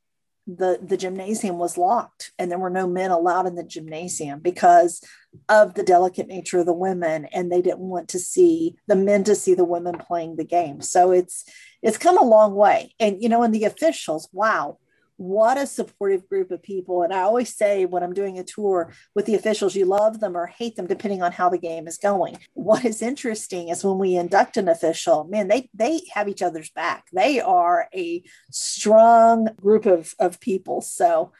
the 0.57 0.79
the 0.81 0.97
gymnasium 0.97 1.59
was 1.59 1.77
locked 1.77 2.31
and 2.39 2.49
there 2.49 2.57
were 2.57 2.71
no 2.71 2.87
men 2.87 3.11
allowed 3.11 3.45
in 3.45 3.55
the 3.55 3.63
gymnasium 3.63 4.39
because 4.39 5.03
of 5.47 5.75
the 5.75 5.83
delicate 5.83 6.27
nature 6.27 6.59
of 6.59 6.65
the 6.65 6.73
women 6.73 7.25
and 7.25 7.51
they 7.51 7.61
didn't 7.61 7.79
want 7.79 8.07
to 8.09 8.17
see 8.17 8.75
the 8.87 8.95
men 8.95 9.23
to 9.23 9.35
see 9.35 9.53
the 9.53 9.65
women 9.65 9.95
playing 9.97 10.35
the 10.35 10.43
game. 10.43 10.81
So 10.81 11.11
it's 11.11 11.45
it's 11.83 11.99
come 11.99 12.17
a 12.17 12.23
long 12.23 12.55
way. 12.55 12.95
And 12.99 13.21
you 13.21 13.29
know 13.29 13.43
and 13.43 13.53
the 13.53 13.65
officials 13.65 14.27
wow 14.31 14.79
what 15.19 15.57
a 15.57 15.67
supportive 15.67 16.27
group 16.29 16.49
of 16.49 16.63
people. 16.63 17.03
And 17.03 17.13
I 17.13 17.19
always 17.21 17.53
say 17.53 17.85
when 17.85 18.03
I'm 18.03 18.13
doing 18.13 18.39
a 18.39 18.43
tour 18.43 18.93
with 19.13 19.25
the 19.25 19.35
officials, 19.35 19.75
you 19.75 19.83
love 19.83 20.21
them 20.21 20.37
or 20.37 20.47
hate 20.47 20.77
them 20.77 20.87
depending 20.87 21.21
on 21.21 21.33
how 21.33 21.49
the 21.49 21.57
game 21.57 21.89
is 21.89 21.97
going. 21.97 22.39
What 22.53 22.85
is 22.85 23.01
interesting 23.01 23.67
is 23.67 23.83
when 23.83 23.97
we 23.97 24.15
induct 24.15 24.55
an 24.55 24.69
official, 24.69 25.25
man, 25.25 25.49
they 25.49 25.69
they 25.73 26.01
have 26.13 26.29
each 26.29 26.41
other's 26.41 26.69
back. 26.69 27.07
They 27.11 27.41
are 27.41 27.89
a 27.93 28.23
strong 28.49 29.49
group 29.59 29.85
of, 29.85 30.13
of 30.19 30.39
people. 30.39 30.79
So 30.79 31.33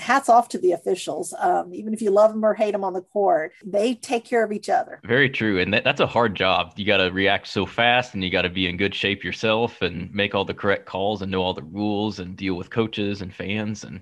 hats 0.00 0.28
off 0.28 0.48
to 0.48 0.58
the 0.58 0.72
officials. 0.72 1.34
Um, 1.38 1.72
even 1.74 1.92
if 1.94 2.02
you 2.02 2.10
love 2.10 2.32
them 2.32 2.44
or 2.44 2.54
hate 2.54 2.72
them 2.72 2.84
on 2.84 2.92
the 2.92 3.02
court, 3.02 3.52
they 3.64 3.94
take 3.94 4.24
care 4.24 4.44
of 4.44 4.52
each 4.52 4.68
other. 4.68 5.00
Very 5.04 5.30
true. 5.30 5.60
And 5.60 5.72
that, 5.72 5.84
that's 5.84 6.00
a 6.00 6.06
hard 6.06 6.34
job. 6.34 6.72
You 6.76 6.84
got 6.84 6.98
to 6.98 7.10
react 7.10 7.46
so 7.46 7.66
fast 7.66 8.14
and 8.14 8.24
you 8.24 8.30
got 8.30 8.42
to 8.42 8.48
be 8.48 8.66
in 8.66 8.76
good 8.76 8.94
shape 8.94 9.22
yourself 9.22 9.82
and 9.82 10.12
make 10.14 10.34
all 10.34 10.44
the 10.44 10.54
correct 10.54 10.86
calls 10.86 11.22
and 11.22 11.30
know 11.30 11.42
all 11.42 11.54
the 11.54 11.62
rules 11.62 12.18
and 12.18 12.36
deal 12.36 12.54
with 12.54 12.70
coaches 12.70 13.22
and 13.22 13.34
fans. 13.34 13.84
And 13.84 14.00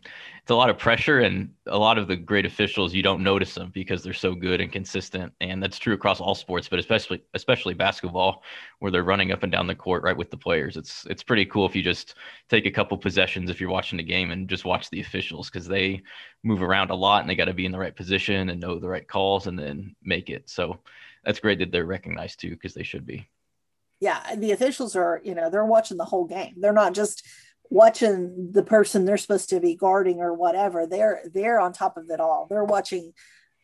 it's 0.48 0.52
a 0.54 0.56
lot 0.56 0.70
of 0.70 0.78
pressure 0.78 1.18
and 1.18 1.50
a 1.66 1.76
lot 1.76 1.98
of 1.98 2.08
the 2.08 2.16
great 2.16 2.46
officials 2.46 2.94
you 2.94 3.02
don't 3.02 3.22
notice 3.22 3.52
them 3.52 3.70
because 3.74 4.02
they're 4.02 4.14
so 4.14 4.34
good 4.34 4.62
and 4.62 4.72
consistent. 4.72 5.30
And 5.42 5.62
that's 5.62 5.78
true 5.78 5.92
across 5.92 6.22
all 6.22 6.34
sports 6.34 6.70
but 6.70 6.78
especially 6.78 7.22
especially 7.34 7.74
basketball 7.74 8.42
where 8.78 8.90
they're 8.90 9.02
running 9.02 9.30
up 9.30 9.42
and 9.42 9.52
down 9.52 9.66
the 9.66 9.74
court 9.74 10.02
right 10.02 10.16
with 10.16 10.30
the 10.30 10.38
players. 10.38 10.78
It's 10.78 11.04
it's 11.10 11.22
pretty 11.22 11.44
cool 11.44 11.66
if 11.66 11.76
you 11.76 11.82
just 11.82 12.14
take 12.48 12.64
a 12.64 12.70
couple 12.70 12.96
possessions 12.96 13.50
if 13.50 13.60
you're 13.60 13.68
watching 13.68 13.98
the 13.98 14.02
game 14.02 14.30
and 14.30 14.48
just 14.48 14.64
watch 14.64 14.88
the 14.88 15.02
officials 15.02 15.50
because 15.50 15.68
they 15.68 16.02
move 16.42 16.62
around 16.62 16.88
a 16.88 16.94
lot 16.94 17.20
and 17.20 17.28
they 17.28 17.36
got 17.36 17.44
to 17.44 17.52
be 17.52 17.66
in 17.66 17.72
the 17.72 17.78
right 17.78 17.94
position 17.94 18.48
and 18.48 18.58
know 18.58 18.78
the 18.78 18.88
right 18.88 19.06
calls 19.06 19.48
and 19.48 19.58
then 19.58 19.94
make 20.02 20.30
it. 20.30 20.48
So 20.48 20.80
that's 21.24 21.40
great 21.40 21.58
that 21.58 21.72
they're 21.72 21.84
recognized 21.84 22.40
too 22.40 22.52
because 22.52 22.72
they 22.72 22.84
should 22.84 23.04
be. 23.04 23.28
Yeah 24.00 24.34
the 24.34 24.52
officials 24.52 24.96
are 24.96 25.20
you 25.22 25.34
know 25.34 25.50
they're 25.50 25.66
watching 25.66 25.98
the 25.98 26.06
whole 26.06 26.24
game. 26.24 26.54
They're 26.56 26.72
not 26.72 26.94
just 26.94 27.22
watching 27.70 28.50
the 28.52 28.62
person 28.62 29.04
they're 29.04 29.16
supposed 29.16 29.50
to 29.50 29.60
be 29.60 29.74
guarding 29.74 30.20
or 30.20 30.32
whatever 30.32 30.86
they're 30.86 31.22
they're 31.34 31.60
on 31.60 31.72
top 31.72 31.96
of 31.96 32.08
it 32.10 32.20
all. 32.20 32.46
They're 32.48 32.64
watching 32.64 33.12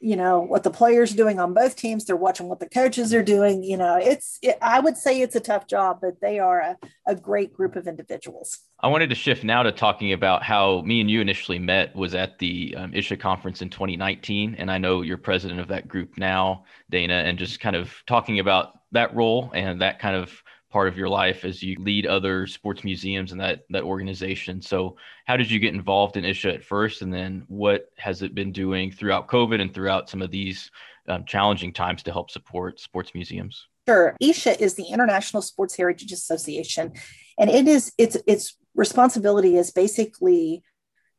you 0.01 0.17
know 0.17 0.41
what 0.41 0.65
the 0.65 0.71
players 0.71 1.15
doing 1.15 1.41
on 1.41 1.55
both 1.55 1.77
teams. 1.77 2.05
They're 2.05 2.17
watching 2.17 2.49
what 2.49 2.61
the 2.61 2.69
coaches 2.69 3.15
are 3.15 3.23
doing. 3.23 3.63
You 3.63 3.77
know 3.77 3.97
it's 3.97 4.39
it, 4.43 4.59
i 4.61 4.81
would 4.81 4.97
say 4.97 5.21
it's 5.21 5.37
a 5.37 5.41
tough 5.41 5.67
job 5.67 5.99
but 6.03 6.21
they 6.21 6.39
are 6.39 6.61
a, 6.61 6.79
a 7.07 7.15
great 7.15 7.55
group 7.55 7.77
of 7.77 7.87
individuals. 7.87 8.59
I 8.81 8.89
wanted 8.89 9.09
to 9.09 9.15
shift 9.15 9.45
now 9.45 9.63
to 9.63 9.73
talking 9.73 10.13
about 10.13 10.43
how 10.43 10.83
me 10.83 11.01
and 11.01 11.11
you 11.11 11.23
initially 11.23 11.59
met 11.59 11.97
was 11.97 12.15
at 12.15 12.39
the 12.39 12.75
um, 12.77 12.93
isha 12.93 13.17
conference 13.17 13.63
in 13.63 13.71
2019 13.71 14.57
and 14.59 14.71
i 14.71 14.77
know 14.77 15.01
you're 15.01 15.17
president 15.17 15.61
of 15.61 15.69
that 15.69 15.89
group 15.89 16.19
now 16.19 16.65
dana 16.91 17.15
and 17.15 17.39
just 17.39 17.61
kind 17.61 17.77
of 17.77 17.95
talking 18.07 18.41
about 18.41 18.79
that 18.93 19.15
role 19.15 19.51
and 19.55 19.81
that 19.81 19.99
kind 19.99 20.17
of 20.17 20.43
part 20.75 20.89
of 20.89 20.99
your 20.99 21.09
life 21.09 21.45
as 21.45 21.63
you 21.63 21.77
lead 21.79 22.05
other 22.05 22.49
sports 22.49 22.83
museums 22.83 23.31
and 23.31 23.41
that 23.41 23.61
that 23.71 23.85
organization. 23.85 24.61
So, 24.61 24.97
how 25.25 25.37
did 25.37 25.49
you 25.49 25.61
get 25.61 25.73
involved 25.73 26.17
in 26.17 26.25
ISHA 26.25 26.57
at 26.57 26.65
first, 26.65 27.01
and 27.01 27.15
then 27.15 27.45
what 27.47 27.93
has 27.97 28.23
it 28.23 28.35
been 28.35 28.51
doing 28.51 28.91
throughout 28.91 29.29
COVID 29.29 29.61
and 29.61 29.73
throughout 29.73 30.11
some 30.11 30.21
of 30.21 30.33
these 30.33 30.73
um, 31.07 31.25
challenging 31.27 31.73
times 31.73 32.03
to 32.03 32.13
help 32.13 32.29
support 32.29 32.81
sports 32.81 33.13
museums? 33.15 33.69
Sure, 33.89 34.17
ISHA 34.21 34.61
is 34.61 34.75
the 34.75 34.87
International 34.87 35.43
Sports 35.43 35.77
Heritage 35.77 36.11
Association, 36.11 36.93
and 37.39 37.49
it 37.49 37.69
is 37.69 37.93
its 37.97 38.17
its 38.27 38.57
responsibility 38.75 39.57
is 39.57 39.71
basically 39.71 40.65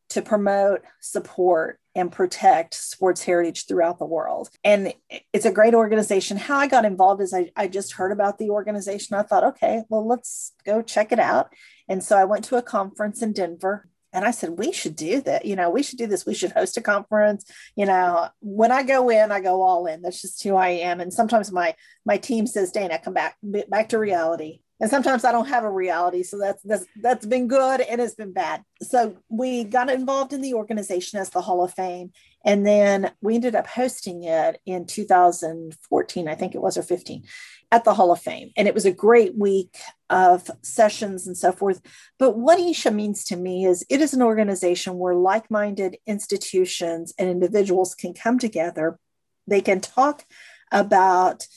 to 0.10 0.22
promote, 0.22 0.82
support, 1.00 1.80
and 1.96 2.12
protect 2.12 2.74
sports 2.74 3.24
heritage 3.24 3.66
throughout 3.66 4.00
the 4.00 4.06
world. 4.06 4.50
And 4.64 4.94
it's 5.32 5.46
a 5.46 5.52
great 5.52 5.74
organization. 5.74 6.38
How 6.38 6.58
I 6.58 6.68
got 6.68 6.86
involved 6.86 7.22
is 7.22 7.34
I, 7.34 7.52
I 7.56 7.68
just 7.68 7.94
heard 7.94 8.12
about 8.12 8.38
the 8.38 8.50
organization. 8.50 9.16
I 9.16 9.24
thought, 9.24 9.46
okay, 9.46 9.84
well, 9.90 10.06
let's 10.06 10.54
go 10.66 10.82
check 10.82 11.12
it 11.12 11.20
out. 11.20 11.54
And 11.88 12.04
so 12.04 12.18
I 12.18 12.26
went 12.26 12.44
to 12.46 12.58
a 12.58 12.62
conference 12.62 13.22
in 13.22 13.32
Denver 13.32 13.88
and 14.12 14.26
I 14.26 14.32
said, 14.32 14.58
we 14.58 14.72
should 14.72 14.96
do 14.96 15.22
that. 15.22 15.46
You 15.46 15.56
know, 15.56 15.70
we 15.70 15.84
should 15.84 15.98
do 15.98 16.08
this. 16.08 16.26
We 16.26 16.34
should 16.34 16.52
host 16.52 16.78
a 16.78 16.82
conference. 16.82 17.46
You 17.76 17.86
know, 17.86 18.30
when 18.40 18.72
I 18.72 18.84
go 18.84 19.10
in, 19.10 19.32
I 19.32 19.42
go 19.42 19.62
all 19.62 19.86
in. 19.88 20.02
That's 20.02 20.22
just 20.22 20.42
who 20.44 20.56
I 20.56 20.70
am. 20.70 21.02
And 21.02 21.14
sometimes 21.14 21.52
my 21.52 21.76
my 22.06 22.18
team 22.18 22.48
says, 22.48 22.72
Dana, 22.72 23.00
come 23.00 23.14
back, 23.14 23.36
back 23.44 23.90
to 23.90 24.00
reality 24.00 24.62
and 24.86 24.92
sometimes 24.92 25.24
I 25.26 25.32
don't 25.32 25.48
have 25.48 25.64
a 25.64 25.72
reality. 25.72 26.22
So 26.22 26.38
that's 26.38 26.62
that's 26.62 26.86
that's 27.02 27.26
been 27.26 27.48
good 27.48 27.82
and 27.82 28.00
it's 28.00 28.14
been 28.14 28.34
bad. 28.34 28.62
So 28.84 29.18
we 29.30 29.64
got 29.64 29.90
involved 29.90 30.32
in 30.32 30.42
the 30.42 30.54
organization 30.54 31.18
as 31.20 31.32
the 31.32 31.42
Hall 31.42 31.64
of 31.64 31.74
Fame, 31.74 32.12
and 32.46 32.64
then 32.64 33.12
we 33.20 33.34
ended 33.34 33.56
up 33.56 33.66
hosting 33.66 34.26
it 34.26 34.62
in 34.64 34.86
2014, 34.86 36.28
I 36.28 36.36
think 36.36 36.54
it 36.54 36.62
was 36.62 36.78
or 36.78 36.84
15, 36.84 37.24
at 37.72 37.84
the 37.84 37.96
Hall 37.96 38.12
of 38.12 38.22
Fame, 38.22 38.52
and 38.56 38.68
it 38.68 38.76
was 38.76 38.86
a 38.86 38.92
great 38.92 39.36
week 39.36 39.76
of 40.12 40.52
sessions 40.62 41.26
and 41.26 41.36
so 41.36 41.52
forth. 41.52 41.82
But 42.20 42.38
what 42.38 42.60
ISHA 42.60 42.94
means 42.94 43.24
to 43.24 43.36
me 43.36 43.66
is 43.66 43.84
it 43.90 44.02
is 44.02 44.14
an 44.14 44.22
organization 44.22 45.00
where 45.00 45.16
like-minded 45.16 45.98
institutions 46.06 47.12
and 47.18 47.28
individuals 47.28 47.96
can 47.96 48.14
come 48.14 48.38
together. 48.38 49.00
They 49.48 49.62
can 49.62 49.82
talk 49.82 50.26
about 50.72 51.48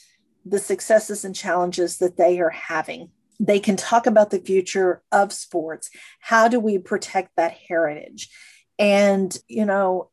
the 0.47 0.59
successes 0.59 1.27
and 1.27 1.37
challenges 1.37 1.99
that 1.99 2.17
they 2.17 2.41
are 2.41 2.49
having. 2.49 3.11
They 3.41 3.61
can 3.61 3.77
talk 3.77 4.07
about 4.07 4.31
the 4.31 4.41
future 4.41 5.03
of 5.13 5.33
sports. 5.33 5.91
How 6.21 6.49
do 6.49 6.59
we 6.59 6.79
protect 6.79 7.37
that 7.37 7.53
heritage? 7.53 8.29
And, 8.79 9.37
you 9.49 9.65
know, 9.65 10.11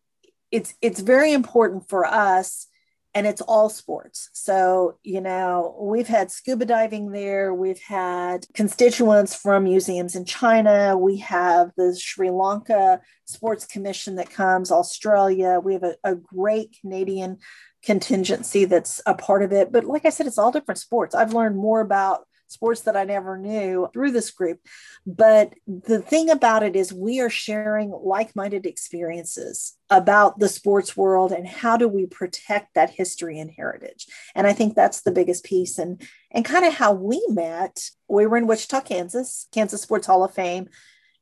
it's 0.52 0.74
it's 0.82 1.00
very 1.00 1.34
important 1.34 1.90
for 1.90 2.06
us 2.06 2.68
and 3.16 3.26
it's 3.26 3.42
all 3.42 3.70
sports. 3.70 4.30
So, 4.34 5.00
you 5.02 5.22
know, 5.22 5.78
we've 5.80 6.08
had 6.08 6.32
scuba 6.32 6.66
diving 6.66 7.12
there, 7.12 7.54
we've 7.54 7.80
had 7.80 8.46
constituents 8.54 9.34
from 9.34 9.64
museums 9.64 10.16
in 10.16 10.26
China, 10.26 10.98
we 10.98 11.18
have 11.20 11.72
the 11.78 11.96
Sri 11.98 12.30
Lanka 12.30 13.00
Sports 13.24 13.66
Commission 13.66 14.16
that 14.16 14.30
comes, 14.30 14.70
Australia, 14.70 15.62
we 15.64 15.74
have 15.74 15.84
a, 15.84 15.96
a 16.04 16.16
great 16.16 16.78
Canadian 16.82 17.38
contingency 17.82 18.66
that's 18.66 19.02
a 19.06 19.14
part 19.14 19.44
of 19.44 19.54
it. 19.54 19.72
But 19.72 19.86
like 19.86 20.06
I 20.06 20.10
said, 20.10 20.28
it's 20.28 20.38
all 20.38 20.52
different 20.52 20.80
sports. 20.80 21.16
I've 21.16 21.34
learned 21.34 21.56
more 21.56 21.80
about 21.80 22.28
sports 22.48 22.82
that 22.82 22.96
I 22.96 23.04
never 23.04 23.38
knew 23.38 23.88
through 23.94 24.12
this 24.12 24.32
group. 24.32 24.60
But 25.06 25.54
the 25.68 26.02
thing 26.02 26.30
about 26.30 26.64
it 26.64 26.76
is, 26.76 26.94
we 26.94 27.20
are 27.20 27.30
sharing 27.30 27.92
like 27.92 28.36
minded 28.36 28.66
experiences 28.66 29.78
about 29.90 30.40
the 30.40 30.50
sports 30.50 30.98
world 30.98 31.32
and 31.32 31.48
how 31.48 31.78
do 31.78 31.88
we 31.88 32.06
protect 32.06 32.74
that 32.76 32.90
history 32.90 33.40
and 33.40 33.52
heritage. 33.52 34.08
And 34.34 34.48
I 34.48 34.54
think 34.54 34.76
that's 34.76 35.02
the 35.02 35.12
biggest 35.12 35.44
piece. 35.44 35.78
And, 35.78 36.02
and 36.32 36.44
kind 36.44 36.66
of 36.66 36.74
how 36.74 36.94
we 36.94 37.24
met, 37.30 37.90
we 38.08 38.26
were 38.26 38.38
in 38.38 38.48
Wichita, 38.48 38.82
Kansas, 38.82 39.48
Kansas 39.52 39.82
Sports 39.82 40.08
Hall 40.08 40.24
of 40.24 40.34
Fame. 40.34 40.70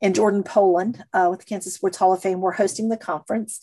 In 0.00 0.12
Jordan, 0.12 0.42
Poland, 0.42 1.02
uh, 1.14 1.28
with 1.30 1.46
Kansas 1.46 1.72
Sports 1.72 1.96
Hall 1.96 2.12
of 2.12 2.20
Fame, 2.20 2.42
we're 2.42 2.52
hosting 2.52 2.90
the 2.90 2.96
conference. 2.96 3.58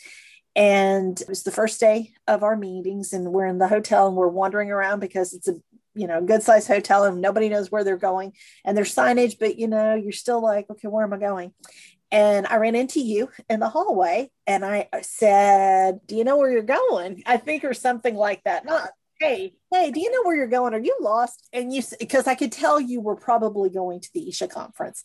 And 0.56 1.20
it 1.22 1.30
was 1.30 1.44
the 1.44 1.52
first 1.52 1.80
day 1.80 2.14
of 2.28 2.42
our 2.42 2.58
meetings, 2.58 3.14
and 3.14 3.32
we're 3.32 3.46
in 3.46 3.60
the 3.60 3.68
hotel 3.68 4.08
and 4.08 4.16
we're 4.16 4.28
wandering 4.28 4.72
around 4.72 5.02
because 5.02 5.34
it's 5.34 5.48
a 5.48 5.56
you 5.94 6.08
know 6.08 6.22
good 6.22 6.44
sized 6.44 6.68
hotel 6.68 7.04
and 7.04 7.22
nobody 7.22 7.50
knows 7.50 7.72
where 7.72 7.84
they're 7.84 7.98
going 7.98 8.34
and 8.66 8.78
there's 8.78 8.94
signage 8.94 9.38
but 9.40 9.58
you 9.58 9.68
know 9.68 9.96
you're 9.96 10.12
still 10.12 10.42
like 10.42 10.70
okay 10.70 10.88
where 10.88 11.04
am 11.04 11.14
i 11.14 11.18
going 11.18 11.52
and 12.12 12.48
i 12.48 12.58
ran 12.58 12.76
into 12.76 13.00
you 13.02 13.30
in 13.50 13.60
the 13.60 13.70
hallway 13.70 14.30
and 14.48 14.66
i 14.66 14.88
said 15.02 16.00
do 16.06 16.16
you 16.16 16.24
know 16.24 16.38
where 16.38 16.52
you're 16.52 16.62
going 16.62 17.22
i 17.26 17.38
think 17.38 17.64
or 17.64 17.74
something 17.74 18.16
like 18.16 18.44
that 18.44 18.66
not 18.66 18.90
hey 19.20 19.54
hey 19.72 19.92
do 19.92 20.00
you 20.00 20.12
know 20.12 20.24
where 20.24 20.36
you're 20.36 20.48
going 20.48 20.74
are 20.74 20.80
you 20.80 20.96
lost 21.02 21.48
and 21.54 21.74
you 21.74 21.82
because 22.00 22.28
i 22.28 22.36
could 22.36 22.52
tell 22.52 22.80
you 22.80 23.02
were 23.02 23.16
probably 23.16 23.70
going 23.70 24.00
to 24.00 24.10
the 24.14 24.28
isha 24.30 24.48
conference 24.48 25.04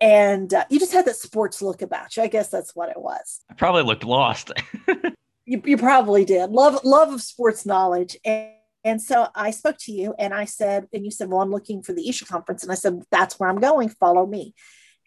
and 0.00 0.52
uh, 0.52 0.64
you 0.70 0.78
just 0.78 0.92
had 0.92 1.06
that 1.06 1.16
sports 1.16 1.62
look 1.62 1.80
about 1.80 2.16
you. 2.16 2.24
I 2.24 2.26
guess 2.26 2.48
that's 2.48 2.74
what 2.74 2.90
it 2.90 3.00
was. 3.00 3.40
I 3.48 3.54
probably 3.54 3.84
looked 3.84 4.04
lost. 4.04 4.50
you, 5.46 5.62
you 5.64 5.76
probably 5.76 6.24
did. 6.24 6.50
Love 6.50 6.84
love 6.84 7.12
of 7.12 7.22
sports 7.22 7.64
knowledge. 7.64 8.16
And, 8.24 8.50
and 8.84 9.00
so 9.00 9.28
I 9.34 9.50
spoke 9.50 9.76
to 9.80 9.92
you 9.92 10.14
and 10.18 10.34
I 10.34 10.44
said, 10.44 10.88
and 10.92 11.04
you 11.04 11.10
said, 11.10 11.30
Well, 11.30 11.40
I'm 11.40 11.50
looking 11.50 11.82
for 11.82 11.94
the 11.94 12.08
Isha 12.08 12.26
conference. 12.26 12.62
And 12.62 12.70
I 12.70 12.74
said, 12.74 13.02
That's 13.10 13.40
where 13.40 13.48
I'm 13.48 13.60
going. 13.60 13.88
Follow 13.88 14.26
me. 14.26 14.54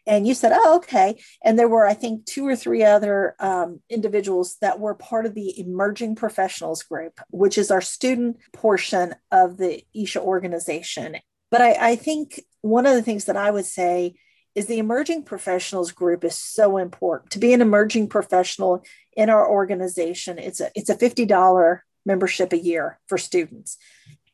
And 0.07 0.27
you 0.27 0.33
said, 0.33 0.51
Oh, 0.53 0.77
okay. 0.77 1.21
And 1.43 1.59
there 1.59 1.67
were, 1.67 1.85
I 1.85 1.93
think, 1.93 2.25
two 2.25 2.47
or 2.47 2.55
three 2.55 2.83
other 2.83 3.35
um, 3.39 3.81
individuals 3.89 4.57
that 4.61 4.79
were 4.79 4.95
part 4.95 5.27
of 5.27 5.35
the 5.35 5.59
Emerging 5.59 6.15
Professionals 6.15 6.81
Group, 6.81 7.19
which 7.29 7.57
is 7.57 7.69
our 7.69 7.81
student 7.81 8.37
portion 8.51 9.13
of 9.31 9.57
the 9.57 9.83
Isha 9.93 10.21
organization. 10.21 11.17
But 11.51 11.61
I, 11.61 11.91
I 11.91 11.95
think 11.95 12.41
one 12.61 12.87
of 12.87 12.95
the 12.95 13.03
things 13.03 13.25
that 13.25 13.37
I 13.37 13.51
would 13.51 13.65
say 13.65 14.15
is 14.55 14.65
the 14.65 14.79
emerging 14.79 15.21
professionals 15.21 15.91
group 15.91 16.23
is 16.23 16.35
so 16.35 16.77
important 16.77 17.29
to 17.31 17.37
be 17.37 17.53
an 17.53 17.61
emerging 17.61 18.09
professional 18.09 18.83
in 19.15 19.29
our 19.29 19.47
organization 19.47 20.39
it's 20.39 20.59
a 20.59 20.71
it's 20.73 20.89
a 20.89 20.95
$50 20.95 21.79
membership 22.07 22.53
a 22.53 22.57
year 22.57 22.99
for 23.05 23.19
students. 23.19 23.77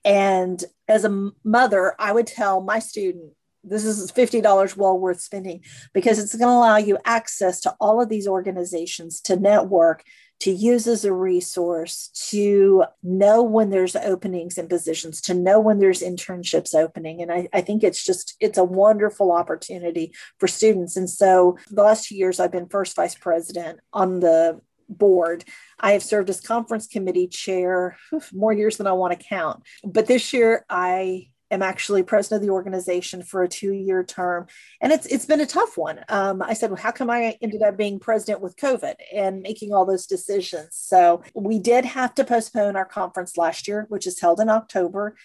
And 0.06 0.64
as 0.88 1.06
a 1.06 1.32
mother 1.44 1.96
i 2.00 2.12
would 2.12 2.28
tell 2.28 2.62
my 2.62 2.80
student 2.80 3.34
this 3.66 3.86
is 3.86 4.12
$50 4.12 4.76
well 4.76 5.00
worth 5.00 5.22
spending 5.22 5.62
because 5.94 6.20
it's 6.20 6.36
going 6.36 6.50
to 6.50 6.58
allow 6.58 6.76
you 6.76 6.98
access 7.06 7.62
to 7.62 7.74
all 7.80 8.02
of 8.02 8.10
these 8.10 8.28
organizations 8.28 9.22
to 9.22 9.38
network 9.38 10.04
to 10.42 10.52
use 10.52 10.86
as 10.86 11.06
a 11.06 11.14
resource 11.14 12.10
to 12.30 12.84
know 13.02 13.42
when 13.42 13.70
there's 13.70 13.96
openings 13.96 14.58
and 14.58 14.70
positions 14.70 15.22
to 15.22 15.34
know 15.34 15.62
when 15.62 15.80
there's 15.80 16.02
internships 16.02 16.76
opening. 16.76 17.22
And 17.22 17.32
I, 17.32 17.48
I, 17.54 17.62
think 17.62 17.86
it's 17.86 18.04
just 18.04 18.36
it's 18.42 18.58
a 18.58 18.66
wonderful 18.66 19.32
opportunity 19.32 20.12
for 20.40 20.50
students. 20.50 20.98
And 20.98 21.10
so 21.10 21.58
the 21.70 21.84
last 21.84 22.10
two 22.10 22.18
years 22.18 22.42
i've 22.42 22.52
been 22.52 22.68
first 22.68 22.98
vice 22.98 23.16
president 23.16 23.80
on 23.94 24.20
the 24.20 24.60
board 24.90 25.44
i 25.80 25.92
have 25.92 26.04
served 26.04 26.30
as 26.30 26.42
conference 26.42 26.88
committee 26.88 27.28
chair 27.28 27.98
more 28.34 28.54
years 28.54 28.78
than 28.78 28.88
i 28.88 28.92
want 28.92 29.18
to 29.18 29.26
count 29.28 29.64
but 29.84 30.08
this 30.08 30.34
year 30.34 30.66
i 30.70 31.28
am 31.54 31.62
actually 31.62 32.04
president 32.04 32.42
of 32.42 32.48
the 32.48 32.54
organization 32.54 33.22
for 33.22 33.44
a 33.44 33.48
two-year 33.48 34.04
term, 34.04 34.48
and 34.82 34.92
it's 34.92 35.06
it's 35.06 35.26
been 35.26 35.40
a 35.40 35.46
tough 35.46 35.78
one. 35.78 36.00
Um, 36.10 36.42
I 36.42 36.54
said, 36.54 36.72
well, 36.72 36.82
how 36.82 36.92
come 36.92 37.10
I 37.10 37.38
ended 37.42 37.62
up 37.62 37.78
being 37.78 38.00
president 38.00 38.42
with 38.42 38.58
COVID 38.58 38.96
and 39.14 39.42
making 39.42 39.74
all 39.74 39.86
those 39.86 40.08
decisions? 40.08 40.70
So 40.72 41.24
we 41.34 41.60
did 41.60 41.86
have 41.86 42.14
to 42.16 42.24
postpone 42.24 42.76
our 42.76 42.86
conference 42.86 43.38
last 43.38 43.68
year, 43.68 43.86
which 43.90 44.08
is 44.08 44.20
held 44.20 44.40
in 44.40 44.50
October, 44.50 45.16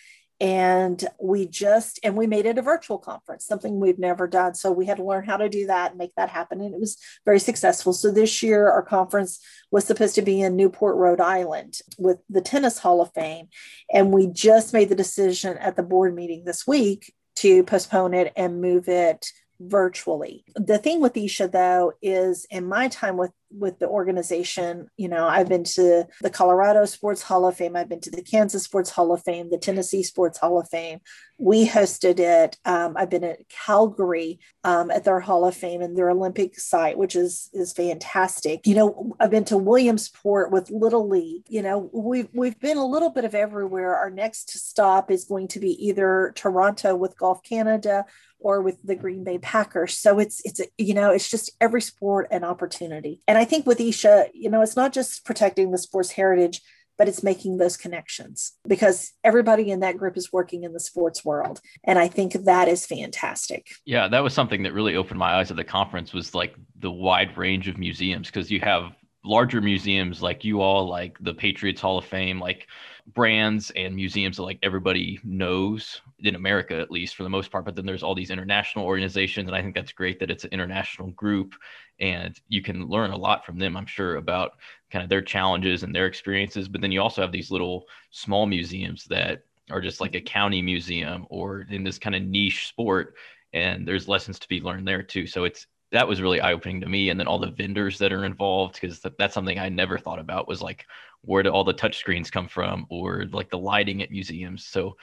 and 0.40 1.04
we 1.20 1.46
just 1.46 1.98
and 2.04 2.16
we 2.16 2.26
made 2.26 2.46
it 2.46 2.58
a 2.58 2.62
virtual 2.62 2.98
conference 2.98 3.44
something 3.44 3.80
we've 3.80 3.98
never 3.98 4.28
done. 4.28 4.54
So 4.54 4.70
we 4.70 4.86
had 4.86 4.98
to 4.98 5.04
learn 5.04 5.24
how 5.24 5.36
to 5.36 5.48
do 5.48 5.66
that 5.66 5.90
and 5.90 5.98
make 5.98 6.14
that 6.16 6.28
happen. 6.28 6.60
And 6.60 6.74
it 6.74 6.80
was 6.80 6.96
very 7.24 7.40
successful. 7.40 7.92
So 7.92 8.10
this 8.10 8.42
year 8.42 8.70
our 8.70 8.82
conference 8.82 9.40
was 9.70 9.84
supposed 9.84 10.14
to 10.14 10.22
be 10.22 10.40
in 10.40 10.56
newport 10.56 10.96
rhode 10.96 11.20
island 11.20 11.80
with 11.98 12.18
the 12.30 12.40
tennis 12.40 12.78
hall 12.78 13.00
of 13.00 13.12
fame. 13.12 13.48
And 13.92 14.12
we 14.12 14.28
just 14.28 14.72
made 14.72 14.88
the 14.88 14.94
decision 14.94 15.58
at 15.58 15.76
the 15.76 15.82
board 15.82 16.14
meeting 16.14 16.44
this 16.44 16.66
week 16.66 17.12
to 17.36 17.64
postpone 17.64 18.14
it 18.14 18.32
and 18.36 18.60
move 18.60 18.88
it 18.88 19.30
virtually. 19.60 20.44
The 20.54 20.78
thing 20.78 21.00
with 21.00 21.16
Isha 21.16 21.48
though 21.48 21.92
is 22.02 22.46
in 22.50 22.66
my 22.66 22.88
time 22.88 23.16
with 23.16 23.32
with 23.50 23.78
the 23.78 23.88
organization, 23.88 24.88
you 24.98 25.08
know, 25.08 25.26
I've 25.26 25.48
been 25.48 25.64
to 25.64 26.06
the 26.20 26.30
Colorado 26.30 26.84
Sports 26.84 27.22
Hall 27.22 27.46
of 27.46 27.56
Fame, 27.56 27.76
I've 27.76 27.88
been 27.88 28.00
to 28.02 28.10
the 28.10 28.22
Kansas 28.22 28.62
Sports 28.62 28.90
Hall 28.90 29.12
of 29.12 29.22
Fame, 29.22 29.50
the 29.50 29.56
Tennessee 29.56 30.02
Sports 30.02 30.38
Hall 30.38 30.60
of 30.60 30.68
Fame. 30.68 31.00
We 31.38 31.66
hosted 31.66 32.18
it. 32.18 32.58
Um, 32.64 32.94
I've 32.96 33.08
been 33.08 33.24
at 33.24 33.48
Calgary 33.48 34.40
um, 34.64 34.90
at 34.90 35.04
their 35.04 35.20
Hall 35.20 35.46
of 35.46 35.54
Fame 35.54 35.80
and 35.80 35.96
their 35.96 36.10
Olympic 36.10 36.58
site, 36.58 36.98
which 36.98 37.16
is 37.16 37.48
is 37.52 37.72
fantastic. 37.72 38.66
You 38.66 38.74
know, 38.74 39.16
I've 39.18 39.30
been 39.30 39.44
to 39.46 39.56
Williamsport 39.56 40.52
with 40.52 40.70
Little 40.70 41.08
League. 41.08 41.44
You 41.48 41.62
know, 41.62 41.88
we've 41.92 42.28
we've 42.34 42.58
been 42.60 42.76
a 42.76 42.86
little 42.86 43.10
bit 43.10 43.24
of 43.24 43.34
everywhere. 43.34 43.96
Our 43.96 44.10
next 44.10 44.50
stop 44.50 45.10
is 45.10 45.24
going 45.24 45.48
to 45.48 45.60
be 45.60 45.86
either 45.86 46.32
Toronto 46.34 46.94
with 46.96 47.16
Golf 47.16 47.42
Canada 47.42 48.04
or 48.40 48.62
with 48.62 48.78
the 48.82 48.94
Green 48.94 49.24
Bay 49.24 49.38
Packers. 49.38 49.96
So 49.98 50.18
it's 50.18 50.40
it's 50.44 50.60
you 50.76 50.94
know 50.94 51.10
it's 51.10 51.30
just 51.30 51.50
every 51.60 51.82
sport 51.82 52.28
an 52.30 52.44
opportunity. 52.44 53.22
And 53.26 53.38
I 53.38 53.44
think 53.44 53.66
with 53.66 53.80
Isha, 53.80 54.28
you 54.34 54.50
know, 54.50 54.62
it's 54.62 54.76
not 54.76 54.92
just 54.92 55.24
protecting 55.24 55.70
the 55.70 55.78
sports 55.78 56.12
heritage, 56.12 56.60
but 56.96 57.08
it's 57.08 57.22
making 57.22 57.58
those 57.58 57.76
connections 57.76 58.52
because 58.66 59.12
everybody 59.22 59.70
in 59.70 59.80
that 59.80 59.96
group 59.96 60.16
is 60.16 60.32
working 60.32 60.64
in 60.64 60.72
the 60.72 60.80
sports 60.80 61.24
world 61.24 61.60
and 61.84 61.96
i 61.96 62.08
think 62.08 62.32
that 62.32 62.66
is 62.66 62.84
fantastic 62.84 63.68
yeah 63.84 64.08
that 64.08 64.22
was 64.22 64.34
something 64.34 64.64
that 64.64 64.74
really 64.74 64.96
opened 64.96 65.18
my 65.18 65.36
eyes 65.36 65.48
at 65.52 65.56
the 65.56 65.62
conference 65.62 66.12
was 66.12 66.34
like 66.34 66.56
the 66.80 66.90
wide 66.90 67.36
range 67.38 67.68
of 67.68 67.78
museums 67.78 68.26
because 68.26 68.50
you 68.50 68.58
have 68.58 68.92
larger 69.24 69.60
museums 69.60 70.22
like 70.22 70.44
you 70.44 70.60
all, 70.60 70.88
like 70.88 71.16
the 71.20 71.34
Patriots 71.34 71.80
Hall 71.80 71.98
of 71.98 72.04
Fame, 72.04 72.40
like 72.40 72.66
brands 73.14 73.70
and 73.76 73.94
museums 73.94 74.36
that 74.36 74.42
like 74.42 74.58
everybody 74.62 75.18
knows 75.24 76.00
in 76.20 76.34
America, 76.34 76.78
at 76.78 76.90
least 76.90 77.16
for 77.16 77.22
the 77.22 77.28
most 77.28 77.50
part. 77.50 77.64
But 77.64 77.74
then 77.74 77.86
there's 77.86 78.02
all 78.02 78.14
these 78.14 78.30
international 78.30 78.84
organizations. 78.84 79.48
And 79.48 79.56
I 79.56 79.62
think 79.62 79.74
that's 79.74 79.92
great 79.92 80.20
that 80.20 80.30
it's 80.30 80.44
an 80.44 80.50
international 80.50 81.10
group 81.12 81.54
and 82.00 82.38
you 82.48 82.62
can 82.62 82.86
learn 82.88 83.10
a 83.10 83.16
lot 83.16 83.44
from 83.44 83.58
them, 83.58 83.76
I'm 83.76 83.86
sure, 83.86 84.16
about 84.16 84.52
kind 84.90 85.02
of 85.02 85.08
their 85.08 85.22
challenges 85.22 85.82
and 85.82 85.94
their 85.94 86.06
experiences. 86.06 86.68
But 86.68 86.80
then 86.80 86.92
you 86.92 87.00
also 87.00 87.22
have 87.22 87.32
these 87.32 87.50
little 87.50 87.86
small 88.10 88.46
museums 88.46 89.04
that 89.06 89.44
are 89.70 89.80
just 89.80 90.00
like 90.00 90.14
a 90.14 90.20
county 90.20 90.62
museum 90.62 91.26
or 91.30 91.66
in 91.70 91.84
this 91.84 91.98
kind 91.98 92.14
of 92.14 92.22
niche 92.22 92.68
sport. 92.68 93.14
And 93.52 93.86
there's 93.86 94.08
lessons 94.08 94.38
to 94.40 94.48
be 94.48 94.60
learned 94.60 94.86
there 94.86 95.02
too. 95.02 95.26
So 95.26 95.44
it's 95.44 95.66
that 95.90 96.06
was 96.06 96.20
really 96.20 96.40
eye 96.40 96.52
opening 96.52 96.80
to 96.82 96.88
me. 96.88 97.08
And 97.08 97.18
then 97.18 97.26
all 97.26 97.38
the 97.38 97.50
vendors 97.50 97.98
that 97.98 98.12
are 98.12 98.24
involved, 98.24 98.74
because 98.74 99.00
that's 99.18 99.34
something 99.34 99.58
I 99.58 99.70
never 99.70 99.98
thought 99.98 100.18
about 100.18 100.46
was 100.46 100.60
like, 100.60 100.84
where 101.22 101.42
do 101.42 101.50
all 101.50 101.64
the 101.64 101.72
touch 101.72 101.98
screens 101.98 102.30
come 102.30 102.48
from 102.48 102.86
or 102.90 103.26
like 103.32 103.50
the 103.50 103.58
lighting 103.58 104.02
at 104.02 104.10
museums? 104.10 104.64
So 104.64 104.96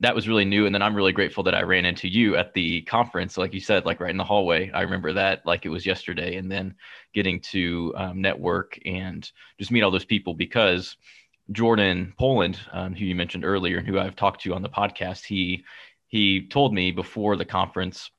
that 0.00 0.14
was 0.14 0.28
really 0.28 0.44
new. 0.44 0.66
And 0.66 0.74
then 0.74 0.82
I'm 0.82 0.94
really 0.94 1.12
grateful 1.12 1.42
that 1.44 1.54
I 1.54 1.62
ran 1.62 1.84
into 1.84 2.08
you 2.08 2.36
at 2.36 2.54
the 2.54 2.82
conference, 2.82 3.36
like 3.36 3.52
you 3.52 3.60
said, 3.60 3.84
like 3.84 4.00
right 4.00 4.10
in 4.10 4.16
the 4.16 4.24
hallway. 4.24 4.70
I 4.70 4.82
remember 4.82 5.12
that 5.14 5.44
like 5.44 5.64
it 5.64 5.70
was 5.70 5.84
yesterday. 5.84 6.36
And 6.36 6.50
then 6.50 6.76
getting 7.14 7.40
to 7.40 7.92
um, 7.96 8.20
network 8.20 8.78
and 8.86 9.28
just 9.58 9.72
meet 9.72 9.82
all 9.82 9.90
those 9.90 10.04
people 10.04 10.34
because 10.34 10.96
Jordan 11.50 12.12
Poland, 12.18 12.60
um, 12.72 12.94
who 12.94 13.04
you 13.06 13.14
mentioned 13.14 13.44
earlier 13.44 13.78
and 13.78 13.88
who 13.88 13.98
I've 13.98 14.16
talked 14.16 14.42
to 14.42 14.54
on 14.54 14.62
the 14.62 14.68
podcast, 14.68 15.24
he 15.24 15.64
he 16.06 16.46
told 16.46 16.72
me 16.72 16.90
before 16.90 17.36
the 17.36 17.44
conference 17.44 18.10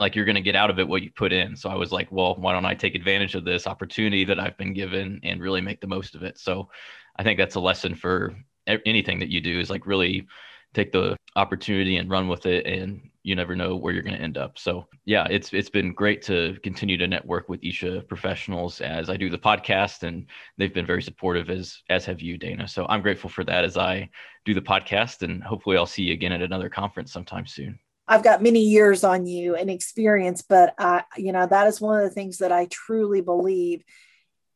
like 0.00 0.16
you're 0.16 0.24
going 0.24 0.34
to 0.34 0.40
get 0.40 0.56
out 0.56 0.70
of 0.70 0.78
it 0.78 0.88
what 0.88 1.02
you 1.02 1.10
put 1.14 1.32
in. 1.32 1.54
So 1.54 1.68
I 1.68 1.74
was 1.74 1.92
like, 1.92 2.10
well, 2.10 2.34
why 2.36 2.52
don't 2.52 2.64
I 2.64 2.74
take 2.74 2.94
advantage 2.94 3.34
of 3.34 3.44
this 3.44 3.66
opportunity 3.66 4.24
that 4.24 4.40
I've 4.40 4.56
been 4.56 4.72
given 4.72 5.20
and 5.22 5.40
really 5.40 5.60
make 5.60 5.80
the 5.80 5.86
most 5.86 6.14
of 6.14 6.22
it? 6.22 6.38
So 6.38 6.70
I 7.16 7.22
think 7.22 7.38
that's 7.38 7.54
a 7.54 7.60
lesson 7.60 7.94
for 7.94 8.34
anything 8.66 9.18
that 9.20 9.30
you 9.30 9.40
do 9.40 9.60
is 9.60 9.70
like 9.70 9.86
really 9.86 10.26
take 10.74 10.92
the 10.92 11.16
opportunity 11.36 11.96
and 11.96 12.10
run 12.10 12.28
with 12.28 12.46
it 12.46 12.66
and 12.66 13.10
you 13.22 13.34
never 13.34 13.54
know 13.54 13.76
where 13.76 13.92
you're 13.92 14.02
going 14.02 14.16
to 14.16 14.22
end 14.22 14.38
up 14.38 14.58
so 14.58 14.86
yeah 15.04 15.26
it's 15.28 15.52
it's 15.52 15.68
been 15.68 15.92
great 15.92 16.22
to 16.22 16.56
continue 16.62 16.96
to 16.96 17.06
network 17.06 17.48
with 17.48 17.62
isha 17.62 18.02
professionals 18.08 18.80
as 18.80 19.10
i 19.10 19.16
do 19.16 19.28
the 19.28 19.38
podcast 19.38 20.02
and 20.02 20.26
they've 20.56 20.74
been 20.74 20.86
very 20.86 21.02
supportive 21.02 21.50
as 21.50 21.82
as 21.90 22.04
have 22.04 22.20
you 22.20 22.38
dana 22.38 22.66
so 22.66 22.86
i'm 22.88 23.02
grateful 23.02 23.28
for 23.28 23.44
that 23.44 23.64
as 23.64 23.76
i 23.76 24.08
do 24.44 24.54
the 24.54 24.62
podcast 24.62 25.22
and 25.22 25.42
hopefully 25.42 25.76
i'll 25.76 25.86
see 25.86 26.04
you 26.04 26.12
again 26.12 26.32
at 26.32 26.42
another 26.42 26.68
conference 26.68 27.12
sometime 27.12 27.46
soon 27.46 27.78
I've 28.10 28.24
got 28.24 28.42
many 28.42 28.60
years 28.60 29.04
on 29.04 29.24
you 29.24 29.54
and 29.54 29.70
experience, 29.70 30.42
but 30.42 30.74
I, 30.78 31.04
you 31.16 31.30
know, 31.30 31.46
that 31.46 31.68
is 31.68 31.80
one 31.80 31.96
of 31.96 32.02
the 32.02 32.10
things 32.10 32.38
that 32.38 32.50
I 32.50 32.66
truly 32.66 33.20
believe 33.20 33.84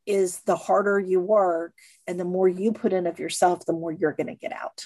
is 0.06 0.40
the 0.40 0.56
harder 0.56 0.98
you 0.98 1.20
work 1.20 1.72
and 2.08 2.18
the 2.18 2.24
more 2.24 2.48
you 2.48 2.72
put 2.72 2.92
in 2.92 3.06
of 3.06 3.20
yourself, 3.20 3.64
the 3.64 3.72
more 3.72 3.92
you're 3.92 4.12
going 4.12 4.26
to 4.26 4.34
get 4.34 4.52
out. 4.52 4.84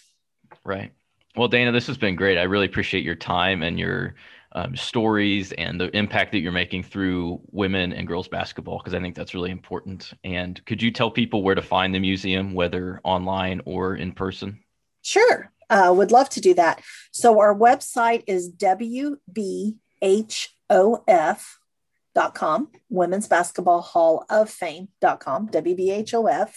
Right. 0.65 0.93
Well, 1.35 1.49
Dana, 1.49 1.73
this 1.73 1.87
has 1.87 1.97
been 1.97 2.15
great. 2.15 2.37
I 2.37 2.43
really 2.43 2.67
appreciate 2.67 3.05
your 3.05 3.15
time 3.15 3.63
and 3.63 3.79
your 3.79 4.17
um, 4.53 4.77
stories 4.77 5.53
and 5.53 5.81
the 5.81 5.95
impact 5.97 6.33
that 6.33 6.41
you're 6.41 6.53
making 6.53 6.83
through 6.83 7.41
women 7.51 7.95
and 7.95 8.07
girls 8.07 8.29
basketball, 8.29 8.79
because 8.79 8.93
I 8.93 9.01
think 9.01 9.15
that's 9.15 9.35
really 9.35 9.51
important. 9.51 10.13
And 10.25 10.63
could 10.67 10.83
you 10.83 10.91
tell 10.91 11.11
people 11.11 11.43
where 11.43 11.55
to 11.55 11.63
find 11.63 11.95
the 11.95 12.01
museum, 12.01 12.53
whether 12.53 13.01
online 13.03 13.63
or 13.65 13.97
in 13.97 14.13
person? 14.13 14.59
Sure. 15.03 15.51
Uh, 15.71 15.93
would 15.95 16.11
love 16.11 16.29
to 16.31 16.41
do 16.41 16.55
that. 16.55 16.83
So 17.13 17.41
our 17.41 17.55
website 17.55 18.25
is 18.27 18.51
WBHOF.com, 18.53 19.79
Women's 22.89 23.29
Basketball 23.29 23.83
Hall 23.83 24.25
of 24.31 24.49
Fame.com, 24.51 25.49
WBHOF. 25.49 26.55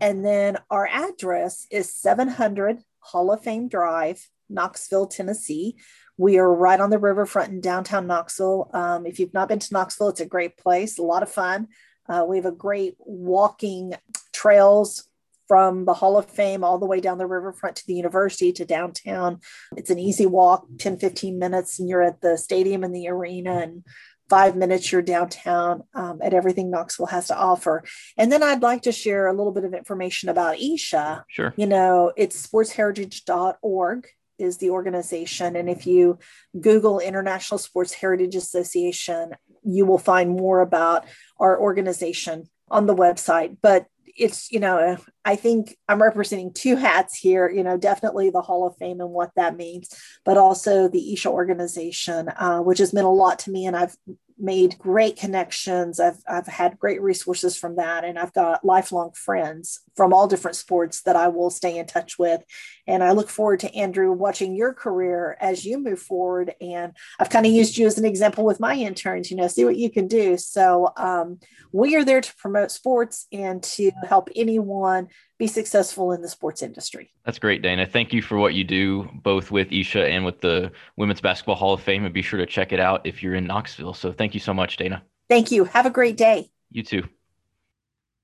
And 0.00 0.24
then 0.24 0.58
our 0.70 0.86
address 0.86 1.66
is 1.70 1.92
700 1.92 2.78
Hall 3.00 3.32
of 3.32 3.42
Fame 3.42 3.68
Drive, 3.68 4.28
Knoxville, 4.48 5.06
Tennessee. 5.06 5.76
We 6.16 6.38
are 6.38 6.52
right 6.52 6.80
on 6.80 6.90
the 6.90 6.98
riverfront 6.98 7.50
in 7.50 7.60
downtown 7.60 8.06
Knoxville. 8.06 8.70
Um, 8.72 9.04
if 9.06 9.18
you've 9.18 9.34
not 9.34 9.48
been 9.48 9.58
to 9.58 9.72
Knoxville, 9.72 10.10
it's 10.10 10.20
a 10.20 10.26
great 10.26 10.56
place, 10.56 10.98
a 10.98 11.02
lot 11.02 11.22
of 11.22 11.30
fun. 11.30 11.68
Uh, 12.08 12.24
we 12.28 12.36
have 12.36 12.46
a 12.46 12.52
great 12.52 12.96
walking 12.98 13.94
trails 14.32 15.08
from 15.46 15.84
the 15.84 15.94
Hall 15.94 16.16
of 16.16 16.26
Fame 16.26 16.64
all 16.64 16.78
the 16.78 16.86
way 16.86 17.00
down 17.00 17.18
the 17.18 17.26
riverfront 17.26 17.76
to 17.76 17.86
the 17.86 17.94
university 17.94 18.52
to 18.52 18.64
downtown. 18.64 19.40
It's 19.76 19.90
an 19.90 19.98
easy 19.98 20.26
walk, 20.26 20.66
10, 20.78 20.98
15 20.98 21.38
minutes, 21.38 21.78
and 21.78 21.88
you're 21.88 22.02
at 22.02 22.20
the 22.20 22.36
stadium 22.36 22.84
and 22.84 22.94
the 22.94 23.08
arena. 23.08 23.58
And 23.58 23.84
five 24.28 24.56
minutes 24.56 24.90
you're 24.90 25.02
downtown 25.02 25.82
um, 25.94 26.20
at 26.22 26.34
everything 26.34 26.70
knoxville 26.70 27.06
has 27.06 27.26
to 27.28 27.36
offer 27.36 27.84
and 28.16 28.32
then 28.32 28.42
i'd 28.42 28.62
like 28.62 28.82
to 28.82 28.92
share 28.92 29.26
a 29.26 29.32
little 29.32 29.52
bit 29.52 29.64
of 29.64 29.74
information 29.74 30.28
about 30.28 30.58
isha 30.58 31.24
sure 31.28 31.52
you 31.56 31.66
know 31.66 32.12
it's 32.16 32.46
sportsheritage.org 32.46 34.06
is 34.38 34.58
the 34.58 34.70
organization 34.70 35.56
and 35.56 35.68
if 35.68 35.86
you 35.86 36.18
google 36.60 36.98
international 37.00 37.58
sports 37.58 37.92
heritage 37.92 38.34
association 38.34 39.32
you 39.62 39.84
will 39.86 39.98
find 39.98 40.30
more 40.30 40.60
about 40.60 41.04
our 41.38 41.60
organization 41.60 42.48
on 42.70 42.86
the 42.86 42.94
website 42.94 43.56
but 43.62 43.86
it's 44.16 44.50
you 44.50 44.60
know 44.60 44.96
i 45.24 45.36
think 45.36 45.76
i'm 45.88 46.02
representing 46.02 46.52
two 46.52 46.76
hats 46.76 47.16
here 47.16 47.48
you 47.48 47.62
know 47.62 47.76
definitely 47.76 48.30
the 48.30 48.42
hall 48.42 48.66
of 48.66 48.76
fame 48.76 49.00
and 49.00 49.10
what 49.10 49.30
that 49.36 49.56
means 49.56 49.88
but 50.24 50.36
also 50.36 50.88
the 50.88 51.12
isha 51.12 51.28
organization 51.28 52.28
uh, 52.28 52.58
which 52.60 52.78
has 52.78 52.92
meant 52.92 53.06
a 53.06 53.10
lot 53.10 53.38
to 53.38 53.50
me 53.50 53.66
and 53.66 53.76
i've 53.76 53.96
made 54.38 54.76
great 54.78 55.16
connections. 55.16 56.00
I've, 56.00 56.18
I've 56.28 56.46
had 56.46 56.78
great 56.78 57.00
resources 57.00 57.56
from 57.56 57.76
that. 57.76 58.04
And 58.04 58.18
I've 58.18 58.32
got 58.32 58.64
lifelong 58.64 59.12
friends 59.12 59.80
from 59.96 60.12
all 60.12 60.26
different 60.26 60.56
sports 60.56 61.02
that 61.02 61.16
I 61.16 61.28
will 61.28 61.50
stay 61.50 61.78
in 61.78 61.86
touch 61.86 62.18
with. 62.18 62.42
And 62.86 63.04
I 63.04 63.12
look 63.12 63.28
forward 63.28 63.60
to 63.60 63.74
Andrew 63.74 64.12
watching 64.12 64.54
your 64.54 64.74
career 64.74 65.36
as 65.40 65.64
you 65.64 65.78
move 65.78 66.00
forward. 66.00 66.54
And 66.60 66.96
I've 67.18 67.30
kind 67.30 67.46
of 67.46 67.52
used 67.52 67.78
you 67.78 67.86
as 67.86 67.98
an 67.98 68.04
example 68.04 68.44
with 68.44 68.60
my 68.60 68.74
interns, 68.74 69.30
you 69.30 69.36
know, 69.36 69.48
see 69.48 69.64
what 69.64 69.76
you 69.76 69.90
can 69.90 70.08
do. 70.08 70.36
So 70.36 70.92
um, 70.96 71.38
we 71.72 71.94
are 71.96 72.04
there 72.04 72.20
to 72.20 72.36
promote 72.36 72.70
sports 72.70 73.26
and 73.32 73.62
to 73.62 73.92
help 74.06 74.28
anyone 74.34 75.08
be 75.38 75.46
successful 75.46 76.12
in 76.12 76.22
the 76.22 76.28
sports 76.28 76.62
industry. 76.62 77.12
That's 77.24 77.38
great, 77.38 77.62
Dana. 77.62 77.86
Thank 77.86 78.12
you 78.12 78.22
for 78.22 78.38
what 78.38 78.54
you 78.54 78.62
do, 78.62 79.08
both 79.22 79.50
with 79.50 79.72
Isha 79.72 80.06
and 80.06 80.24
with 80.24 80.40
the 80.40 80.70
Women's 80.96 81.20
Basketball 81.20 81.56
Hall 81.56 81.74
of 81.74 81.82
Fame. 81.82 82.04
And 82.04 82.14
be 82.14 82.22
sure 82.22 82.38
to 82.38 82.46
check 82.46 82.72
it 82.72 82.80
out 82.80 83.04
if 83.04 83.22
you're 83.22 83.34
in 83.34 83.46
Knoxville. 83.46 83.94
So 83.94 84.12
thank 84.12 84.34
you 84.34 84.40
so 84.40 84.54
much, 84.54 84.76
Dana. 84.76 85.02
Thank 85.28 85.50
you. 85.50 85.64
Have 85.64 85.86
a 85.86 85.90
great 85.90 86.16
day. 86.16 86.50
You 86.70 86.82
too. 86.82 87.08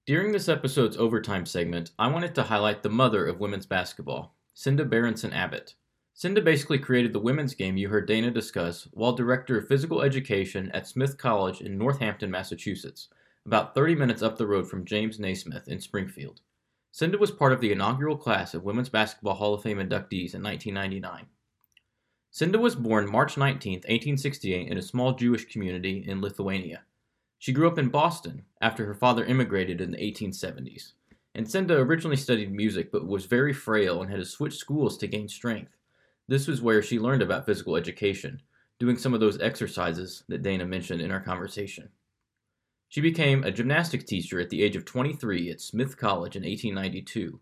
During 0.07 0.33
this 0.33 0.49
episode's 0.49 0.97
overtime 0.97 1.47
segment, 1.47 1.91
I 1.99 2.09
wanted 2.09 2.35
to 2.35 2.43
highlight 2.43 2.83
the 2.83 2.89
mother 2.89 3.27
of 3.27 3.41
women's 3.41 3.67
basketball, 3.67 4.35
Senda 4.55 4.85
Berenson 4.85 5.33
Abbott. 5.33 5.75
Senda 6.15 6.43
basically 6.43 6.79
created 6.79 7.13
the 7.13 7.21
women's 7.21 7.55
game 7.55 7.77
you 7.77 7.89
heard 7.89 8.07
Dana 8.07 8.31
discuss 8.31 8.89
while 8.93 9.13
director 9.13 9.59
of 9.59 9.69
physical 9.69 10.03
education 10.03 10.71
at 10.73 10.87
Smith 10.87 11.17
College 11.17 11.61
in 11.61 11.79
Northampton, 11.79 12.31
Massachusetts, 12.31 13.09
about 13.47 13.75
30 13.75 13.95
minutes 13.95 14.23
up 14.23 14.37
the 14.37 14.47
road 14.47 14.69
from 14.69 14.85
James 14.85 15.19
Naismith 15.19 15.69
in 15.69 15.81
Springfield. 15.81 16.41
Senda 16.93 17.19
was 17.19 17.31
part 17.31 17.53
of 17.53 17.61
the 17.61 17.71
inaugural 17.71 18.17
class 18.17 18.53
of 18.53 18.65
Women's 18.65 18.89
Basketball 18.89 19.35
Hall 19.35 19.55
of 19.55 19.63
Fame 19.63 19.79
inductees 19.79 20.35
in 20.35 20.43
1999. 20.43 21.27
Senda 22.33 22.59
was 22.59 22.75
born 22.75 23.11
March 23.11 23.37
19, 23.37 23.75
1868, 23.75 24.69
in 24.69 24.77
a 24.77 24.83
small 24.83 25.13
Jewish 25.13 25.45
community 25.47 26.05
in 26.07 26.21
Lithuania. 26.21 26.83
She 27.39 27.53
grew 27.53 27.69
up 27.69 27.79
in 27.79 27.89
Boston 27.89 28.45
after 28.61 28.85
her 28.87 28.95
father 28.95 29.25
immigrated 29.25 29.81
in 29.81 29.93
the 29.93 29.99
1870s. 29.99 30.93
And 31.35 31.49
Senda 31.49 31.79
originally 31.79 32.17
studied 32.17 32.53
music 32.53 32.91
but 32.91 33.07
was 33.07 33.25
very 33.25 33.53
frail 33.53 34.03
and 34.03 34.11
had 34.11 34.19
to 34.19 34.25
switch 34.27 34.57
schools 34.57 34.99
to 34.99 35.07
gain 35.07 35.29
strength. 35.29 35.77
This 36.29 36.47
was 36.47 36.61
where 36.61 36.83
she 36.83 36.99
learned 36.99 37.23
about 37.23 37.47
physical 37.47 37.77
education, 37.77 38.43
doing 38.79 38.97
some 38.97 39.15
of 39.15 39.21
those 39.21 39.41
exercises 39.41 40.25
that 40.29 40.43
Dana 40.43 40.67
mentioned 40.67 41.01
in 41.01 41.11
our 41.11 41.21
conversation. 41.21 41.89
She 42.91 43.01
became 43.01 43.45
a 43.45 43.53
gymnastics 43.53 44.03
teacher 44.03 44.41
at 44.41 44.51
the 44.51 44.65
age 44.65 44.75
of 44.75 44.85
23 44.85 45.49
at 45.49 45.61
Smith 45.61 45.97
College 45.97 46.35
in 46.35 46.43
1892, 46.43 47.39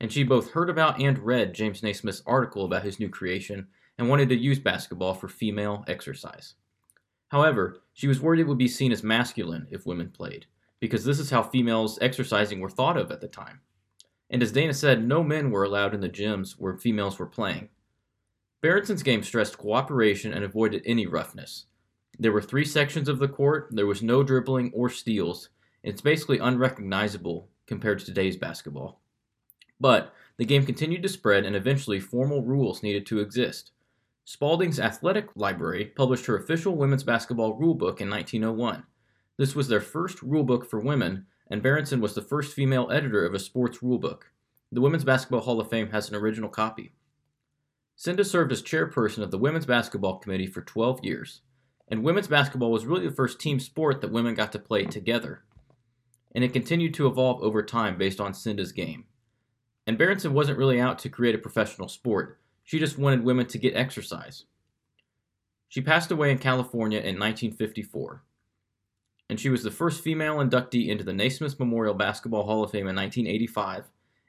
and 0.00 0.12
she 0.12 0.24
both 0.24 0.50
heard 0.50 0.68
about 0.68 1.00
and 1.00 1.16
read 1.20 1.54
James 1.54 1.80
Naismith's 1.80 2.24
article 2.26 2.64
about 2.64 2.82
his 2.82 2.98
new 2.98 3.08
creation 3.08 3.68
and 3.96 4.08
wanted 4.08 4.28
to 4.30 4.36
use 4.36 4.58
basketball 4.58 5.14
for 5.14 5.28
female 5.28 5.84
exercise. 5.86 6.54
However, 7.28 7.82
she 7.92 8.08
was 8.08 8.20
worried 8.20 8.40
it 8.40 8.48
would 8.48 8.58
be 8.58 8.66
seen 8.66 8.90
as 8.90 9.04
masculine 9.04 9.68
if 9.70 9.86
women 9.86 10.10
played, 10.10 10.46
because 10.80 11.04
this 11.04 11.20
is 11.20 11.30
how 11.30 11.44
females 11.44 11.96
exercising 12.02 12.58
were 12.58 12.68
thought 12.68 12.96
of 12.96 13.12
at 13.12 13.20
the 13.20 13.28
time. 13.28 13.60
And 14.28 14.42
as 14.42 14.50
Dana 14.50 14.74
said, 14.74 15.06
no 15.06 15.22
men 15.22 15.52
were 15.52 15.62
allowed 15.62 15.94
in 15.94 16.00
the 16.00 16.08
gyms 16.08 16.56
where 16.58 16.76
females 16.76 17.16
were 17.16 17.26
playing. 17.26 17.68
Berenson's 18.60 19.04
game 19.04 19.22
stressed 19.22 19.56
cooperation 19.56 20.32
and 20.32 20.42
avoided 20.42 20.82
any 20.84 21.06
roughness, 21.06 21.66
there 22.18 22.32
were 22.32 22.42
three 22.42 22.64
sections 22.64 23.08
of 23.08 23.18
the 23.18 23.28
court. 23.28 23.68
There 23.70 23.86
was 23.86 24.02
no 24.02 24.22
dribbling 24.22 24.72
or 24.74 24.90
steals. 24.90 25.48
It's 25.82 26.02
basically 26.02 26.38
unrecognizable 26.38 27.48
compared 27.66 27.98
to 28.00 28.04
today's 28.04 28.36
basketball. 28.36 29.00
But 29.78 30.12
the 30.36 30.44
game 30.44 30.66
continued 30.66 31.02
to 31.02 31.08
spread, 31.08 31.44
and 31.44 31.56
eventually 31.56 32.00
formal 32.00 32.42
rules 32.42 32.82
needed 32.82 33.06
to 33.06 33.20
exist. 33.20 33.72
Spalding's 34.24 34.78
Athletic 34.78 35.28
Library 35.34 35.86
published 35.86 36.26
her 36.26 36.36
official 36.36 36.76
women's 36.76 37.02
basketball 37.04 37.58
rulebook 37.58 38.00
in 38.00 38.10
1901. 38.10 38.84
This 39.38 39.54
was 39.54 39.68
their 39.68 39.80
first 39.80 40.18
rulebook 40.18 40.66
for 40.66 40.78
women, 40.78 41.26
and 41.50 41.62
Berenson 41.62 42.00
was 42.00 42.14
the 42.14 42.22
first 42.22 42.54
female 42.54 42.90
editor 42.90 43.24
of 43.24 43.34
a 43.34 43.38
sports 43.38 43.78
rulebook. 43.78 44.22
The 44.70 44.80
Women's 44.80 45.04
Basketball 45.04 45.40
Hall 45.40 45.60
of 45.60 45.68
Fame 45.68 45.90
has 45.90 46.08
an 46.08 46.14
original 46.14 46.48
copy. 46.48 46.92
Senda 47.96 48.24
served 48.24 48.52
as 48.52 48.62
chairperson 48.62 49.22
of 49.22 49.30
the 49.30 49.38
Women's 49.38 49.66
Basketball 49.66 50.18
Committee 50.18 50.46
for 50.46 50.62
12 50.62 51.04
years, 51.04 51.40
and 51.90 52.02
women's 52.04 52.28
basketball 52.28 52.70
was 52.70 52.86
really 52.86 53.08
the 53.08 53.14
first 53.14 53.40
team 53.40 53.60
sport 53.60 54.00
that 54.00 54.12
women 54.12 54.34
got 54.34 54.52
to 54.52 54.58
play 54.58 54.84
together. 54.84 55.42
And 56.34 56.44
it 56.44 56.52
continued 56.52 56.94
to 56.94 57.06
evolve 57.06 57.42
over 57.42 57.62
time 57.62 57.98
based 57.98 58.20
on 58.20 58.32
Senda's 58.32 58.72
game. 58.72 59.04
And 59.86 59.98
Berenson 59.98 60.32
wasn't 60.32 60.58
really 60.58 60.80
out 60.80 60.98
to 61.00 61.08
create 61.08 61.34
a 61.34 61.38
professional 61.38 61.88
sport, 61.88 62.38
she 62.62 62.78
just 62.78 62.98
wanted 62.98 63.24
women 63.24 63.46
to 63.46 63.58
get 63.58 63.74
exercise. 63.74 64.44
She 65.68 65.80
passed 65.80 66.10
away 66.10 66.30
in 66.30 66.38
California 66.38 66.98
in 66.98 67.18
1954 67.18 68.22
and 69.30 69.38
she 69.38 69.48
was 69.48 69.62
the 69.62 69.70
first 69.70 70.02
female 70.02 70.38
inductee 70.38 70.88
into 70.88 71.04
the 71.04 71.12
Naismith 71.12 71.60
Memorial 71.60 71.94
Basketball 71.94 72.42
Hall 72.42 72.64
of 72.64 72.72
Fame 72.72 72.88
in 72.88 72.96
1985 72.96 73.84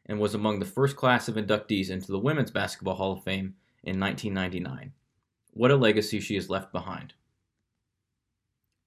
and 0.06 0.20
was 0.20 0.36
among 0.36 0.60
the 0.60 0.66
first 0.66 0.96
class 0.96 1.28
of 1.28 1.36
inductees 1.36 1.90
into 1.90 2.12
the 2.12 2.20
Women's 2.20 2.52
Basketball 2.52 2.94
Hall 2.94 3.14
of 3.14 3.24
Fame 3.24 3.56
in 3.84 4.00
1999. 4.00 4.94
What 5.54 5.72
a 5.72 5.76
legacy 5.76 6.20
she 6.20 6.36
has 6.36 6.52
left 6.52 6.72
behind. 6.72 7.16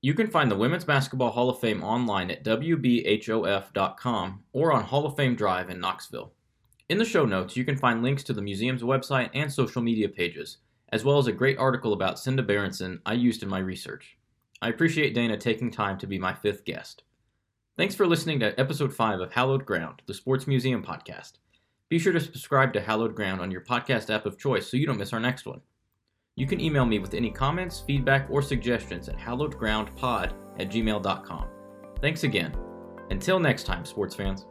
You 0.04 0.12
can 0.12 0.26
find 0.26 0.50
the 0.50 0.56
Women's 0.56 0.84
Basketball 0.84 1.30
Hall 1.30 1.48
of 1.48 1.60
Fame 1.60 1.82
online 1.82 2.30
at 2.30 2.44
WBHOF.com 2.44 4.42
or 4.52 4.70
on 4.70 4.84
Hall 4.84 5.06
of 5.06 5.16
Fame 5.16 5.34
Drive 5.34 5.70
in 5.70 5.80
Knoxville. 5.80 6.34
In 6.90 6.98
the 6.98 7.06
show 7.06 7.24
notes, 7.24 7.56
you 7.56 7.64
can 7.64 7.78
find 7.78 8.02
links 8.02 8.22
to 8.24 8.34
the 8.34 8.42
museum's 8.42 8.82
website 8.82 9.30
and 9.32 9.50
social 9.50 9.80
media 9.80 10.10
pages, 10.10 10.58
as 10.90 11.04
well 11.04 11.16
as 11.16 11.26
a 11.26 11.32
great 11.32 11.56
article 11.56 11.94
about 11.94 12.18
Senda 12.18 12.42
Berenson 12.42 13.00
I 13.06 13.14
used 13.14 13.42
in 13.42 13.48
my 13.48 13.60
research. 13.60 14.18
I 14.60 14.68
appreciate 14.68 15.14
Dana 15.14 15.38
taking 15.38 15.70
time 15.70 15.96
to 15.96 16.06
be 16.06 16.18
my 16.18 16.34
fifth 16.34 16.66
guest. 16.66 17.04
Thanks 17.78 17.94
for 17.94 18.06
listening 18.06 18.40
to 18.40 18.60
episode 18.60 18.92
5 18.92 19.20
of 19.20 19.32
Hallowed 19.32 19.64
Ground, 19.64 20.02
the 20.04 20.12
Sports 20.12 20.46
Museum 20.46 20.84
podcast. 20.84 21.38
Be 21.88 21.98
sure 21.98 22.12
to 22.12 22.20
subscribe 22.20 22.74
to 22.74 22.82
Hallowed 22.82 23.14
Ground 23.14 23.40
on 23.40 23.50
your 23.50 23.62
podcast 23.62 24.14
app 24.14 24.26
of 24.26 24.36
choice 24.36 24.70
so 24.70 24.76
you 24.76 24.84
don't 24.84 24.98
miss 24.98 25.14
our 25.14 25.20
next 25.20 25.46
one. 25.46 25.62
You 26.36 26.46
can 26.46 26.60
email 26.60 26.84
me 26.84 26.98
with 26.98 27.14
any 27.14 27.30
comments, 27.30 27.80
feedback, 27.80 28.26
or 28.28 28.42
suggestions 28.42 29.08
at 29.08 29.16
hallowedgroundpod 29.16 30.32
at 30.58 30.68
gmail.com. 30.68 31.46
Thanks 32.00 32.24
again. 32.24 32.54
Until 33.10 33.38
next 33.38 33.64
time, 33.64 33.84
sports 33.84 34.16
fans. 34.16 34.46